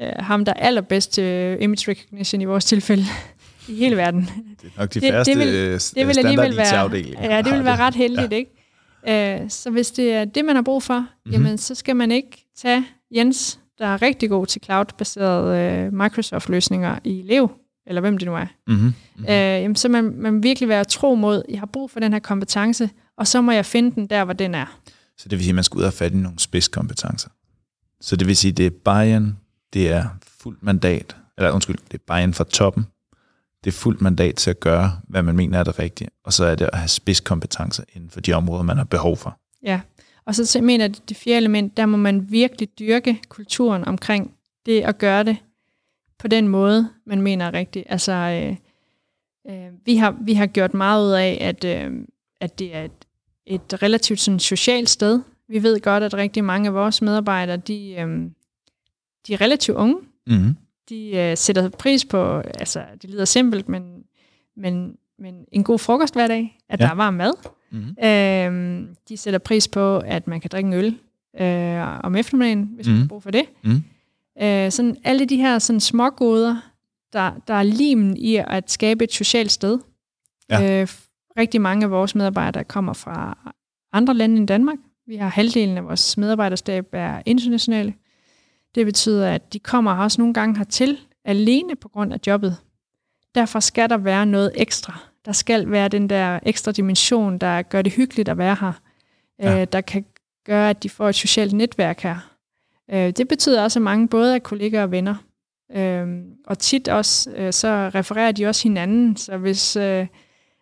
øh, 0.00 0.12
ham, 0.18 0.44
der 0.44 0.52
er 0.52 0.60
allerbedst 0.66 1.12
til 1.12 1.24
øh, 1.24 1.62
image 1.62 1.90
recognition 1.90 2.40
i 2.40 2.44
vores 2.44 2.64
tilfælde 2.64 3.04
i 3.68 3.74
hele 3.74 3.96
verden. 3.96 4.20
Det 4.62 4.72
er 4.76 4.80
nok 4.80 4.94
de 4.94 4.94
Det- 4.94 5.02
det 5.02 5.12
færreste 5.12 5.36
vil- 5.38 5.48
øh, 5.48 5.72
Det 5.94 6.06
vil 6.06 6.18
alligevel 6.18 6.56
være, 6.56 6.66
standard-IT-afdelinger, 6.66 7.36
ja, 7.36 7.42
det 7.42 7.52
vil 7.52 7.64
være 7.64 7.76
ret 7.76 7.94
heldigt, 7.94 8.32
ja. 8.32 8.36
ikke? 8.36 8.59
Øh, 9.08 9.50
så 9.50 9.70
hvis 9.70 9.90
det 9.90 10.12
er 10.12 10.24
det, 10.24 10.44
man 10.44 10.54
har 10.54 10.62
brug 10.62 10.82
for, 10.82 10.98
mm-hmm. 10.98 11.32
jamen 11.32 11.58
så 11.58 11.74
skal 11.74 11.96
man 11.96 12.10
ikke 12.10 12.46
tage 12.56 12.86
Jens, 13.14 13.60
der 13.78 13.86
er 13.86 14.02
rigtig 14.02 14.28
god 14.30 14.46
til 14.46 14.62
cloud-baserede 14.64 15.58
øh, 15.58 15.92
Microsoft-løsninger 15.92 16.98
i 17.04 17.22
Lev, 17.24 17.50
eller 17.86 18.00
hvem 18.00 18.18
det 18.18 18.26
nu 18.26 18.34
er. 18.34 18.46
Mm-hmm. 18.66 18.84
Mm-hmm. 18.84 19.24
Øh, 19.24 19.34
jamen, 19.34 19.76
så 19.76 19.88
man, 19.88 20.04
man 20.16 20.42
virkelig 20.42 20.68
være 20.68 20.84
tro 20.84 21.14
mod, 21.14 21.42
jeg 21.48 21.58
har 21.58 21.66
brug 21.66 21.90
for 21.90 22.00
den 22.00 22.12
her 22.12 22.20
kompetence, 22.20 22.90
og 23.16 23.26
så 23.26 23.40
må 23.40 23.52
jeg 23.52 23.66
finde 23.66 23.94
den 23.94 24.06
der, 24.06 24.24
hvor 24.24 24.34
den 24.34 24.54
er. 24.54 24.80
Så 25.18 25.28
det 25.28 25.38
vil 25.38 25.44
sige, 25.44 25.50
at 25.50 25.54
man 25.54 25.64
skal 25.64 25.78
ud 25.78 25.82
og 25.82 25.86
have 25.86 25.92
fat 25.92 26.12
i 26.12 26.16
nogle 26.16 26.38
spidskompetencer. 26.38 27.28
Så 28.00 28.16
det 28.16 28.26
vil 28.26 28.36
sige, 28.36 28.50
at 28.50 28.56
det 28.56 28.66
er 28.66 28.70
buy-in, 28.70 29.36
det 29.72 29.92
er 29.92 30.04
fuldt 30.40 30.62
mandat, 30.62 31.16
eller 31.38 31.50
undskyld, 31.50 31.76
det 31.92 31.94
er 31.94 32.14
buy-in 32.14 32.34
fra 32.34 32.44
toppen, 32.44 32.86
det 33.64 33.70
er 33.70 33.74
fuldt 33.74 34.00
mandat 34.00 34.34
til 34.34 34.50
at 34.50 34.60
gøre, 34.60 35.00
hvad 35.08 35.22
man 35.22 35.36
mener 35.36 35.58
er 35.58 35.64
det 35.64 35.78
rigtige, 35.78 36.08
og 36.24 36.32
så 36.32 36.44
er 36.44 36.54
det 36.54 36.68
at 36.72 36.78
have 36.78 36.88
spidskompetencer 36.88 37.84
inden 37.92 38.10
for 38.10 38.20
de 38.20 38.32
områder, 38.32 38.62
man 38.62 38.76
har 38.76 38.84
behov 38.84 39.16
for. 39.16 39.40
Ja, 39.62 39.80
og 40.24 40.34
så 40.34 40.60
mener 40.62 40.84
jeg, 40.84 40.90
at 40.90 41.08
det 41.08 41.16
fjerde 41.16 41.36
element, 41.36 41.76
der 41.76 41.86
må 41.86 41.96
man 41.96 42.30
virkelig 42.30 42.78
dyrke 42.78 43.20
kulturen 43.28 43.84
omkring 43.84 44.34
det 44.66 44.80
at 44.80 44.98
gøre 44.98 45.24
det 45.24 45.36
på 46.18 46.28
den 46.28 46.48
måde, 46.48 46.88
man 47.06 47.22
mener 47.22 47.46
er 47.46 47.54
rigtigt. 47.54 47.86
Altså, 47.88 48.12
øh, 48.12 48.56
øh, 49.54 49.72
vi, 49.84 49.96
har, 49.96 50.16
vi 50.20 50.34
har 50.34 50.46
gjort 50.46 50.74
meget 50.74 51.06
ud 51.06 51.12
af, 51.12 51.38
at, 51.40 51.64
øh, 51.64 51.92
at 52.40 52.58
det 52.58 52.76
er 52.76 52.84
et, 52.84 53.06
et 53.46 53.82
relativt 53.82 54.20
sådan, 54.20 54.40
socialt 54.40 54.88
sted. 54.88 55.20
Vi 55.48 55.62
ved 55.62 55.80
godt, 55.80 56.02
at 56.02 56.14
rigtig 56.14 56.44
mange 56.44 56.68
af 56.68 56.74
vores 56.74 57.02
medarbejdere, 57.02 57.56
de, 57.56 57.90
øh, 57.92 58.30
de 59.26 59.34
er 59.34 59.40
relativt 59.40 59.76
unge. 59.76 59.96
Mm-hmm. 60.26 60.56
De 60.90 61.16
øh, 61.16 61.36
sætter 61.36 61.68
pris 61.68 62.04
på, 62.04 62.38
altså 62.38 62.84
det 63.02 63.10
lyder 63.10 63.24
simpelt, 63.24 63.68
men, 63.68 64.02
men, 64.56 64.96
men 65.18 65.34
en 65.52 65.64
god 65.64 65.78
frokost 65.78 66.14
hver 66.14 66.26
dag, 66.26 66.58
at 66.68 66.80
Ja. 66.80 66.84
der 66.84 66.90
er 66.90 66.94
varm 66.94 67.14
mad. 67.14 67.32
Mm-hmm. 67.70 68.04
Øhm, 68.04 68.96
de 69.08 69.16
sætter 69.16 69.38
pris 69.38 69.68
på, 69.68 69.98
at 69.98 70.26
man 70.26 70.40
kan 70.40 70.50
drikke 70.52 70.66
en 70.68 70.72
øl 70.72 70.98
øh, 71.40 72.04
om 72.04 72.16
eftermiddagen, 72.16 72.70
hvis 72.74 72.86
mm. 72.86 72.92
man 72.92 72.96
Mhm. 72.98 73.02
har 73.02 73.08
brug 73.08 73.22
for 73.22 73.30
det. 73.30 73.42
Mm. 73.64 73.82
Øh, 74.42 74.70
sådan 74.70 74.96
alle 75.04 75.24
de 75.26 75.36
her 75.36 75.58
sådan 75.58 75.80
små 75.80 76.10
goder, 76.10 76.56
der, 77.12 77.32
der 77.48 77.54
er 77.54 77.62
limen 77.62 78.16
i 78.16 78.36
at 78.36 78.70
skabe 78.70 79.04
et 79.04 79.12
socialt 79.12 79.50
sted. 79.52 79.78
Ja. 80.50 80.80
Øh, 80.82 80.88
rigtig 81.38 81.60
mange 81.60 81.84
af 81.84 81.90
vores 81.90 82.14
medarbejdere 82.14 82.64
kommer 82.64 82.92
fra 82.92 83.38
andre 83.92 84.14
lande 84.14 84.36
end 84.36 84.48
Danmark. 84.48 84.78
Vi 85.06 85.16
har 85.16 85.28
halvdelen 85.28 85.76
af 85.76 85.84
vores 85.84 86.16
medarbejderstab 86.16 86.86
er 86.92 87.22
internationale. 87.26 87.94
Det 88.74 88.86
betyder, 88.86 89.30
at 89.30 89.52
de 89.52 89.58
kommer 89.58 89.94
også 89.94 90.20
nogle 90.20 90.34
gange 90.34 90.58
hertil 90.58 90.98
alene 91.24 91.76
på 91.76 91.88
grund 91.88 92.12
af 92.12 92.18
jobbet. 92.26 92.56
Derfor 93.34 93.60
skal 93.60 93.90
der 93.90 93.96
være 93.96 94.26
noget 94.26 94.52
ekstra. 94.54 94.98
Der 95.24 95.32
skal 95.32 95.70
være 95.70 95.88
den 95.88 96.10
der 96.10 96.38
ekstra 96.42 96.72
dimension, 96.72 97.38
der 97.38 97.62
gør 97.62 97.82
det 97.82 97.92
hyggeligt 97.92 98.28
at 98.28 98.38
være 98.38 98.56
her. 98.60 98.72
Ja. 99.38 99.60
Øh, 99.60 99.66
der 99.72 99.80
kan 99.80 100.04
gøre, 100.44 100.70
at 100.70 100.82
de 100.82 100.88
får 100.88 101.08
et 101.08 101.14
socialt 101.14 101.52
netværk 101.52 102.00
her. 102.00 102.16
Øh, 102.90 103.10
det 103.10 103.28
betyder 103.28 103.62
også, 103.62 103.78
at 103.78 103.82
mange 103.82 104.08
både 104.08 104.34
er 104.34 104.38
kollegaer 104.38 104.82
og 104.82 104.90
venner. 104.90 105.14
Øh, 105.72 106.08
og 106.46 106.58
tit 106.58 106.88
også, 106.88 107.30
øh, 107.36 107.52
så 107.52 107.90
refererer 107.94 108.32
de 108.32 108.46
også 108.46 108.62
hinanden. 108.62 109.16
Så 109.16 109.36
hvis, 109.36 109.76
øh, 109.76 110.06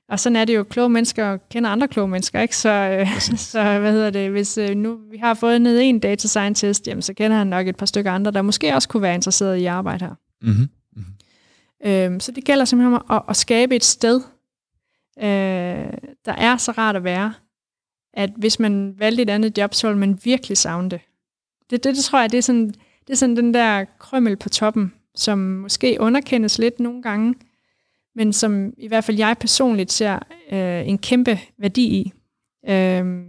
og 0.09 0.21
sådan 0.21 0.37
er 0.37 0.45
det 0.45 0.57
jo, 0.57 0.63
kloge 0.63 0.89
mennesker 0.89 1.37
kender 1.51 1.71
andre 1.71 1.89
kloge 1.89 2.09
mennesker, 2.09 2.41
ikke? 2.41 2.57
Så, 2.57 2.71
øh, 2.71 3.21
så 3.53 3.79
hvad 3.79 3.93
hedder 3.93 4.11
det, 4.11 4.31
hvis 4.31 4.59
øh, 4.59 4.75
nu 4.75 4.99
vi 5.11 5.17
har 5.17 5.35
fået 5.35 5.63
ned 5.63 5.81
en 5.81 5.99
data 5.99 6.29
scientist, 6.29 6.87
jamen, 6.87 7.03
så 7.03 7.15
kender 7.15 7.37
han 7.37 7.47
nok 7.47 7.69
et 7.69 7.77
par 7.77 7.87
stykker 7.87 8.13
andre, 8.13 8.31
der 8.31 8.43
måske 8.43 8.75
også 8.75 8.89
kunne 8.89 9.03
være 9.03 9.15
interesseret 9.15 9.57
i 9.57 9.65
at 9.65 9.73
arbejde 9.73 10.05
her. 10.05 10.15
Mm-hmm. 10.43 10.69
Øhm, 11.87 12.21
så 12.21 12.33
det 12.33 12.45
gælder 12.45 12.65
simpelthen 12.65 12.95
om 12.95 13.03
at, 13.11 13.23
at 13.29 13.37
skabe 13.37 13.77
et 13.77 13.85
sted, 13.85 14.21
øh, 15.19 15.93
der 16.25 16.33
er 16.33 16.57
så 16.57 16.73
rart 16.73 16.97
at 16.97 17.05
være, 17.05 17.35
at 18.15 18.31
hvis 18.37 18.61
man 18.61 18.95
valgte 18.99 19.23
et 19.23 19.31
andet 19.31 19.59
job, 19.59 19.75
så 19.75 19.87
ville 19.87 19.99
man 19.99 20.19
virkelig 20.25 20.57
savne 20.57 20.91
det. 20.91 21.01
Det, 21.71 21.85
det, 21.85 21.97
det 21.97 22.05
tror 22.05 22.21
jeg, 22.21 22.33
det 22.33 22.39
er, 22.39 22.43
sådan, 22.43 22.69
det 23.07 23.11
er 23.11 23.15
sådan 23.15 23.37
den 23.37 23.55
der 23.55 23.85
krømmel 23.99 24.37
på 24.37 24.49
toppen, 24.49 24.93
som 25.15 25.39
måske 25.39 25.97
underkendes 26.01 26.59
lidt 26.59 26.81
nogle 26.81 27.03
gange, 27.03 27.35
men 28.19 28.33
som 28.33 28.73
i 28.79 28.89
hvert 28.89 29.05
fald 29.05 29.17
jeg 29.17 29.37
personligt 29.41 29.93
ser 29.93 30.19
øh, 30.53 30.89
en 30.89 30.99
kæmpe 30.99 31.39
værdi 31.59 31.83
i. 31.83 32.13
Øhm, 32.69 33.25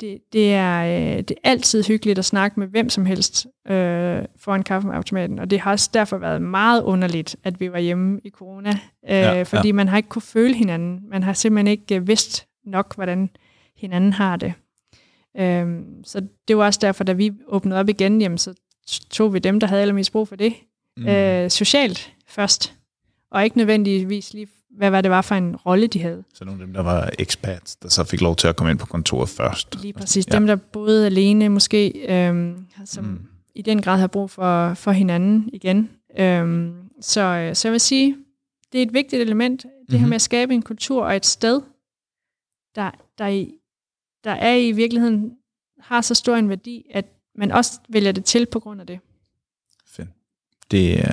det, 0.00 0.18
det, 0.32 0.54
er, 0.54 0.84
øh, 0.84 1.18
det 1.18 1.30
er 1.30 1.50
altid 1.50 1.84
hyggeligt 1.84 2.18
at 2.18 2.24
snakke 2.24 2.60
med 2.60 2.66
hvem 2.66 2.88
som 2.88 3.06
helst 3.06 3.46
øh, 3.46 4.24
foran 4.36 4.62
kaffeautomaten, 4.62 5.38
og 5.38 5.50
det 5.50 5.60
har 5.60 5.70
også 5.70 5.90
derfor 5.94 6.18
været 6.18 6.42
meget 6.42 6.82
underligt, 6.82 7.36
at 7.44 7.60
vi 7.60 7.72
var 7.72 7.78
hjemme 7.78 8.20
i 8.24 8.30
corona, 8.30 8.70
øh, 9.04 9.10
Ja, 9.10 9.42
fordi 9.42 9.68
ja. 9.68 9.72
man 9.72 9.88
har 9.88 9.96
ikke 9.96 10.08
kunne 10.08 10.22
føle 10.22 10.54
hinanden. 10.54 11.00
Man 11.10 11.22
har 11.22 11.32
simpelthen 11.32 11.66
ikke 11.66 11.96
øh, 11.96 12.08
vidst 12.08 12.46
nok, 12.66 12.94
hvordan 12.94 13.30
hinanden 13.76 14.12
har 14.12 14.36
det. 14.36 14.52
Øhm, 15.38 16.04
så 16.04 16.26
det 16.48 16.56
var 16.56 16.64
også 16.64 16.80
derfor, 16.82 17.04
da 17.04 17.12
vi 17.12 17.32
åbnede 17.46 17.80
op 17.80 17.88
igen, 17.88 18.20
jamen, 18.20 18.38
så 18.38 18.54
tog 19.10 19.34
vi 19.34 19.38
dem, 19.38 19.60
der 19.60 19.66
havde 19.66 19.82
allermest 19.82 20.12
brug 20.12 20.28
for 20.28 20.36
det, 20.36 20.54
mm. 20.96 21.08
øh, 21.08 21.50
socialt 21.50 22.12
først, 22.28 22.79
og 23.30 23.44
ikke 23.44 23.56
nødvendigvis 23.56 24.32
lige, 24.34 24.48
hvad 24.70 24.90
var 24.90 25.00
det 25.00 25.10
var 25.10 25.22
for 25.22 25.34
en 25.34 25.56
rolle, 25.56 25.86
de 25.86 26.00
havde. 26.00 26.24
Så 26.34 26.44
nogle 26.44 26.60
af 26.60 26.66
dem, 26.66 26.74
der 26.74 26.82
var 26.82 27.10
expats, 27.18 27.76
der 27.76 27.88
så 27.88 28.04
fik 28.04 28.20
lov 28.20 28.36
til 28.36 28.48
at 28.48 28.56
komme 28.56 28.70
ind 28.70 28.78
på 28.78 28.86
kontoret 28.86 29.28
først. 29.28 29.82
Lige 29.82 29.92
præcis. 29.92 30.26
Ja. 30.28 30.34
Dem, 30.36 30.46
der 30.46 30.56
boede 30.56 31.06
alene 31.06 31.48
måske, 31.48 31.88
øhm, 32.08 32.66
som, 32.84 33.04
Mm. 33.04 33.10
mm. 33.10 33.26
i 33.54 33.62
den 33.62 33.82
grad 33.82 33.98
har 33.98 34.06
brug 34.06 34.30
for, 34.30 34.74
for 34.74 34.92
hinanden 34.92 35.50
igen. 35.52 35.90
Øhm, 36.18 36.74
så, 37.00 37.20
øh, 37.20 37.54
så 37.56 37.68
jeg 37.68 37.72
vil 37.72 37.80
sige, 37.80 38.16
det 38.72 38.78
er 38.78 38.82
et 38.82 38.92
vigtigt 38.94 39.22
element, 39.22 39.62
det 39.62 39.70
mm-hmm. 39.70 39.98
her 39.98 40.00
Mhm. 40.00 40.08
med 40.08 40.14
at 40.14 40.22
skabe 40.22 40.54
en 40.54 40.62
kultur 40.62 41.04
og 41.04 41.16
et 41.16 41.26
sted, 41.26 41.62
der, 42.74 42.90
der, 43.18 43.26
i, 43.26 43.54
der 44.24 44.30
er 44.30 44.54
i 44.54 44.72
virkeligheden, 44.72 45.32
har 45.80 46.00
så 46.00 46.14
stor 46.14 46.36
en 46.36 46.48
værdi, 46.48 46.86
at 46.90 47.04
man 47.34 47.52
også 47.52 47.72
vælger 47.88 48.12
det 48.12 48.24
til 48.24 48.46
på 48.46 48.60
grund 48.60 48.80
af 48.80 48.86
det. 48.86 48.98
Fedt. 49.86 50.08
Det, 50.70 50.98
øh, 50.98 51.04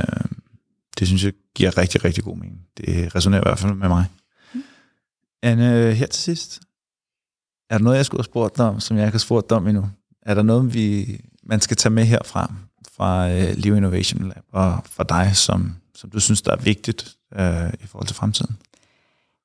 det 0.99 1.07
synes 1.07 1.23
jeg 1.25 1.33
giver 1.57 1.77
rigtig, 1.77 2.05
rigtig 2.05 2.23
god 2.23 2.37
mening. 2.37 2.61
Det 2.77 3.15
resonerer 3.15 3.41
i 3.41 3.45
hvert 3.45 3.59
fald 3.59 3.73
med 3.73 3.87
mig. 3.87 4.05
Anne, 5.43 5.93
her 5.93 6.07
til 6.07 6.21
sidst. 6.21 6.59
Er 7.69 7.77
der 7.77 7.83
noget, 7.83 7.97
jeg 7.97 8.05
skulle 8.05 8.19
have 8.19 8.25
spurgt 8.25 8.57
dig 8.57 8.65
om, 8.65 8.79
som 8.79 8.97
jeg 8.97 9.05
ikke 9.05 9.13
har 9.13 9.19
spurgt 9.19 9.49
dig 9.49 9.57
om 9.57 9.67
endnu? 9.67 9.89
Er 10.21 10.33
der 10.33 10.43
noget, 10.43 10.73
vi, 10.73 11.19
man 11.43 11.61
skal 11.61 11.77
tage 11.77 11.93
med 11.93 12.03
herfra, 12.03 12.53
fra 12.91 13.31
øh, 13.31 13.49
uh, 13.49 13.57
Liv 13.57 13.75
Innovation 13.75 14.27
Lab, 14.27 14.43
og 14.51 14.79
fra 14.85 15.03
dig, 15.03 15.35
som, 15.35 15.75
som 15.95 16.09
du 16.09 16.19
synes, 16.19 16.41
der 16.41 16.51
er 16.51 16.61
vigtigt 16.61 17.15
uh, 17.31 17.83
i 17.83 17.87
forhold 17.87 18.07
til 18.07 18.15
fremtiden? 18.15 18.57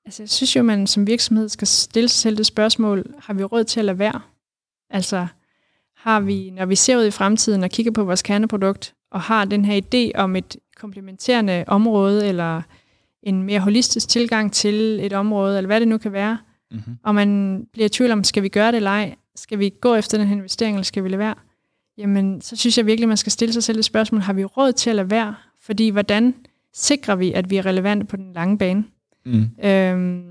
Altså, 0.05 0.23
jeg 0.23 0.31
synes 0.31 0.57
jo, 0.57 0.63
man 0.63 0.87
som 0.87 1.07
virksomhed 1.07 1.49
skal 1.49 1.67
stille 1.67 2.09
sig 2.09 2.21
selv 2.21 2.37
det 2.37 2.47
spørgsmål, 2.47 3.15
har 3.19 3.35
vi 3.35 3.45
råd 3.45 3.65
til 3.65 3.81
at 3.81 3.85
lade 3.85 3.99
være? 3.99 4.21
Altså, 4.91 5.27
har 5.97 6.21
vi, 6.21 6.51
når 6.51 6.67
vi 6.67 6.77
ser 6.77 6.97
ud 6.97 7.05
i 7.05 7.11
fremtiden 7.11 7.65
og 7.65 7.71
kigger 7.71 7.93
på 7.93 8.05
vores 8.05 8.23
kerneprodukt, 8.23 8.95
og 9.13 9.21
har 9.21 9.45
den 9.45 9.65
her 9.65 9.81
idé 9.81 10.21
om 10.21 10.37
et 10.37 10.57
komplementerende 10.77 11.65
område, 11.67 12.29
eller 12.29 12.63
en 13.23 13.43
mere 13.43 13.61
holistisk 13.61 14.09
tilgang 14.09 14.53
til 14.53 15.01
et 15.03 15.13
område, 15.13 15.57
eller 15.57 15.67
hvad 15.67 15.81
det 15.81 15.89
nu 15.89 15.99
kan 15.99 16.13
være, 16.13 16.39
Mm-hmm. 16.73 16.99
og 17.03 17.15
man 17.15 17.61
bliver 17.73 17.87
i 17.87 17.89
tvivl 17.89 18.11
om, 18.11 18.25
skal 18.25 18.43
vi 18.43 18.49
gøre 18.49 18.69
det 18.69 18.77
eller 18.77 18.91
ej? 18.91 19.15
Skal 19.37 19.59
vi 19.59 19.73
gå 19.81 19.95
efter 19.95 20.19
den 20.19 20.27
her 20.27 20.37
investering, 20.37 20.77
eller 20.77 20.85
skal 20.85 21.05
vi 21.05 21.09
lade 21.09 21.19
være? 21.19 21.35
Jamen, 21.99 22.41
så 22.41 22.57
synes 22.57 22.79
jeg 22.79 22.87
virkelig, 22.87 23.09
man 23.09 23.17
skal 23.17 23.33
stille 23.33 23.53
sig 23.53 23.63
selv 23.63 23.77
det 23.77 23.85
spørgsmål, 23.85 24.21
har 24.21 24.33
vi 24.33 24.45
råd 24.45 24.73
til 24.73 24.91
at 24.91 24.97
lade 24.97 25.11
være? 25.11 25.35
Fordi 25.61 25.89
hvordan 25.89 26.35
sikrer 26.75 27.15
vi, 27.15 27.33
at 27.33 27.51
vi 27.51 27.57
er 27.57 27.67
relevante 27.67 28.07
på 28.07 28.17
den 28.17 28.33
lange 28.33 28.59
bane? 28.59 28.85
Mm. 29.27 29.65
Øhm, 29.65 30.25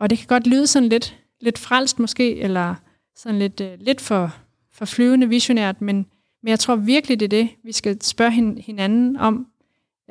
og 0.00 0.10
det 0.10 0.18
kan 0.18 0.26
godt 0.26 0.46
lyde 0.46 0.66
sådan 0.66 0.88
lidt, 0.88 1.18
lidt 1.40 1.58
frelst 1.58 1.98
måske, 1.98 2.40
eller 2.40 2.74
sådan 3.16 3.38
lidt, 3.38 3.60
øh, 3.60 3.72
lidt 3.80 4.00
for, 4.00 4.36
for 4.72 4.84
flyvende 4.84 5.28
visionært, 5.28 5.80
men, 5.80 6.06
men 6.42 6.50
jeg 6.50 6.58
tror 6.58 6.76
virkelig, 6.76 7.20
det 7.20 7.26
er 7.26 7.42
det, 7.42 7.48
vi 7.64 7.72
skal 7.72 8.02
spørge 8.02 8.30
hin, 8.30 8.58
hinanden 8.58 9.16
om 9.16 9.46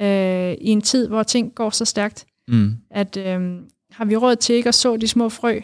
øh, 0.01 0.51
i 0.51 0.67
en 0.69 0.81
tid, 0.81 1.07
hvor 1.07 1.23
ting 1.23 1.55
går 1.55 1.69
så 1.69 1.85
stærkt, 1.85 2.25
Mm. 2.49 2.71
at 2.91 3.17
øh, 3.17 3.59
har 3.91 4.05
vi 4.05 4.15
råd 4.15 4.35
til 4.35 4.55
ikke 4.55 4.67
at 4.67 4.75
så 4.75 4.97
de 4.97 5.07
små 5.07 5.29
frø, 5.29 5.59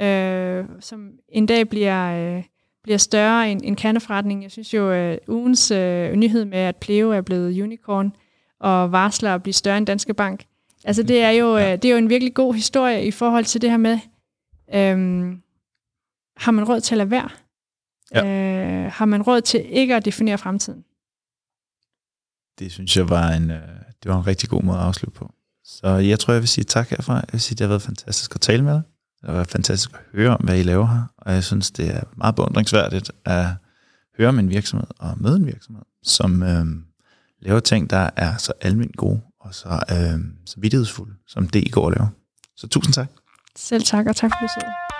øh, 0.00 0.64
som 0.80 1.10
en 1.28 1.46
dag 1.46 1.68
bliver, 1.68 2.36
øh, 2.36 2.44
bliver 2.82 2.98
større 2.98 3.50
end 3.50 3.60
en 3.64 3.76
kerneforretning. 3.76 4.42
Jeg 4.42 4.50
synes 4.50 4.74
jo, 4.74 4.92
øh, 4.92 5.18
ugens 5.28 5.70
øh, 5.70 6.12
nyhed 6.12 6.44
med, 6.44 6.58
at 6.58 6.76
Pleo 6.76 7.10
er 7.10 7.20
blevet 7.20 7.62
unicorn, 7.62 8.12
og 8.60 8.92
varsler 8.92 9.34
at 9.34 9.42
blive 9.42 9.52
større 9.54 9.78
end 9.78 9.86
Danske 9.86 10.14
Bank, 10.14 10.44
Altså 10.84 11.02
det 11.02 11.22
er 11.22 11.30
jo, 11.30 11.56
ja. 11.56 11.76
det 11.76 11.84
er 11.88 11.92
jo 11.92 11.98
en 11.98 12.10
virkelig 12.10 12.34
god 12.34 12.54
historie 12.54 13.04
i 13.06 13.10
forhold 13.10 13.44
til 13.44 13.62
det 13.62 13.70
her 13.70 13.76
med, 13.76 13.98
øhm, 14.74 15.42
har 16.36 16.52
man 16.52 16.64
råd 16.68 16.80
til 16.80 16.94
at 16.94 16.98
lade 16.98 17.10
være? 17.10 17.28
Ja. 18.14 18.24
Øh, 18.24 18.92
har 18.92 19.04
man 19.04 19.22
råd 19.22 19.40
til 19.40 19.64
ikke 19.68 19.94
at 19.94 20.04
definere 20.04 20.38
fremtiden? 20.38 20.84
Det 22.58 22.72
synes 22.72 22.96
jeg 22.96 23.08
var 23.08 23.28
en, 23.28 23.50
øh, 23.50 23.60
det 24.02 24.10
var 24.10 24.18
en 24.18 24.26
rigtig 24.26 24.48
god 24.48 24.62
måde 24.62 24.78
at 24.78 24.84
afslutte 24.84 25.18
på. 25.18 25.32
Så 25.64 25.88
jeg 25.88 26.18
tror, 26.18 26.32
jeg 26.32 26.40
vil 26.40 26.48
sige 26.48 26.64
tak 26.64 26.88
herfra. 26.88 27.14
Jeg 27.14 27.28
vil 27.32 27.40
sige, 27.40 27.56
det 27.56 27.60
har 27.60 27.68
været 27.68 27.82
fantastisk 27.82 28.34
at 28.34 28.40
tale 28.40 28.62
med 28.62 28.72
dig. 28.74 28.82
Det 29.20 29.26
har 29.26 29.32
været 29.32 29.48
fantastisk 29.48 29.90
at 29.94 30.00
høre 30.12 30.36
om, 30.36 30.40
hvad 30.44 30.58
I 30.58 30.62
laver 30.62 30.86
her. 30.86 31.02
Og 31.18 31.32
jeg 31.32 31.44
synes, 31.44 31.70
det 31.70 31.94
er 31.96 32.02
meget 32.16 32.34
beundringsværdigt 32.34 33.10
at 33.24 33.46
høre 34.18 34.28
om 34.28 34.38
en 34.38 34.50
virksomhed 34.50 34.86
og 34.98 35.14
møde 35.16 35.36
en 35.36 35.46
virksomhed, 35.46 35.82
som 36.02 36.42
øh, 36.42 36.66
laver 37.40 37.60
ting, 37.60 37.90
der 37.90 38.10
er 38.16 38.36
så 38.36 38.52
almindeligt 38.60 38.96
gode 38.96 39.20
og 39.40 39.54
så, 39.54 39.68
øh, 39.68 40.20
så 40.46 40.60
vidtighedsfulde, 40.60 41.14
som 41.26 41.48
det 41.48 41.66
I 41.66 41.70
går 41.70 41.84
og 41.84 41.90
laver. 41.90 42.08
Så 42.56 42.66
tusind 42.66 42.94
tak. 42.94 43.08
Selv 43.56 43.82
tak, 43.82 44.06
og 44.06 44.16
tak 44.16 44.30
for 44.30 44.46
besøget. 44.46 44.97